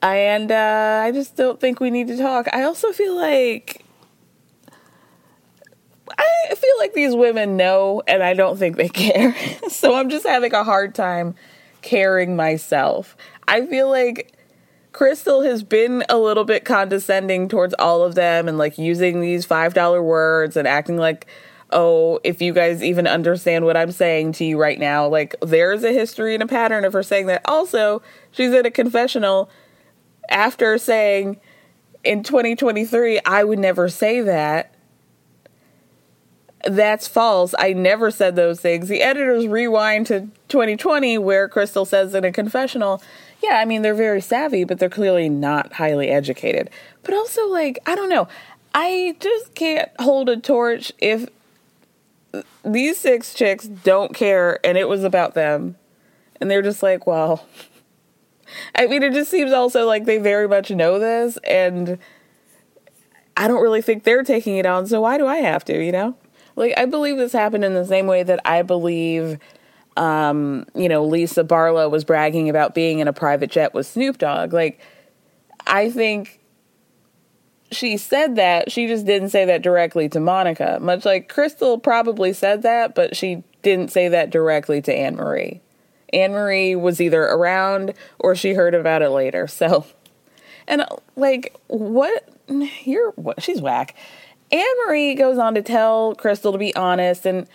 And 0.00 0.52
uh, 0.52 1.02
I 1.04 1.10
just 1.12 1.36
don't 1.36 1.60
think 1.60 1.80
we 1.80 1.90
need 1.90 2.08
to 2.08 2.16
talk. 2.16 2.46
I 2.52 2.62
also 2.62 2.92
feel 2.92 3.16
like 3.16 3.84
I 6.50 6.54
feel 6.54 6.74
like 6.78 6.94
these 6.94 7.14
women 7.14 7.56
know, 7.56 8.02
and 8.06 8.22
I 8.22 8.34
don't 8.34 8.58
think 8.58 8.76
they 8.76 8.88
care. 8.88 9.34
so 9.68 9.94
I'm 9.94 10.08
just 10.08 10.26
having 10.26 10.54
a 10.54 10.64
hard 10.64 10.94
time 10.94 11.34
caring 11.82 12.36
myself. 12.36 13.16
I 13.46 13.66
feel 13.66 13.88
like 13.88 14.32
Crystal 14.92 15.42
has 15.42 15.62
been 15.62 16.04
a 16.08 16.18
little 16.18 16.44
bit 16.44 16.64
condescending 16.64 17.48
towards 17.48 17.74
all 17.78 18.02
of 18.02 18.14
them 18.14 18.48
and 18.48 18.58
like 18.58 18.78
using 18.78 19.20
these 19.20 19.46
$5 19.46 20.02
words 20.02 20.56
and 20.56 20.66
acting 20.66 20.96
like, 20.96 21.26
oh, 21.70 22.18
if 22.24 22.40
you 22.40 22.52
guys 22.52 22.82
even 22.82 23.06
understand 23.06 23.64
what 23.64 23.76
I'm 23.76 23.92
saying 23.92 24.32
to 24.32 24.44
you 24.44 24.58
right 24.58 24.78
now, 24.78 25.06
like 25.06 25.36
there's 25.42 25.84
a 25.84 25.92
history 25.92 26.34
and 26.34 26.42
a 26.42 26.46
pattern 26.46 26.84
of 26.84 26.94
her 26.94 27.02
saying 27.02 27.26
that. 27.26 27.42
Also, 27.44 28.02
she's 28.30 28.52
in 28.52 28.66
a 28.66 28.70
confessional 28.70 29.50
after 30.28 30.78
saying 30.78 31.40
in 32.04 32.22
2023, 32.22 33.20
I 33.24 33.44
would 33.44 33.58
never 33.58 33.88
say 33.88 34.20
that 34.20 34.74
that's 36.64 37.06
false. 37.06 37.54
I 37.58 37.72
never 37.72 38.10
said 38.10 38.36
those 38.36 38.60
things. 38.60 38.88
The 38.88 39.02
editors 39.02 39.46
rewind 39.46 40.06
to 40.08 40.28
2020 40.48 41.18
where 41.18 41.48
Crystal 41.48 41.84
says 41.84 42.14
in 42.14 42.24
a 42.24 42.32
confessional, 42.32 43.02
yeah, 43.42 43.56
I 43.56 43.64
mean, 43.64 43.82
they're 43.82 43.94
very 43.94 44.20
savvy, 44.20 44.64
but 44.64 44.78
they're 44.78 44.88
clearly 44.88 45.28
not 45.28 45.74
highly 45.74 46.08
educated. 46.08 46.70
But 47.02 47.14
also, 47.14 47.46
like, 47.46 47.78
I 47.86 47.94
don't 47.94 48.08
know. 48.08 48.28
I 48.74 49.16
just 49.20 49.54
can't 49.54 49.90
hold 50.00 50.28
a 50.28 50.36
torch 50.36 50.92
if 50.98 51.28
these 52.64 52.98
six 52.98 53.34
chicks 53.34 53.66
don't 53.66 54.14
care 54.14 54.64
and 54.64 54.76
it 54.76 54.88
was 54.88 55.04
about 55.04 55.34
them. 55.34 55.76
And 56.40 56.50
they're 56.50 56.62
just 56.62 56.82
like, 56.82 57.06
well, 57.06 57.46
I 58.74 58.86
mean, 58.86 59.02
it 59.02 59.12
just 59.12 59.30
seems 59.30 59.52
also 59.52 59.86
like 59.86 60.04
they 60.04 60.18
very 60.18 60.48
much 60.48 60.70
know 60.70 60.98
this 60.98 61.38
and 61.44 61.98
I 63.36 63.46
don't 63.46 63.62
really 63.62 63.82
think 63.82 64.02
they're 64.02 64.24
taking 64.24 64.56
it 64.56 64.66
on. 64.66 64.86
So 64.86 65.00
why 65.00 65.16
do 65.16 65.26
I 65.26 65.36
have 65.36 65.64
to, 65.66 65.84
you 65.84 65.92
know? 65.92 66.16
Like, 66.56 66.74
I 66.76 66.86
believe 66.86 67.16
this 67.18 67.32
happened 67.32 67.64
in 67.64 67.72
the 67.74 67.86
same 67.86 68.08
way 68.08 68.24
that 68.24 68.40
I 68.44 68.62
believe, 68.62 69.38
um, 69.96 70.66
you 70.74 70.88
know, 70.88 71.04
Lisa 71.04 71.44
Barlow 71.44 71.88
was 71.88 72.02
bragging 72.02 72.50
about 72.50 72.74
being 72.74 72.98
in 72.98 73.06
a 73.06 73.12
private 73.12 73.48
jet 73.48 73.74
with 73.74 73.86
Snoop 73.86 74.18
Dogg. 74.18 74.52
Like, 74.52 74.80
I 75.68 75.88
think 75.88 76.40
she 77.70 77.96
said 77.96 78.34
that. 78.36 78.72
She 78.72 78.88
just 78.88 79.06
didn't 79.06 79.28
say 79.28 79.44
that 79.44 79.62
directly 79.62 80.08
to 80.08 80.18
Monica. 80.18 80.78
Much 80.80 81.04
like 81.04 81.28
Crystal 81.28 81.78
probably 81.78 82.32
said 82.32 82.62
that, 82.62 82.96
but 82.96 83.14
she 83.14 83.44
didn't 83.62 83.92
say 83.92 84.08
that 84.08 84.30
directly 84.30 84.82
to 84.82 84.92
Annemarie. 84.92 85.60
Annemarie 86.12 86.78
was 86.78 87.00
either 87.00 87.22
around 87.22 87.94
or 88.18 88.34
she 88.34 88.54
heard 88.54 88.74
about 88.74 89.02
it 89.02 89.10
later. 89.10 89.46
So, 89.46 89.86
and 90.66 90.84
like, 91.16 91.56
what? 91.66 92.28
You're 92.84 93.10
what? 93.12 93.42
She's 93.42 93.60
whack. 93.60 93.94
Anne 94.50 94.64
Marie 94.86 95.14
goes 95.14 95.36
on 95.38 95.54
to 95.54 95.62
tell 95.62 96.14
Crystal 96.14 96.52
to 96.52 96.58
be 96.58 96.74
honest, 96.74 97.26
and 97.26 97.46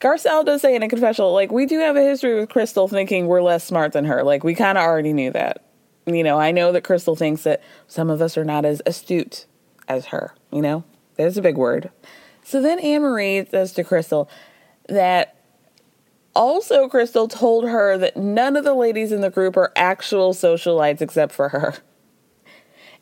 Garcelle 0.00 0.44
does 0.44 0.62
say 0.62 0.74
in 0.74 0.82
a 0.82 0.88
confessional, 0.88 1.32
like, 1.32 1.50
we 1.52 1.66
do 1.66 1.78
have 1.80 1.96
a 1.96 2.02
history 2.02 2.38
with 2.38 2.48
Crystal 2.48 2.88
thinking 2.88 3.26
we're 3.26 3.42
less 3.42 3.64
smart 3.64 3.92
than 3.92 4.04
her. 4.04 4.22
Like, 4.22 4.44
we 4.44 4.54
kind 4.54 4.78
of 4.78 4.84
already 4.84 5.12
knew 5.12 5.30
that. 5.32 5.64
You 6.06 6.22
know, 6.22 6.38
I 6.38 6.52
know 6.52 6.72
that 6.72 6.84
Crystal 6.84 7.16
thinks 7.16 7.42
that 7.42 7.62
some 7.86 8.08
of 8.08 8.22
us 8.22 8.38
are 8.38 8.44
not 8.44 8.64
as 8.64 8.80
astute 8.86 9.44
as 9.88 10.06
her, 10.06 10.34
you 10.50 10.62
know? 10.62 10.84
There's 11.16 11.36
a 11.36 11.42
big 11.42 11.56
word. 11.56 11.90
So 12.44 12.62
then 12.62 12.80
Annemarie 12.80 13.50
says 13.50 13.72
to 13.74 13.84
Crystal 13.84 14.30
that 14.88 15.37
also 16.38 16.88
Crystal 16.88 17.26
told 17.26 17.68
her 17.68 17.98
that 17.98 18.16
none 18.16 18.56
of 18.56 18.64
the 18.64 18.72
ladies 18.72 19.10
in 19.10 19.20
the 19.20 19.28
group 19.28 19.56
are 19.56 19.72
actual 19.74 20.32
socialites 20.32 21.02
except 21.02 21.32
for 21.32 21.50
her. 21.50 21.74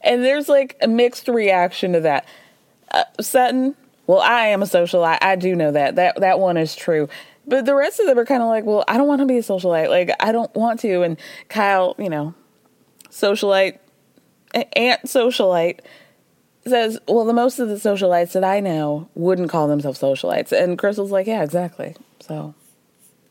And 0.00 0.24
there's 0.24 0.48
like 0.48 0.76
a 0.80 0.88
mixed 0.88 1.28
reaction 1.28 1.92
to 1.92 2.00
that 2.00 2.26
uh, 2.92 3.04
Sutton, 3.20 3.76
well, 4.06 4.20
I 4.20 4.46
am 4.46 4.62
a 4.62 4.66
socialite. 4.66 5.18
I 5.20 5.36
do 5.36 5.54
know 5.54 5.72
that. 5.72 5.96
That 5.96 6.20
that 6.20 6.38
one 6.38 6.56
is 6.56 6.74
true. 6.74 7.08
But 7.46 7.66
the 7.66 7.74
rest 7.74 8.00
of 8.00 8.06
them 8.06 8.18
are 8.18 8.24
kind 8.24 8.42
of 8.42 8.48
like, 8.48 8.64
well, 8.64 8.84
I 8.88 8.96
don't 8.96 9.06
want 9.06 9.20
to 9.20 9.26
be 9.26 9.38
a 9.38 9.42
socialite. 9.42 9.88
Like, 9.88 10.10
I 10.18 10.32
don't 10.32 10.52
want 10.54 10.80
to. 10.80 11.02
And 11.02 11.18
Kyle, 11.48 11.94
you 11.98 12.08
know, 12.08 12.34
socialite, 13.10 13.78
aunt 14.54 15.02
socialite, 15.04 15.80
says, 16.66 16.98
well, 17.06 17.24
the 17.24 17.32
most 17.32 17.58
of 17.58 17.68
the 17.68 17.76
socialites 17.76 18.32
that 18.32 18.44
I 18.44 18.60
know 18.60 19.08
wouldn't 19.14 19.50
call 19.50 19.68
themselves 19.68 20.00
socialites. 20.00 20.50
And 20.50 20.78
Crystal's 20.78 21.12
like, 21.12 21.26
yeah, 21.26 21.42
exactly. 21.42 21.94
So 22.20 22.54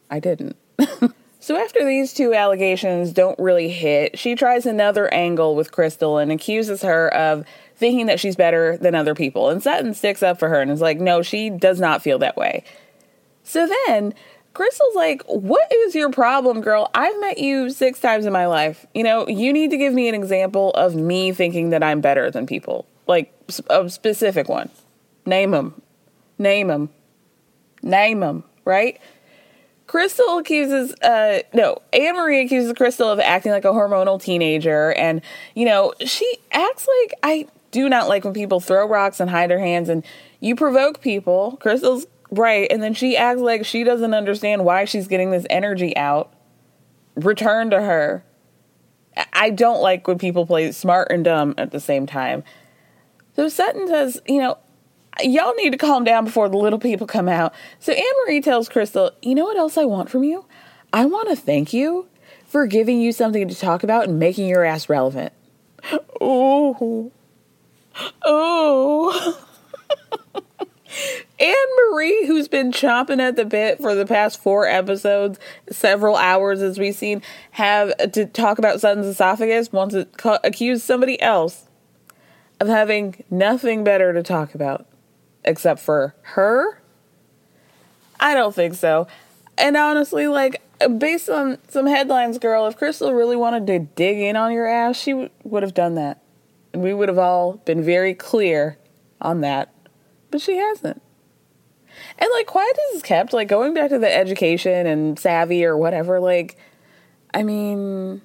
I 0.10 0.20
didn't. 0.20 0.56
so 1.40 1.58
after 1.58 1.86
these 1.86 2.14
two 2.14 2.34
allegations 2.34 3.12
don't 3.12 3.38
really 3.40 3.70
hit, 3.70 4.18
she 4.18 4.36
tries 4.36 4.66
another 4.66 5.14
angle 5.14 5.56
with 5.56 5.72
Crystal 5.72 6.18
and 6.18 6.32
accuses 6.32 6.82
her 6.82 7.14
of 7.14 7.46
thinking 7.76 8.06
that 8.06 8.20
she's 8.20 8.36
better 8.36 8.78
than 8.78 8.96
other 8.96 9.16
people. 9.16 9.50
And 9.50 9.62
Sutton 9.62 9.94
sticks 9.94 10.24
up 10.24 10.40
for 10.40 10.50
her 10.50 10.62
and 10.62 10.72
is 10.72 10.82
like, 10.82 11.00
no, 11.00 11.22
she 11.22 11.50
does 11.50 11.80
not 11.80 12.02
feel 12.02 12.20
that 12.20 12.38
way. 12.38 12.64
So 13.44 13.68
then 13.88 14.14
Crystal's 14.56 14.96
like, 14.96 15.22
What 15.28 15.72
is 15.72 15.94
your 15.94 16.10
problem, 16.10 16.62
girl? 16.62 16.90
I've 16.96 17.20
met 17.20 17.38
you 17.38 17.70
six 17.70 18.00
times 18.00 18.26
in 18.26 18.34
my 18.34 18.48
life. 18.48 18.88
You 18.96 19.04
know, 19.04 19.28
you 19.28 19.54
need 19.54 19.70
to 19.72 19.78
give 19.78 19.94
me 19.94 20.10
an 20.10 20.16
example 20.16 20.72
of 20.72 20.96
me 20.96 21.32
thinking 21.32 21.70
that 21.70 21.84
I'm 21.84 22.02
better 22.02 22.32
than 22.32 22.48
people. 22.48 22.88
Like 23.06 23.32
a 23.70 23.88
specific 23.90 24.50
one. 24.50 24.70
Name 25.26 25.52
them. 25.52 25.80
Name 26.40 26.70
them. 26.70 26.90
Name 27.84 28.22
them, 28.22 28.44
right? 28.64 29.00
Crystal 29.96 30.40
accuses, 30.40 30.94
uh, 31.04 31.40
no, 31.54 31.82
Annemarie 31.94 32.44
accuses 32.44 32.74
Crystal 32.74 33.10
of 33.10 33.18
acting 33.22 33.54
like 33.54 33.64
a 33.64 33.70
hormonal 33.70 34.22
teenager. 34.22 34.92
And, 34.92 35.22
you 35.54 35.64
know, 35.64 35.94
she 36.06 36.30
acts 36.52 36.86
like 36.86 37.14
I 37.24 37.48
do 37.72 37.88
not 37.88 38.10
like 38.10 38.26
when 38.26 38.34
people 38.34 38.60
throw 38.60 38.86
rocks 38.90 39.22
and 39.22 39.30
hide 39.30 39.50
their 39.50 39.60
hands 39.60 39.88
and 39.88 40.06
you 40.42 40.54
provoke 40.54 41.00
people. 41.00 41.58
Crystal's 41.62 42.08
right. 42.30 42.70
And 42.70 42.84
then 42.84 42.94
she 42.94 43.16
acts 43.16 43.40
like 43.40 43.66
she 43.66 43.86
doesn't 43.86 44.14
understand 44.14 44.66
why 44.66 44.84
she's 44.84 45.08
getting 45.08 45.32
this 45.32 45.46
energy 45.50 45.96
out. 45.96 46.34
Return 47.16 47.70
to 47.70 47.82
her. 47.82 48.26
I 49.32 49.50
don't 49.50 49.82
like 49.82 50.10
when 50.10 50.18
people 50.18 50.46
play 50.46 50.74
smart 50.74 51.10
and 51.10 51.24
dumb 51.24 51.56
at 51.58 51.72
the 51.72 51.80
same 51.80 52.06
time. 52.06 52.44
So 53.38 53.48
Sutton 53.48 53.88
says, 53.88 54.20
you 54.28 54.40
know, 54.42 54.58
y'all 55.24 55.54
need 55.56 55.72
to 55.72 55.78
calm 55.78 56.04
down 56.04 56.26
before 56.26 56.50
the 56.50 56.58
little 56.58 56.80
people 56.80 57.08
come 57.08 57.28
out. 57.28 57.54
So 57.80 57.94
Anne 57.94 58.04
Marie 58.26 58.42
tells 58.42 58.70
Crystal, 58.70 59.12
you 59.22 59.36
know 59.36 59.46
what 59.46 59.58
else 59.58 59.78
I 59.78 59.86
want 59.86 60.10
from 60.10 60.24
you? 60.24 60.46
I 60.94 61.06
want 61.06 61.30
to 61.30 61.36
thank 61.36 61.74
you 61.74 62.08
for 62.48 62.68
giving 62.68 63.02
you 63.02 63.12
something 63.12 63.48
to 63.48 63.56
talk 63.56 63.84
about 63.84 64.08
and 64.08 64.20
making 64.20 64.48
your 64.48 64.64
ass 64.64 64.90
relevant. 64.90 65.34
Oh, 66.22 67.12
Oh. 68.24 69.42
Annemarie, 71.40 72.26
who's 72.28 72.48
been 72.48 72.72
chomping 72.72 73.20
at 73.20 73.36
the 73.36 73.44
bit 73.44 73.82
for 73.82 73.94
the 73.96 74.06
past 74.06 74.42
four 74.42 74.68
episodes, 74.68 75.38
several 75.70 76.16
hours 76.16 76.62
as 76.62 76.80
we've 76.80 76.96
seen, 76.96 77.22
have 77.52 77.96
to 78.14 78.26
talk 78.26 78.58
about 78.58 78.80
Sutton's 78.80 79.06
esophagus, 79.06 79.72
wants 79.72 79.94
to 79.96 80.06
ca- 80.18 80.40
accuse 80.44 80.84
somebody 80.84 81.22
else 81.22 81.68
of 82.62 82.68
having 82.70 83.24
nothing 83.30 83.84
better 83.84 84.14
to 84.14 84.24
talk 84.24 84.56
about 84.56 84.88
except 85.46 85.80
for 85.80 86.16
her? 86.22 86.82
I 88.20 88.34
don't 88.34 88.54
think 88.54 88.74
so. 88.74 89.08
And 89.58 89.78
honestly, 89.78 90.28
like, 90.28 90.62
based 90.98 91.30
on 91.30 91.58
some 91.70 91.88
headlines, 91.88 92.38
girl, 92.38 92.68
if 92.68 92.78
Crystal 92.78 93.14
really 93.14 93.38
wanted 93.38 93.68
to 93.68 93.80
dig 93.80 94.18
in 94.18 94.36
on 94.36 94.52
your 94.52 94.68
ass, 94.68 94.98
she 94.98 95.12
w- 95.12 95.30
would 95.44 95.64
have 95.64 95.74
done 95.74 95.96
that. 95.96 96.22
And 96.74 96.84
we 96.84 96.94
would 96.94 97.08
have 97.08 97.18
all 97.18 97.54
been 97.66 97.82
very 97.84 98.14
clear 98.14 98.78
on 99.22 99.42
that. 99.42 99.74
But 100.32 100.42
she 100.42 100.58
hasn't. 100.58 101.02
And 102.18 102.30
like 102.34 102.46
quiet 102.46 102.78
is 102.94 103.02
kept, 103.02 103.32
like 103.32 103.48
going 103.48 103.74
back 103.74 103.90
to 103.90 104.00
the 104.00 104.14
education 104.14 104.86
and 104.86 105.18
savvy 105.18 105.64
or 105.64 105.78
whatever, 105.78 106.20
like 106.20 106.58
I 107.34 107.44
mean 107.44 108.22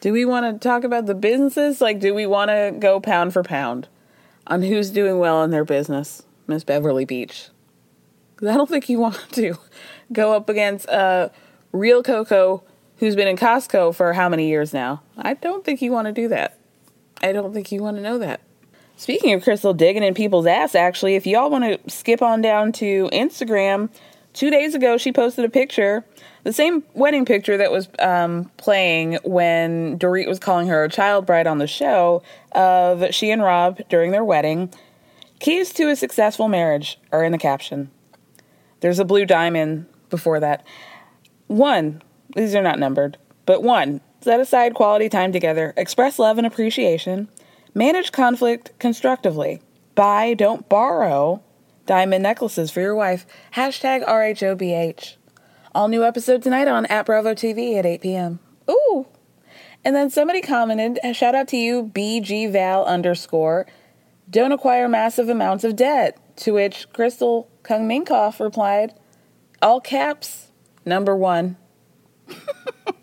do 0.00 0.12
we 0.12 0.24
want 0.24 0.46
to 0.46 0.68
talk 0.68 0.84
about 0.84 1.06
the 1.06 1.14
businesses? 1.14 1.80
Like 1.80 2.00
do 2.00 2.14
we 2.14 2.26
want 2.26 2.50
to 2.50 2.74
go 2.78 3.00
pound 3.00 3.32
for 3.32 3.42
pound 3.42 3.88
on 4.46 4.62
who's 4.62 4.90
doing 4.90 5.18
well 5.18 5.42
in 5.42 5.50
their 5.50 5.64
business, 5.64 6.22
Miss 6.46 6.64
Beverly 6.64 7.04
Beach? 7.04 7.48
I 8.40 8.54
don't 8.54 8.68
think 8.68 8.88
you 8.88 8.98
want 9.00 9.18
to 9.32 9.54
go 10.12 10.32
up 10.34 10.48
against 10.48 10.88
uh 10.88 11.30
real 11.72 12.02
Coco 12.02 12.62
who's 12.98 13.16
been 13.16 13.28
in 13.28 13.36
Costco 13.36 13.94
for 13.94 14.12
how 14.14 14.28
many 14.28 14.48
years 14.48 14.72
now? 14.72 15.02
I 15.16 15.34
don't 15.34 15.64
think 15.64 15.82
you 15.82 15.92
want 15.92 16.06
to 16.06 16.12
do 16.12 16.28
that. 16.28 16.58
I 17.22 17.32
don't 17.32 17.52
think 17.52 17.72
you 17.72 17.82
want 17.82 17.96
to 17.96 18.02
know 18.02 18.18
that. 18.18 18.40
Speaking 18.96 19.34
of 19.34 19.42
Crystal 19.42 19.74
digging 19.74 20.02
in 20.02 20.14
people's 20.14 20.46
ass, 20.46 20.74
actually, 20.74 21.16
if 21.16 21.26
y'all 21.26 21.50
want 21.50 21.64
to 21.64 21.90
skip 21.90 22.22
on 22.22 22.40
down 22.40 22.72
to 22.72 23.10
Instagram, 23.12 23.90
two 24.36 24.50
days 24.50 24.74
ago 24.74 24.98
she 24.98 25.12
posted 25.12 25.44
a 25.44 25.48
picture, 25.48 26.04
the 26.44 26.52
same 26.52 26.84
wedding 26.94 27.24
picture 27.24 27.56
that 27.56 27.72
was 27.72 27.88
um, 27.98 28.50
playing 28.58 29.18
when 29.24 29.98
Dorit 29.98 30.28
was 30.28 30.38
calling 30.38 30.68
her 30.68 30.84
a 30.84 30.88
child 30.88 31.26
bride 31.26 31.46
on 31.46 31.58
the 31.58 31.66
show, 31.66 32.22
of 32.52 33.12
she 33.12 33.30
and 33.30 33.42
Rob 33.42 33.80
during 33.88 34.12
their 34.12 34.24
wedding. 34.24 34.72
Keys 35.40 35.72
to 35.74 35.88
a 35.88 35.96
successful 35.96 36.48
marriage 36.48 37.00
are 37.10 37.24
in 37.24 37.32
the 37.32 37.38
caption. 37.38 37.90
There's 38.80 38.98
a 38.98 39.04
blue 39.04 39.24
diamond 39.24 39.86
before 40.10 40.38
that. 40.40 40.64
One, 41.46 42.02
these 42.34 42.54
are 42.54 42.62
not 42.62 42.78
numbered, 42.78 43.18
but 43.46 43.62
one, 43.62 44.00
set 44.20 44.38
aside 44.38 44.74
quality 44.74 45.08
time 45.08 45.32
together, 45.32 45.72
express 45.76 46.18
love 46.18 46.38
and 46.38 46.46
appreciation. 46.46 47.28
Manage 47.74 48.12
conflict 48.12 48.72
constructively. 48.78 49.60
Buy, 49.94 50.34
don't 50.34 50.68
borrow 50.68 51.42
diamond 51.86 52.22
necklaces 52.22 52.70
for 52.70 52.80
your 52.80 52.94
wife. 52.94 53.26
Hashtag 53.54 54.06
RHOBH. 54.06 55.16
All 55.74 55.88
new 55.88 56.04
episode 56.04 56.42
tonight 56.42 56.68
on 56.68 56.86
at 56.86 57.06
Bravo 57.06 57.34
TV 57.34 57.78
at 57.78 57.86
8 57.86 58.00
p.m. 58.00 58.40
Ooh. 58.68 59.06
And 59.84 59.94
then 59.94 60.10
somebody 60.10 60.40
commented, 60.40 60.98
shout 61.14 61.34
out 61.34 61.48
to 61.48 61.56
you, 61.56 61.90
BGVal 61.94 62.86
underscore, 62.86 63.66
don't 64.28 64.52
acquire 64.52 64.88
massive 64.88 65.28
amounts 65.28 65.64
of 65.64 65.76
debt. 65.76 66.18
To 66.38 66.52
which 66.52 66.92
Crystal 66.92 67.48
Kung 67.62 67.88
Minkoff 67.88 68.40
replied, 68.40 68.92
all 69.62 69.80
caps, 69.80 70.48
number 70.84 71.16
one. 71.16 71.56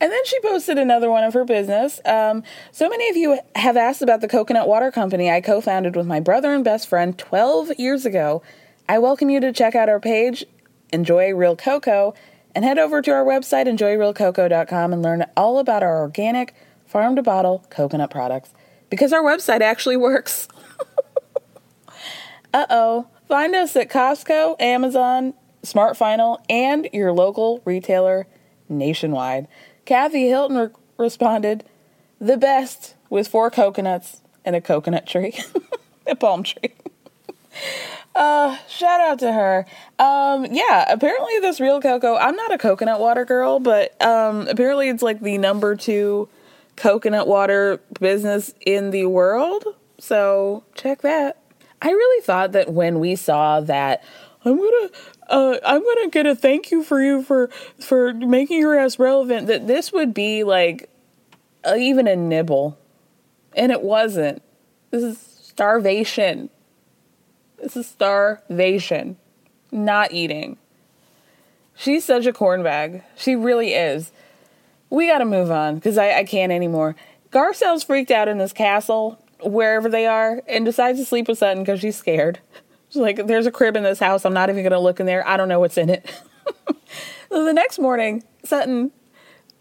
And 0.00 0.12
then 0.12 0.24
she 0.24 0.38
posted 0.40 0.78
another 0.78 1.10
one 1.10 1.24
of 1.24 1.34
her 1.34 1.44
business. 1.44 2.00
Um, 2.04 2.44
so 2.70 2.88
many 2.88 3.08
of 3.10 3.16
you 3.16 3.40
have 3.56 3.76
asked 3.76 4.00
about 4.00 4.20
the 4.20 4.28
coconut 4.28 4.68
water 4.68 4.92
company 4.92 5.30
I 5.30 5.40
co 5.40 5.60
founded 5.60 5.96
with 5.96 6.06
my 6.06 6.20
brother 6.20 6.52
and 6.52 6.64
best 6.64 6.88
friend 6.88 7.18
12 7.18 7.72
years 7.78 8.06
ago. 8.06 8.42
I 8.88 8.98
welcome 8.98 9.28
you 9.28 9.40
to 9.40 9.52
check 9.52 9.74
out 9.74 9.88
our 9.88 10.00
page, 10.00 10.44
Enjoy 10.92 11.34
Real 11.34 11.56
Coco, 11.56 12.14
and 12.54 12.64
head 12.64 12.78
over 12.78 13.02
to 13.02 13.10
our 13.10 13.24
website, 13.24 13.66
enjoyrealcoco.com, 13.66 14.92
and 14.92 15.02
learn 15.02 15.26
all 15.36 15.58
about 15.58 15.82
our 15.82 16.00
organic, 16.00 16.54
farm 16.86 17.16
to 17.16 17.22
bottle 17.22 17.66
coconut 17.68 18.10
products. 18.10 18.50
Because 18.90 19.12
our 19.12 19.22
website 19.22 19.60
actually 19.60 19.96
works. 19.98 20.48
uh 22.54 22.66
oh. 22.70 23.08
Find 23.26 23.54
us 23.54 23.76
at 23.76 23.90
Costco, 23.90 24.58
Amazon, 24.58 25.34
Smart 25.62 25.98
Final, 25.98 26.40
and 26.48 26.88
your 26.94 27.12
local 27.12 27.60
retailer 27.66 28.26
nationwide. 28.70 29.48
Kathy 29.88 30.28
Hilton 30.28 30.58
re- 30.58 30.68
responded, 30.98 31.64
the 32.20 32.36
best 32.36 32.94
with 33.08 33.26
four 33.26 33.50
coconuts 33.50 34.20
and 34.44 34.54
a 34.54 34.60
coconut 34.60 35.06
tree, 35.06 35.34
a 36.06 36.14
palm 36.14 36.42
tree. 36.42 36.74
Uh, 38.14 38.56
shout 38.68 39.00
out 39.00 39.20
to 39.20 39.32
her. 39.32 39.64
Um, 40.00 40.46
yeah, 40.50 40.84
apparently 40.88 41.38
this 41.40 41.60
real 41.60 41.80
coco, 41.80 42.16
I'm 42.16 42.34
not 42.34 42.52
a 42.52 42.58
coconut 42.58 42.98
water 42.98 43.24
girl, 43.24 43.60
but 43.60 44.00
um, 44.02 44.48
apparently 44.48 44.88
it's 44.88 45.04
like 45.04 45.20
the 45.20 45.38
number 45.38 45.76
two 45.76 46.28
coconut 46.74 47.28
water 47.28 47.80
business 48.00 48.54
in 48.60 48.90
the 48.90 49.06
world. 49.06 49.64
So 49.98 50.64
check 50.74 51.02
that. 51.02 51.38
I 51.80 51.90
really 51.90 52.22
thought 52.24 52.52
that 52.52 52.72
when 52.72 52.98
we 52.98 53.14
saw 53.14 53.60
that, 53.60 54.02
I'm 54.44 54.56
gonna 54.56 54.90
uh, 55.28 55.58
I'm 55.64 55.82
gonna 55.84 56.08
get 56.10 56.26
a 56.26 56.34
thank 56.34 56.70
you 56.70 56.82
for 56.82 57.02
you 57.02 57.22
for 57.22 57.48
for 57.80 58.14
making 58.14 58.58
your 58.60 58.78
ass 58.78 58.98
relevant. 58.98 59.46
That 59.46 59.66
this 59.66 59.92
would 59.92 60.14
be 60.14 60.44
like 60.44 60.88
uh, 61.64 61.76
even 61.76 62.06
a 62.06 62.16
nibble, 62.16 62.78
and 63.54 63.70
it 63.72 63.82
wasn't. 63.82 64.42
This 64.90 65.02
is 65.02 65.18
starvation. 65.18 66.50
This 67.60 67.76
is 67.76 67.86
starvation, 67.86 69.16
not 69.70 70.12
eating. 70.12 70.56
She's 71.74 72.04
such 72.04 72.26
a 72.26 72.32
cornbag. 72.32 73.02
She 73.16 73.36
really 73.36 73.74
is. 73.74 74.12
We 74.90 75.08
gotta 75.08 75.24
move 75.24 75.50
on 75.50 75.76
because 75.76 75.98
I, 75.98 76.18
I 76.18 76.24
can't 76.24 76.52
anymore. 76.52 76.96
Garcelle's 77.30 77.84
freaked 77.84 78.10
out 78.10 78.28
in 78.28 78.38
this 78.38 78.52
castle, 78.52 79.22
wherever 79.42 79.88
they 79.88 80.06
are, 80.06 80.42
and 80.48 80.64
decides 80.64 80.98
to 80.98 81.04
sleep 81.04 81.28
with 81.28 81.38
Sutton 81.38 81.62
because 81.62 81.80
she's 81.80 81.96
scared. 81.96 82.40
She's 82.90 83.02
like, 83.02 83.26
there's 83.26 83.46
a 83.46 83.50
crib 83.50 83.76
in 83.76 83.82
this 83.82 83.98
house. 83.98 84.24
I'm 84.24 84.32
not 84.32 84.48
even 84.48 84.62
going 84.62 84.72
to 84.72 84.78
look 84.78 85.00
in 85.00 85.06
there. 85.06 85.26
I 85.26 85.36
don't 85.36 85.48
know 85.48 85.60
what's 85.60 85.76
in 85.76 85.90
it. 85.90 86.10
so 87.28 87.44
the 87.44 87.52
next 87.52 87.78
morning, 87.78 88.24
Sutton, 88.44 88.90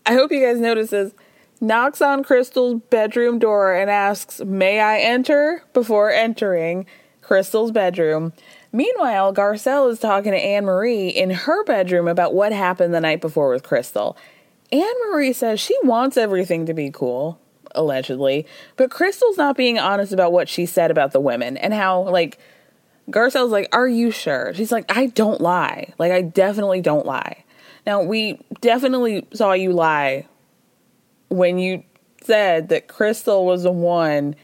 I 0.05 0.13
hope 0.13 0.32
you 0.32 0.39
guys 0.39 0.59
notice 0.59 0.91
this, 0.91 1.13
knocks 1.59 2.01
on 2.01 2.23
Crystal's 2.23 2.82
bedroom 2.89 3.39
door 3.39 3.73
and 3.73 3.89
asks, 3.89 4.39
May 4.41 4.80
I 4.80 4.99
enter? 4.99 5.63
before 5.73 6.09
entering 6.11 6.86
Crystal's 7.21 7.71
bedroom. 7.71 8.32
Meanwhile, 8.71 9.34
Garcelle 9.34 9.91
is 9.91 9.99
talking 9.99 10.32
to 10.32 10.39
Annemarie 10.39 11.13
in 11.13 11.30
her 11.32 11.63
bedroom 11.65 12.07
about 12.07 12.34
what 12.34 12.51
happened 12.51 12.93
the 12.93 13.01
night 13.01 13.21
before 13.21 13.49
with 13.49 13.63
Crystal. 13.63 14.17
Annemarie 14.71 15.36
says 15.36 15.59
she 15.59 15.75
wants 15.84 16.17
everything 16.17 16.65
to 16.65 16.73
be 16.73 16.89
cool, 16.89 17.39
allegedly, 17.73 18.45
but 18.75 18.91
Crystal's 18.91 19.38
not 19.38 19.57
being 19.57 19.80
honest 19.80 20.13
about 20.13 20.32
what 20.32 20.49
she 20.49 20.65
said 20.65 20.91
about 20.91 21.11
the 21.11 21.19
women 21.19 21.57
and 21.57 21.73
how, 21.73 22.01
like, 22.01 22.38
Garcelle's 23.10 23.51
like, 23.51 23.70
Are 23.76 23.88
you 23.88 24.12
sure? 24.12 24.53
She's 24.53 24.72
like, 24.72 24.86
I 24.95 25.08
don't 25.08 25.41
lie. 25.41 25.93
Like, 25.97 26.12
I 26.12 26.22
definitely 26.22 26.82
don't 26.82 27.05
lie. 27.05 27.43
Now, 27.86 28.01
we 28.01 28.39
definitely 28.60 29.26
saw 29.34 29.53
you 29.53 29.72
lie 29.72 30.28
when 31.30 31.58
you 31.58 31.84
said 32.22 32.70
that 32.70 32.88
Crystal 32.88 33.45
was 33.45 33.64
the 33.64 33.72
one 33.72 34.36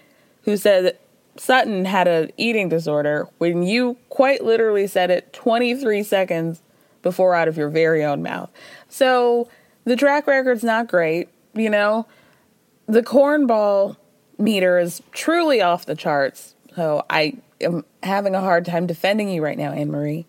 who 0.44 0.56
said 0.56 0.86
that 0.86 1.02
Sutton 1.36 1.86
had 1.86 2.08
an 2.08 2.32
eating 2.38 2.70
disorder 2.70 3.28
when 3.40 3.64
you 3.64 3.98
quite 4.10 4.44
literally 4.44 4.88
said 4.88 5.10
it 5.10 5.34
23 5.34 6.04
seconds 6.04 6.62
before 7.02 7.36
out 7.36 7.48
of 7.48 7.58
your 7.58 7.70
very 7.70 8.04
own 8.04 8.22
mouth. 8.22 8.50
So 8.88 9.50
the 9.84 9.96
track 9.96 10.28
record's 10.28 10.64
not 10.64 10.88
great, 10.88 11.30
you 11.54 11.70
know. 11.70 12.08
The 12.88 13.02
cornball 13.02 13.98
meter 14.38 14.80
is 14.80 15.02
truly 15.12 15.62
off 15.62 15.86
the 15.86 15.96
charts. 15.96 16.56
So 16.76 17.06
I 17.10 17.38
am 17.64 17.86
having 18.04 18.36
a 18.36 18.42
hard 18.42 18.66
time 18.66 18.88
defending 18.88 19.30
you 19.30 19.44
right 19.44 19.58
now, 19.58 19.72
Annemarie. 19.72 20.26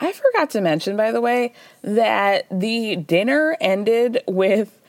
I 0.00 0.12
forgot 0.12 0.50
to 0.50 0.60
mention, 0.60 0.96
by 0.96 1.10
the 1.10 1.20
way, 1.20 1.52
that 1.82 2.46
the 2.50 2.96
dinner 2.96 3.56
ended 3.60 4.22
with 4.28 4.80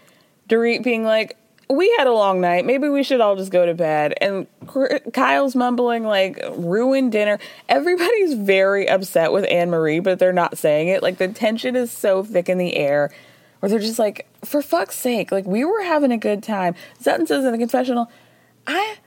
Dorit 0.48 0.84
being 0.84 1.04
like, 1.04 1.36
we 1.72 1.94
had 1.98 2.08
a 2.08 2.14
long 2.14 2.42
night. 2.42 2.66
Maybe 2.66 2.90
we 2.90 3.04
should 3.04 3.22
all 3.22 3.36
just 3.36 3.52
go 3.52 3.66
to 3.66 3.76
bed. 3.76 4.16
And 4.22 4.48
Kyle's 5.14 5.56
mumbling, 5.56 6.04
like, 6.04 6.40
ruined 6.56 7.12
dinner. 7.12 7.38
Everybody's 7.68 8.34
very 8.34 8.90
upset 8.90 9.32
with 9.32 9.46
Annemarie, 9.46 10.04
but 10.04 10.18
they're 10.18 10.34
not 10.34 10.58
saying 10.58 10.88
it. 10.88 11.04
Like, 11.04 11.18
the 11.18 11.28
tension 11.28 11.76
is 11.76 11.92
so 11.92 12.24
thick 12.24 12.50
in 12.50 12.58
the 12.58 12.76
air 12.76 13.12
where 13.60 13.70
they're 13.70 13.80
just 13.80 14.00
like, 14.00 14.28
for 14.44 14.62
fuck's 14.62 14.96
sake, 14.96 15.32
like, 15.32 15.46
we 15.46 15.64
were 15.64 15.84
having 15.84 16.12
a 16.12 16.18
good 16.18 16.42
time. 16.42 16.74
Sutton 17.00 17.28
says 17.28 17.46
in 17.46 17.52
the 17.52 17.58
confessional, 17.58 18.12
I 18.66 18.98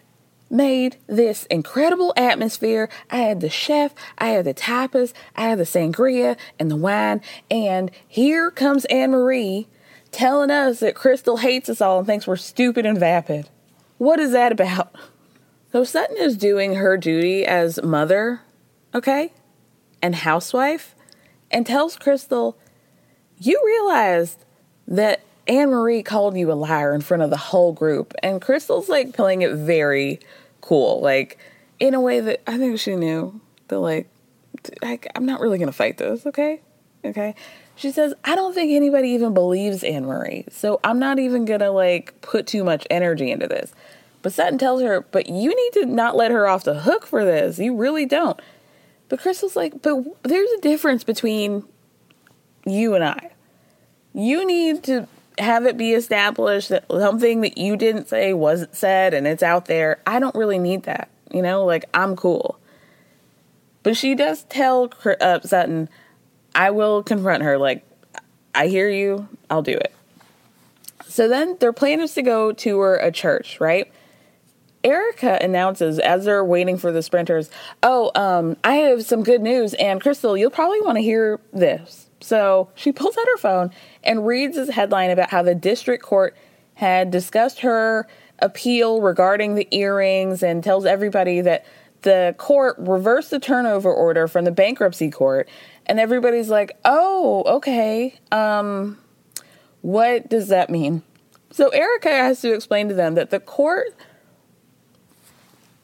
made 0.52 0.98
this 1.08 1.44
incredible 1.46 2.12
atmosphere. 2.16 2.88
I 3.10 3.18
had 3.18 3.40
the 3.40 3.50
chef, 3.50 3.92
I 4.18 4.28
had 4.28 4.44
the 4.44 4.54
tapas, 4.54 5.12
I 5.34 5.48
had 5.48 5.58
the 5.58 5.64
sangria 5.64 6.36
and 6.58 6.70
the 6.70 6.76
wine. 6.76 7.22
And 7.50 7.90
here 8.06 8.50
comes 8.50 8.86
Annemarie 8.90 9.66
telling 10.12 10.50
us 10.50 10.80
that 10.80 10.94
Crystal 10.94 11.38
hates 11.38 11.68
us 11.68 11.80
all 11.80 11.98
and 11.98 12.06
thinks 12.06 12.26
we're 12.26 12.36
stupid 12.36 12.86
and 12.86 12.98
vapid. 12.98 13.48
What 13.98 14.20
is 14.20 14.32
that 14.32 14.52
about? 14.52 14.94
So 15.72 15.84
Sutton 15.84 16.18
is 16.18 16.36
doing 16.36 16.74
her 16.74 16.98
duty 16.98 17.46
as 17.46 17.82
mother 17.82 18.42
okay, 18.94 19.32
and 20.00 20.14
housewife, 20.14 20.94
and 21.50 21.66
tells 21.66 21.96
Crystal, 21.96 22.56
You 23.38 23.60
realized 23.64 24.44
that 24.86 25.20
Annemarie 25.46 26.04
called 26.04 26.36
you 26.36 26.52
a 26.52 26.54
liar 26.54 26.94
in 26.94 27.00
front 27.00 27.22
of 27.22 27.30
the 27.30 27.36
whole 27.36 27.72
group. 27.72 28.14
And 28.22 28.40
Crystal's 28.40 28.88
like 28.88 29.12
playing 29.12 29.42
it 29.42 29.52
very 29.52 30.20
cool, 30.62 31.00
like 31.02 31.38
in 31.78 31.92
a 31.92 32.00
way 32.00 32.20
that 32.20 32.40
I 32.46 32.56
think 32.56 32.78
she 32.78 32.96
knew 32.96 33.38
that, 33.68 33.78
like, 33.78 34.08
like 34.80 35.06
I'm 35.14 35.26
not 35.26 35.40
really 35.40 35.58
gonna 35.58 35.72
fight 35.72 35.98
this, 35.98 36.24
okay? 36.24 36.62
Okay. 37.04 37.34
She 37.74 37.90
says, 37.90 38.14
I 38.24 38.34
don't 38.34 38.54
think 38.54 38.70
anybody 38.70 39.08
even 39.10 39.34
believes 39.34 39.82
Annemarie, 39.82 40.50
so 40.50 40.80
I'm 40.84 40.98
not 40.98 41.18
even 41.18 41.44
gonna 41.44 41.70
like 41.70 42.18
put 42.22 42.46
too 42.46 42.64
much 42.64 42.86
energy 42.88 43.30
into 43.30 43.46
this. 43.46 43.74
But 44.22 44.32
Sutton 44.32 44.56
tells 44.56 44.82
her, 44.82 45.02
but 45.10 45.28
you 45.28 45.54
need 45.54 45.82
to 45.82 45.86
not 45.86 46.16
let 46.16 46.30
her 46.30 46.46
off 46.46 46.64
the 46.64 46.80
hook 46.80 47.06
for 47.06 47.24
this. 47.24 47.58
You 47.58 47.76
really 47.76 48.06
don't. 48.06 48.40
But 49.08 49.20
Crystal's 49.20 49.56
like, 49.56 49.82
but 49.82 50.04
there's 50.22 50.50
a 50.52 50.60
difference 50.60 51.04
between 51.04 51.64
you 52.64 52.94
and 52.94 53.04
I. 53.04 53.32
You 54.14 54.46
need 54.46 54.84
to 54.84 55.08
have 55.42 55.66
it 55.66 55.76
be 55.76 55.92
established 55.92 56.70
that 56.70 56.84
something 56.90 57.42
that 57.42 57.58
you 57.58 57.76
didn't 57.76 58.08
say 58.08 58.32
wasn't 58.32 58.74
said 58.74 59.14
and 59.14 59.26
it's 59.26 59.42
out 59.42 59.66
there. 59.66 60.00
I 60.06 60.18
don't 60.18 60.34
really 60.34 60.58
need 60.58 60.84
that. 60.84 61.08
You 61.30 61.42
know, 61.42 61.64
like 61.64 61.84
I'm 61.92 62.16
cool. 62.16 62.58
But 63.82 63.96
she 63.96 64.14
does 64.14 64.44
tell 64.44 64.92
uh, 65.20 65.40
Sutton, 65.40 65.88
I 66.54 66.70
will 66.70 67.02
confront 67.02 67.42
her. 67.42 67.58
Like, 67.58 67.84
I 68.54 68.68
hear 68.68 68.88
you. 68.88 69.28
I'll 69.50 69.62
do 69.62 69.72
it. 69.72 69.92
So 71.06 71.28
then 71.28 71.56
their 71.58 71.72
plan 71.72 72.00
is 72.00 72.14
to 72.14 72.22
go 72.22 72.52
tour 72.52 72.96
a 72.96 73.10
church, 73.10 73.60
right? 73.60 73.90
Erica 74.84 75.38
announces 75.40 75.98
as 75.98 76.24
they're 76.24 76.44
waiting 76.44 76.76
for 76.76 76.90
the 76.90 77.02
sprinters, 77.02 77.50
Oh, 77.82 78.10
um, 78.14 78.56
I 78.64 78.74
have 78.76 79.04
some 79.04 79.22
good 79.22 79.40
news. 79.40 79.74
And 79.74 80.00
Crystal, 80.00 80.36
you'll 80.36 80.50
probably 80.50 80.80
want 80.80 80.96
to 80.96 81.02
hear 81.02 81.40
this. 81.52 82.06
So 82.22 82.70
she 82.74 82.92
pulls 82.92 83.16
out 83.16 83.26
her 83.26 83.38
phone 83.38 83.70
and 84.02 84.26
reads 84.26 84.56
this 84.56 84.70
headline 84.70 85.10
about 85.10 85.30
how 85.30 85.42
the 85.42 85.54
district 85.54 86.04
court 86.04 86.36
had 86.74 87.10
discussed 87.10 87.60
her 87.60 88.06
appeal 88.38 89.00
regarding 89.00 89.54
the 89.54 89.68
earrings 89.70 90.42
and 90.42 90.64
tells 90.64 90.84
everybody 90.84 91.40
that 91.40 91.64
the 92.02 92.34
court 92.38 92.76
reversed 92.78 93.30
the 93.30 93.38
turnover 93.38 93.92
order 93.92 94.26
from 94.26 94.44
the 94.44 94.50
bankruptcy 94.50 95.10
court. 95.10 95.48
And 95.86 96.00
everybody's 96.00 96.48
like 96.48 96.72
oh 96.84 97.44
okay 97.46 98.18
um 98.30 98.98
what 99.82 100.28
does 100.28 100.48
that 100.48 100.70
mean? 100.70 101.02
So 101.50 101.68
erica 101.68 102.08
has 102.08 102.40
to 102.40 102.52
explain 102.52 102.88
to 102.88 102.94
them 102.94 103.14
that 103.14 103.30
the 103.30 103.40
court 103.40 103.94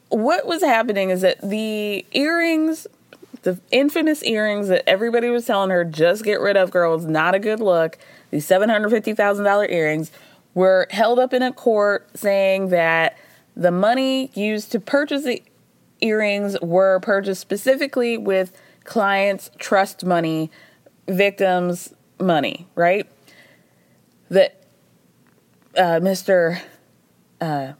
what 0.09 0.45
was 0.45 0.63
happening 0.63 1.11
is 1.11 1.21
that 1.21 1.39
the 1.41 2.05
earrings 2.11 2.87
the 3.43 3.59
infamous 3.71 4.23
earrings 4.23 4.67
that 4.67 4.87
everybody 4.87 5.29
was 5.29 5.45
telling 5.45 5.69
her 5.69 5.83
just 5.85 6.23
get 6.23 6.39
rid 6.39 6.57
of 6.57 6.71
girl 6.71 6.95
it's 6.95 7.05
not 7.05 7.35
a 7.35 7.39
good 7.39 7.59
look 7.59 7.97
these 8.31 8.47
$750000 8.47 9.71
earrings 9.71 10.11
were 10.53 10.87
held 10.91 11.19
up 11.19 11.33
in 11.33 11.41
a 11.41 11.51
court 11.51 12.07
saying 12.17 12.69
that 12.69 13.17
the 13.55 13.71
money 13.71 14.31
used 14.33 14.71
to 14.71 14.79
purchase 14.79 15.23
the 15.23 15.41
earrings 16.01 16.57
were 16.61 16.99
purchased 16.99 17.41
specifically 17.41 18.17
with 18.17 18.51
clients' 18.83 19.51
trust 19.57 20.05
money, 20.05 20.49
victims' 21.07 21.93
money, 22.19 22.67
right? 22.75 23.09
That 24.29 24.63
uh, 25.75 25.99
Mr. 25.99 26.61
Uh, 27.41 27.73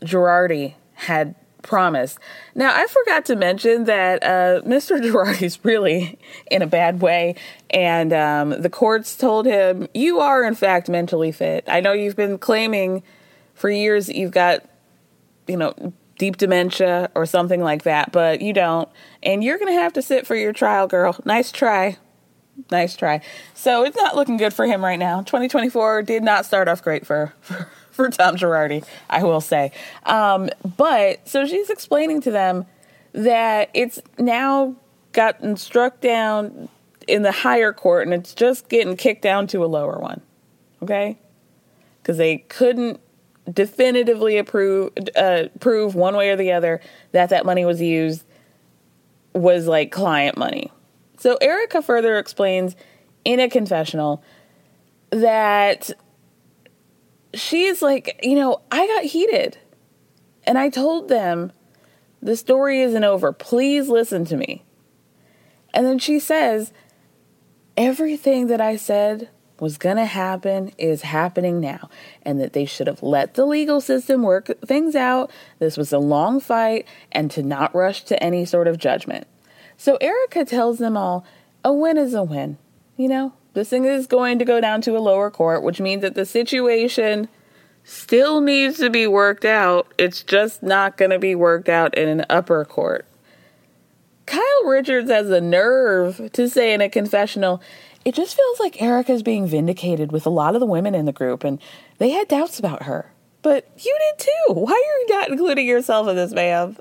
Girardi 0.00 0.74
had 0.94 1.34
promised. 1.62 2.18
Now, 2.54 2.74
I 2.74 2.86
forgot 2.86 3.24
to 3.26 3.36
mention 3.36 3.84
that 3.84 4.22
uh, 4.22 4.62
Mr. 4.62 5.00
Girardi's 5.00 5.58
really 5.64 6.18
in 6.50 6.62
a 6.62 6.66
bad 6.66 7.00
way, 7.00 7.36
and 7.70 8.12
um, 8.12 8.50
the 8.50 8.70
courts 8.70 9.16
told 9.16 9.46
him, 9.46 9.88
You 9.94 10.20
are, 10.20 10.44
in 10.44 10.54
fact, 10.54 10.88
mentally 10.88 11.32
fit. 11.32 11.64
I 11.68 11.80
know 11.80 11.92
you've 11.92 12.16
been 12.16 12.38
claiming 12.38 13.02
for 13.54 13.70
years 13.70 14.06
that 14.06 14.16
you've 14.16 14.32
got, 14.32 14.64
you 15.46 15.56
know, 15.56 15.92
deep 16.18 16.36
dementia 16.36 17.10
or 17.14 17.26
something 17.26 17.62
like 17.62 17.82
that, 17.82 18.12
but 18.12 18.40
you 18.40 18.52
don't. 18.52 18.88
And 19.22 19.42
you're 19.42 19.58
going 19.58 19.74
to 19.74 19.80
have 19.80 19.92
to 19.94 20.02
sit 20.02 20.26
for 20.26 20.36
your 20.36 20.52
trial, 20.52 20.86
girl. 20.86 21.16
Nice 21.24 21.50
try. 21.50 21.96
Nice 22.70 22.96
try. 22.96 23.20
So 23.54 23.84
it's 23.84 23.96
not 23.96 24.14
looking 24.14 24.36
good 24.36 24.52
for 24.52 24.66
him 24.66 24.84
right 24.84 24.98
now. 24.98 25.22
2024 25.22 26.02
did 26.02 26.22
not 26.22 26.46
start 26.46 26.68
off 26.68 26.82
great 26.82 27.06
for, 27.06 27.32
for, 27.40 27.68
for 27.96 28.08
Tom 28.08 28.36
Girardi, 28.36 28.84
I 29.08 29.22
will 29.22 29.40
say. 29.40 29.72
Um, 30.04 30.50
but 30.76 31.28
so 31.28 31.46
she's 31.46 31.70
explaining 31.70 32.20
to 32.22 32.30
them 32.30 32.66
that 33.12 33.70
it's 33.74 34.00
now 34.18 34.74
gotten 35.12 35.56
struck 35.56 36.00
down 36.00 36.68
in 37.06 37.22
the 37.22 37.32
higher 37.32 37.72
court 37.72 38.06
and 38.06 38.14
it's 38.14 38.34
just 38.34 38.68
getting 38.68 38.96
kicked 38.96 39.22
down 39.22 39.46
to 39.48 39.64
a 39.64 39.66
lower 39.66 39.98
one. 39.98 40.20
Okay? 40.82 41.18
Because 42.00 42.16
they 42.16 42.38
couldn't 42.38 43.00
definitively 43.52 44.38
approve 44.38 44.92
uh, 45.16 45.44
prove 45.58 45.94
one 45.94 46.16
way 46.16 46.30
or 46.30 46.36
the 46.36 46.52
other 46.52 46.80
that 47.10 47.30
that 47.30 47.44
money 47.44 47.64
was 47.64 47.80
used 47.80 48.24
was 49.34 49.66
like 49.66 49.90
client 49.90 50.36
money. 50.36 50.70
So 51.18 51.36
Erica 51.40 51.82
further 51.82 52.18
explains 52.18 52.76
in 53.24 53.40
a 53.40 53.48
confessional 53.48 54.22
that 55.10 55.90
she's 57.34 57.82
like, 57.82 58.18
you 58.22 58.34
know, 58.34 58.60
I 58.70 58.86
got 58.86 59.04
heated 59.04 59.58
and 60.44 60.58
I 60.58 60.68
told 60.68 61.08
them 61.08 61.52
the 62.20 62.36
story 62.36 62.80
isn't 62.82 63.04
over. 63.04 63.32
Please 63.32 63.88
listen 63.88 64.24
to 64.26 64.36
me. 64.36 64.64
And 65.74 65.86
then 65.86 65.98
she 65.98 66.18
says, 66.18 66.72
everything 67.76 68.46
that 68.48 68.60
I 68.60 68.76
said 68.76 69.28
was 69.58 69.78
going 69.78 69.96
to 69.96 70.04
happen 70.04 70.72
is 70.76 71.02
happening 71.02 71.60
now, 71.60 71.88
and 72.22 72.40
that 72.40 72.52
they 72.52 72.64
should 72.64 72.88
have 72.88 73.02
let 73.02 73.34
the 73.34 73.46
legal 73.46 73.80
system 73.80 74.22
work 74.22 74.50
things 74.66 74.96
out. 74.96 75.30
This 75.60 75.76
was 75.76 75.92
a 75.92 75.98
long 75.98 76.40
fight, 76.40 76.86
and 77.12 77.30
to 77.30 77.42
not 77.42 77.74
rush 77.74 78.02
to 78.04 78.20
any 78.20 78.44
sort 78.44 78.66
of 78.66 78.76
judgment. 78.76 79.26
So 79.76 79.96
Erica 80.00 80.44
tells 80.44 80.78
them 80.78 80.96
all 80.96 81.24
a 81.64 81.72
win 81.72 81.96
is 81.96 82.12
a 82.12 82.24
win. 82.24 82.58
You 82.96 83.08
know, 83.08 83.32
this 83.54 83.68
thing 83.68 83.84
is 83.84 84.06
going 84.06 84.38
to 84.38 84.44
go 84.44 84.60
down 84.60 84.80
to 84.82 84.96
a 84.96 85.00
lower 85.00 85.30
court, 85.30 85.62
which 85.62 85.80
means 85.80 86.02
that 86.02 86.14
the 86.14 86.24
situation 86.24 87.28
still 87.84 88.40
needs 88.40 88.78
to 88.78 88.90
be 88.90 89.06
worked 89.06 89.44
out. 89.44 89.92
It's 89.98 90.22
just 90.22 90.62
not 90.62 90.96
going 90.96 91.10
to 91.10 91.18
be 91.18 91.34
worked 91.34 91.68
out 91.68 91.96
in 91.96 92.08
an 92.08 92.24
upper 92.30 92.64
court. 92.64 93.06
Kyle 94.26 94.64
Richards 94.64 95.10
has 95.10 95.28
the 95.28 95.40
nerve 95.40 96.30
to 96.32 96.48
say 96.48 96.72
in 96.72 96.80
a 96.80 96.88
confessional, 96.88 97.60
it 98.04 98.14
just 98.14 98.36
feels 98.36 98.60
like 98.60 98.80
Erica's 98.80 99.22
being 99.22 99.46
vindicated 99.46 100.12
with 100.12 100.26
a 100.26 100.30
lot 100.30 100.54
of 100.54 100.60
the 100.60 100.66
women 100.66 100.94
in 100.94 101.04
the 101.04 101.12
group, 101.12 101.44
and 101.44 101.60
they 101.98 102.10
had 102.10 102.28
doubts 102.28 102.58
about 102.58 102.84
her. 102.84 103.12
But 103.42 103.68
you 103.78 103.96
did 103.98 104.26
too. 104.26 104.54
Why 104.54 104.72
are 104.72 105.00
you 105.00 105.06
not 105.10 105.30
including 105.30 105.66
yourself 105.66 106.08
in 106.08 106.16
this, 106.16 106.32
babe? 106.32 106.78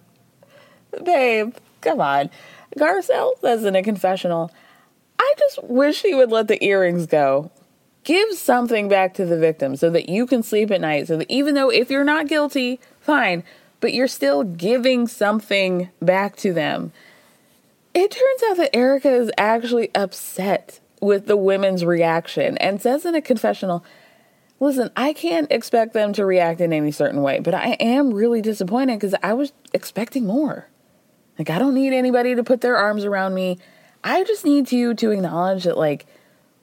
Babe, 1.04 1.56
come 1.82 2.00
on. 2.00 2.30
Garcelle 2.78 3.40
says 3.42 3.66
in 3.66 3.76
a 3.76 3.84
confessional, 3.84 4.52
I 5.22 5.34
just 5.38 5.64
wish 5.64 6.02
he 6.02 6.16
would 6.16 6.32
let 6.32 6.48
the 6.48 6.64
earrings 6.64 7.06
go. 7.06 7.52
Give 8.04 8.34
something 8.34 8.90
back 8.90 9.14
to 9.14 9.26
the 9.26 9.38
victim 9.38 9.76
so 9.76 9.92
that 9.92 10.10
you 10.10 10.26
can 10.26 10.42
sleep 10.42 10.72
at 10.72 10.82
night. 10.82 11.08
So 11.08 11.18
that 11.18 11.30
even 11.30 11.54
though 11.54 11.70
if 11.70 11.92
you're 11.92 12.04
not 12.04 12.28
guilty, 12.28 12.80
fine, 13.00 13.44
but 13.82 13.94
you're 13.94 14.08
still 14.08 14.44
giving 14.44 15.08
something 15.08 15.90
back 16.02 16.36
to 16.38 16.54
them. 16.54 16.92
It 17.94 18.10
turns 18.10 18.44
out 18.50 18.58
that 18.58 18.76
Erica 18.76 19.12
is 19.12 19.32
actually 19.38 19.94
upset 19.94 20.80
with 21.02 21.28
the 21.28 21.38
women's 21.38 21.86
reaction 21.86 22.58
and 22.58 22.82
says 22.82 23.06
in 23.06 23.14
a 23.14 23.22
confessional, 23.22 23.86
Listen, 24.60 24.90
I 24.96 25.14
can't 25.14 25.52
expect 25.52 25.94
them 25.94 26.14
to 26.14 26.26
react 26.26 26.62
in 26.62 26.74
any 26.74 26.92
certain 26.92 27.22
way, 27.22 27.40
but 27.40 27.54
I 27.54 27.78
am 27.80 28.14
really 28.14 28.42
disappointed 28.42 29.00
because 29.00 29.16
I 29.22 29.34
was 29.34 29.54
expecting 29.72 30.26
more. 30.26 30.68
Like, 31.38 31.52
I 31.52 31.60
don't 31.60 31.76
need 31.76 31.94
anybody 31.94 32.36
to 32.36 32.44
put 32.44 32.62
their 32.62 32.78
arms 32.78 33.06
around 33.06 33.36
me. 33.36 33.60
I 34.04 34.24
just 34.24 34.46
need 34.46 34.72
you 34.72 34.94
to 34.96 35.12
acknowledge 35.12 35.66
that, 35.66 35.78
like, 35.78 36.06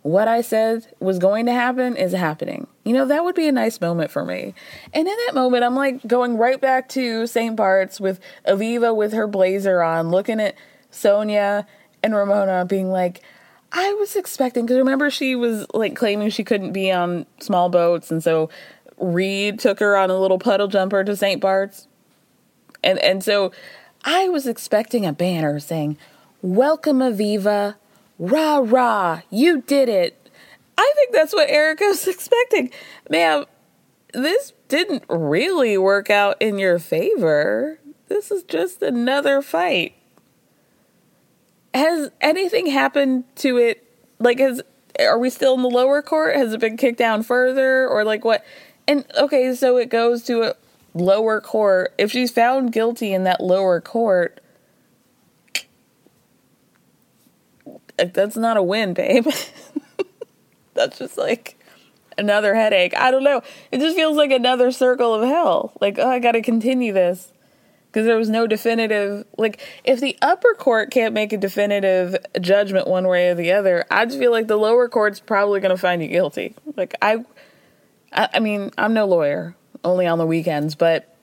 what 0.02 0.28
I 0.28 0.40
said 0.40 0.86
was 1.00 1.18
going 1.18 1.46
to 1.46 1.52
happen 1.52 1.96
is 1.96 2.12
happening. 2.12 2.66
You 2.84 2.94
know, 2.94 3.04
that 3.06 3.24
would 3.24 3.34
be 3.34 3.48
a 3.48 3.52
nice 3.52 3.80
moment 3.80 4.10
for 4.10 4.24
me. 4.24 4.54
And 4.94 5.06
in 5.06 5.16
that 5.26 5.34
moment, 5.34 5.64
I'm 5.64 5.74
like 5.74 6.06
going 6.06 6.38
right 6.38 6.60
back 6.60 6.88
to 6.90 7.26
St. 7.26 7.54
Bart's 7.56 8.00
with 8.00 8.20
Aviva 8.46 8.96
with 8.96 9.12
her 9.12 9.26
blazer 9.26 9.82
on, 9.82 10.10
looking 10.10 10.40
at 10.40 10.54
Sonja 10.90 11.66
and 12.02 12.14
Ramona 12.14 12.64
being 12.64 12.90
like, 12.90 13.22
I 13.70 13.92
was 13.94 14.16
expecting 14.16 14.64
because 14.64 14.78
remember 14.78 15.10
she 15.10 15.34
was 15.34 15.66
like 15.74 15.94
claiming 15.94 16.30
she 16.30 16.44
couldn't 16.44 16.72
be 16.72 16.90
on 16.90 17.26
small 17.38 17.68
boats, 17.68 18.10
and 18.10 18.24
so 18.24 18.48
Reid 18.96 19.58
took 19.58 19.78
her 19.80 19.96
on 19.96 20.10
a 20.10 20.18
little 20.18 20.38
puddle 20.38 20.68
jumper 20.68 21.04
to 21.04 21.14
St. 21.14 21.40
Bart's, 21.40 21.86
and 22.82 22.98
and 23.00 23.22
so 23.22 23.52
I 24.04 24.28
was 24.30 24.46
expecting 24.46 25.04
a 25.04 25.12
banner 25.12 25.60
saying, 25.60 25.98
"Welcome, 26.42 26.98
Aviva, 27.00 27.76
rah 28.18 28.58
rah, 28.62 29.22
you 29.30 29.62
did 29.62 29.88
it." 29.88 30.14
I 30.76 30.92
think 30.96 31.12
that's 31.12 31.34
what 31.34 31.50
Erica 31.50 31.84
was 31.84 32.06
expecting, 32.14 32.70
ma'am. 33.10 33.44
This 34.14 34.52
didn't 34.68 35.04
really 35.08 35.76
work 35.78 36.10
out 36.10 36.40
in 36.40 36.58
your 36.58 36.78
favor. 36.78 37.80
This 38.08 38.30
is 38.30 38.42
just 38.44 38.82
another 38.82 39.42
fight. 39.42 39.94
has 41.74 42.10
anything 42.20 42.66
happened 42.66 43.24
to 43.36 43.58
it? 43.58 43.84
Like, 44.18 44.38
has 44.38 44.62
are 45.00 45.18
we 45.18 45.30
still 45.30 45.54
in 45.54 45.62
the 45.62 45.68
lower 45.68 46.02
court? 46.02 46.36
Has 46.36 46.52
it 46.52 46.60
been 46.60 46.76
kicked 46.76 46.98
down 46.98 47.22
further, 47.22 47.86
or 47.88 48.04
like 48.04 48.24
what? 48.24 48.44
And 48.86 49.04
okay, 49.16 49.54
so 49.54 49.76
it 49.76 49.90
goes 49.90 50.22
to 50.24 50.42
a 50.42 50.54
lower 50.94 51.40
court. 51.40 51.92
If 51.98 52.10
she's 52.12 52.30
found 52.30 52.72
guilty 52.72 53.12
in 53.12 53.24
that 53.24 53.40
lower 53.40 53.80
court, 53.80 54.40
that's 57.98 58.36
not 58.36 58.56
a 58.56 58.62
win, 58.62 58.94
babe. 58.94 59.26
that's 60.74 60.98
just 60.98 61.18
like 61.18 61.56
another 62.16 62.54
headache. 62.54 62.96
I 62.96 63.10
don't 63.10 63.24
know. 63.24 63.42
It 63.70 63.78
just 63.78 63.96
feels 63.96 64.16
like 64.16 64.30
another 64.30 64.70
circle 64.72 65.14
of 65.14 65.28
hell. 65.28 65.72
Like, 65.80 65.98
oh, 65.98 66.08
I 66.08 66.18
got 66.18 66.32
to 66.32 66.42
continue 66.42 66.92
this 66.92 67.32
because 67.90 68.06
there 68.06 68.16
was 68.16 68.28
no 68.28 68.46
definitive 68.46 69.26
like 69.36 69.60
if 69.84 70.00
the 70.00 70.16
upper 70.22 70.54
court 70.54 70.90
can't 70.90 71.14
make 71.14 71.32
a 71.32 71.36
definitive 71.36 72.16
judgment 72.40 72.86
one 72.86 73.08
way 73.08 73.30
or 73.30 73.34
the 73.34 73.52
other 73.52 73.84
i 73.90 74.04
just 74.04 74.18
feel 74.18 74.30
like 74.30 74.46
the 74.46 74.56
lower 74.56 74.88
court's 74.88 75.20
probably 75.20 75.60
going 75.60 75.74
to 75.74 75.76
find 75.76 76.02
you 76.02 76.08
guilty 76.08 76.54
like 76.76 76.94
I, 77.00 77.24
I 78.12 78.28
i 78.34 78.40
mean 78.40 78.70
i'm 78.78 78.94
no 78.94 79.06
lawyer 79.06 79.56
only 79.84 80.06
on 80.06 80.18
the 80.18 80.26
weekends 80.26 80.74
but 80.74 81.14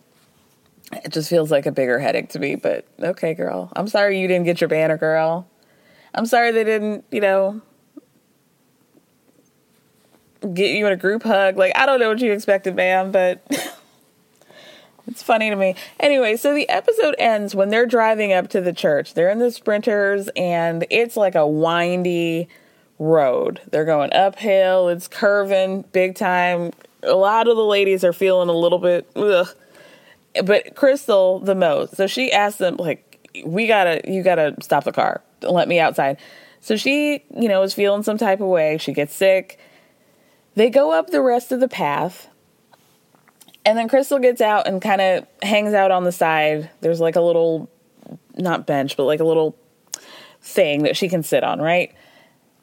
it 0.92 1.12
just 1.12 1.30
feels 1.30 1.52
like 1.52 1.66
a 1.66 1.72
bigger 1.72 2.00
headache 2.00 2.30
to 2.30 2.40
me 2.40 2.56
but 2.56 2.88
okay 3.00 3.34
girl 3.34 3.72
i'm 3.76 3.88
sorry 3.88 4.20
you 4.20 4.28
didn't 4.28 4.46
get 4.46 4.60
your 4.60 4.68
banner 4.68 4.98
girl 4.98 5.48
i'm 6.16 6.26
sorry 6.26 6.52
they 6.52 6.64
didn't 6.64 7.06
you 7.12 7.22
know 7.22 7.62
get 10.54 10.72
you 10.76 10.86
in 10.86 10.94
a 10.94 10.98
group 10.98 11.24
hug 11.24 11.58
like 11.58 11.72
i 11.76 11.86
don't 11.86 12.00
know 12.00 12.10
what 12.10 12.20
you 12.20 12.32
expected 12.32 12.76
ma'am 12.76 13.12
but 13.12 13.46
It's 15.08 15.22
funny 15.22 15.50
to 15.50 15.56
me. 15.56 15.76
Anyway, 16.00 16.36
so 16.36 16.54
the 16.54 16.68
episode 16.68 17.16
ends 17.20 17.54
when 17.54 17.70
they're 17.70 17.86
driving 17.86 18.34
up 18.34 18.50
to 18.50 18.62
the 18.62 18.74
church. 18.74 19.14
They're 19.14 19.30
in 19.30 19.40
the 19.40 19.52
sprinters 19.52 20.30
and 20.36 20.86
it's 20.90 21.16
like 21.16 21.36
a 21.36 21.48
windy 21.48 22.48
road. 22.98 23.62
They're 23.70 23.86
going 23.86 24.14
uphill, 24.14 24.90
it's 24.90 25.08
curving 25.08 25.84
big 25.92 26.16
time. 26.16 26.72
A 27.04 27.14
lot 27.14 27.48
of 27.48 27.56
the 27.56 27.64
ladies 27.64 28.04
are 28.04 28.14
feeling 28.14 28.50
a 28.50 28.54
little 28.54 28.80
bit 28.80 29.08
ugh. 29.16 29.48
But 30.44 30.76
Crystal 30.76 31.40
the 31.40 31.56
most. 31.56 31.96
So 31.96 32.08
she 32.08 32.32
asks 32.32 32.58
them 32.58 32.78
like 32.78 33.30
we 33.46 33.68
got 33.68 33.84
to 33.86 34.12
you 34.12 34.24
got 34.24 34.36
to 34.36 34.56
stop 34.62 34.86
the 34.86 34.92
car. 34.92 35.22
Let 35.46 35.68
me 35.68 35.80
outside. 35.80 36.18
So 36.62 36.76
she, 36.76 37.24
you 37.36 37.48
know, 37.48 37.62
is 37.64 37.74
feeling 37.74 38.04
some 38.04 38.18
type 38.18 38.42
of 38.42 38.48
way. 38.48 38.78
She 38.78 38.94
gets 38.94 39.14
sick. 39.14 39.60
They 40.56 40.70
go 40.70 40.92
up 40.92 41.10
the 41.10 41.22
rest 41.22 41.52
of 41.52 41.60
the 41.60 41.68
path 41.68 42.30
and 43.66 43.78
then 43.78 43.88
Crystal 43.88 44.20
gets 44.20 44.42
out 44.42 44.68
and 44.68 44.82
kind 44.82 45.02
of 45.02 45.28
hangs 45.42 45.74
out 45.74 45.90
on 45.90 46.04
the 46.04 46.12
side. 46.12 46.70
There's 46.82 47.00
like 47.00 47.16
a 47.16 47.22
little, 47.22 47.70
not 48.36 48.68
bench, 48.68 48.96
but 48.96 49.06
like 49.06 49.20
a 49.20 49.26
little 49.26 49.58
thing 50.40 50.84
that 50.84 50.96
she 50.96 51.10
can 51.10 51.24
sit 51.24 51.44
on, 51.44 51.60
right? 51.60 51.94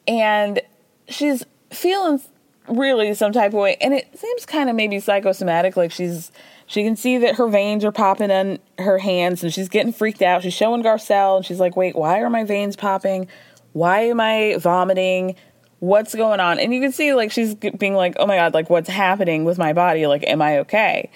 And 0.07 0.61
she's 1.09 1.43
feeling 1.71 2.21
really 2.69 3.13
some 3.15 3.33
type 3.33 3.49
of 3.49 3.59
way. 3.59 3.75
And 3.81 3.93
it 3.93 4.17
seems 4.17 4.45
kind 4.45 4.69
of 4.69 4.77
maybe 4.77 5.01
psychosomatic. 5.01 5.75
Like 5.75 5.91
she's, 5.91 6.31
she 6.73 6.83
can 6.83 6.95
see 6.95 7.19
that 7.19 7.35
her 7.35 7.47
veins 7.47 7.85
are 7.85 7.91
popping 7.91 8.31
in 8.31 8.59
her 8.79 8.97
hands 8.97 9.43
and 9.43 9.53
she's 9.53 9.69
getting 9.69 9.93
freaked 9.93 10.21
out. 10.21 10.43
She's 10.43 10.53
showing 10.53 10.81
Garcelle 10.81 11.37
and 11.37 11.45
she's 11.45 11.59
like, 11.59 11.75
wait, 11.75 11.95
why 11.95 12.19
are 12.21 12.29
my 12.29 12.43
veins 12.43 12.75
popping? 12.75 13.27
Why 13.73 14.01
am 14.01 14.19
I 14.19 14.57
vomiting? 14.57 15.35
what's 15.83 16.15
going 16.15 16.39
on? 16.39 16.59
And 16.59 16.73
you 16.73 16.79
can 16.79 16.93
see 16.93 17.13
like 17.13 17.29
she's 17.29 17.55
being 17.55 17.93
like, 17.93 18.15
oh 18.17 18.25
my 18.25 18.37
God, 18.37 18.53
like 18.53 18.69
what's 18.69 18.87
happening 18.87 19.43
with 19.43 19.57
my 19.57 19.73
body? 19.73 20.07
Like, 20.07 20.23
am 20.23 20.41
I 20.41 20.59
okay? 20.59 21.11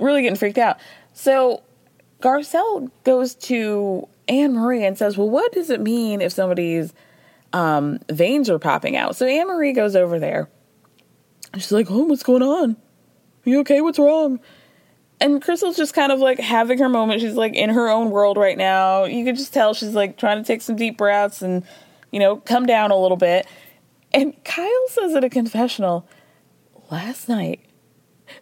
Really 0.00 0.22
getting 0.22 0.36
freaked 0.36 0.58
out. 0.58 0.78
So 1.12 1.62
Garcelle 2.20 2.90
goes 3.04 3.36
to 3.36 4.08
Annemarie 4.28 4.82
and 4.82 4.98
says, 4.98 5.16
well, 5.16 5.30
what 5.30 5.52
does 5.52 5.70
it 5.70 5.80
mean 5.80 6.20
if 6.20 6.32
somebody's 6.32 6.94
um, 7.52 8.00
veins 8.10 8.50
are 8.50 8.58
popping 8.58 8.96
out? 8.96 9.14
So 9.14 9.24
Annemarie 9.24 9.74
goes 9.74 9.94
over 9.94 10.18
there. 10.18 10.50
She's 11.54 11.70
like, 11.70 11.88
oh, 11.88 12.06
what's 12.06 12.24
going 12.24 12.42
on? 12.42 12.72
Are 12.72 13.48
you 13.48 13.60
okay? 13.60 13.80
What's 13.80 14.00
wrong? 14.00 14.40
And 15.20 15.42
Crystal's 15.42 15.76
just 15.76 15.94
kind 15.94 16.12
of 16.12 16.20
like 16.20 16.38
having 16.38 16.78
her 16.78 16.88
moment. 16.88 17.20
She's 17.20 17.34
like 17.34 17.54
in 17.54 17.70
her 17.70 17.88
own 17.88 18.10
world 18.10 18.36
right 18.36 18.58
now. 18.58 19.04
You 19.04 19.24
can 19.24 19.34
just 19.34 19.54
tell 19.54 19.72
she's 19.72 19.94
like 19.94 20.18
trying 20.18 20.42
to 20.42 20.46
take 20.46 20.62
some 20.62 20.76
deep 20.76 20.98
breaths 20.98 21.40
and, 21.40 21.64
you 22.12 22.20
know, 22.20 22.36
come 22.36 22.66
down 22.66 22.90
a 22.90 22.96
little 22.96 23.16
bit. 23.16 23.46
And 24.12 24.34
Kyle 24.44 24.88
says 24.88 25.14
at 25.14 25.24
a 25.24 25.30
confessional, 25.30 26.06
last 26.90 27.28
night, 27.28 27.60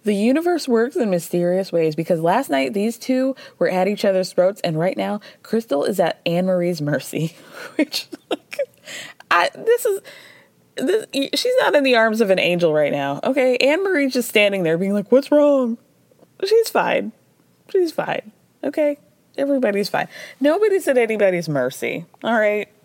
the 0.02 0.14
universe 0.14 0.66
works 0.66 0.96
in 0.96 1.10
mysterious 1.10 1.72
ways 1.72 1.94
because 1.94 2.20
last 2.20 2.50
night 2.50 2.74
these 2.74 2.98
two 2.98 3.36
were 3.58 3.68
at 3.68 3.88
each 3.88 4.04
other's 4.04 4.32
throats, 4.32 4.60
and 4.62 4.78
right 4.78 4.96
now 4.96 5.20
Crystal 5.42 5.84
is 5.84 6.00
at 6.00 6.24
Annemarie's 6.24 6.80
mercy. 6.80 7.36
Which, 7.76 8.08
like, 8.30 8.58
I 9.30 9.50
this 9.54 9.84
is. 9.84 10.00
This, 10.76 11.06
she's 11.12 11.54
not 11.60 11.76
in 11.76 11.84
the 11.84 11.94
arms 11.94 12.20
of 12.20 12.30
an 12.30 12.40
angel 12.40 12.74
right 12.74 12.90
now. 12.90 13.20
Okay, 13.22 13.56
Annemarie's 13.58 14.12
just 14.12 14.28
standing 14.28 14.64
there 14.64 14.76
being 14.76 14.92
like, 14.92 15.12
"What's 15.12 15.30
wrong?" 15.30 15.78
She's 16.46 16.68
fine. 16.68 17.12
She's 17.70 17.92
fine. 17.92 18.32
Okay, 18.62 18.98
everybody's 19.36 19.88
fine. 19.88 20.08
Nobody's 20.40 20.86
at 20.88 20.98
anybody's 20.98 21.48
mercy. 21.48 22.06
All 22.22 22.38
right. 22.38 22.68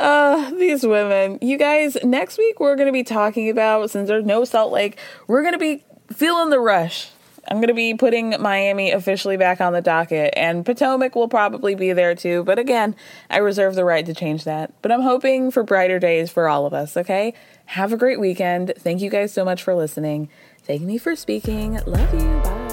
Uh, 0.00 0.50
these 0.50 0.86
women. 0.86 1.38
You 1.42 1.58
guys, 1.58 1.96
next 2.04 2.38
week 2.38 2.60
we're 2.60 2.76
going 2.76 2.86
to 2.86 2.92
be 2.92 3.02
talking 3.02 3.50
about, 3.50 3.90
since 3.90 4.08
there's 4.08 4.24
no 4.24 4.44
Salt 4.44 4.72
Lake, 4.72 4.96
we're 5.26 5.42
going 5.42 5.54
to 5.54 5.58
be 5.58 5.82
feeling 6.12 6.50
the 6.50 6.60
rush. 6.60 7.10
I'm 7.50 7.56
going 7.56 7.68
to 7.68 7.74
be 7.74 7.94
putting 7.94 8.40
Miami 8.40 8.90
officially 8.90 9.38
back 9.38 9.60
on 9.60 9.72
the 9.72 9.80
docket, 9.80 10.34
and 10.36 10.66
Potomac 10.66 11.16
will 11.16 11.28
probably 11.28 11.74
be 11.74 11.92
there 11.94 12.14
too. 12.14 12.44
But 12.44 12.58
again, 12.58 12.94
I 13.30 13.38
reserve 13.38 13.74
the 13.74 13.84
right 13.84 14.04
to 14.04 14.14
change 14.14 14.44
that. 14.44 14.72
But 14.82 14.92
I'm 14.92 15.00
hoping 15.00 15.50
for 15.50 15.62
brighter 15.62 15.98
days 15.98 16.30
for 16.30 16.46
all 16.46 16.66
of 16.66 16.74
us, 16.74 16.96
okay? 16.96 17.32
Have 17.66 17.92
a 17.92 17.96
great 17.96 18.20
weekend. 18.20 18.74
Thank 18.78 19.00
you 19.00 19.08
guys 19.08 19.32
so 19.32 19.44
much 19.44 19.62
for 19.62 19.74
listening. 19.74 20.28
Thank 20.68 20.82
me 20.82 20.98
for 20.98 21.16
speaking. 21.16 21.80
Love 21.86 22.12
you. 22.12 22.40
Bye. 22.44 22.67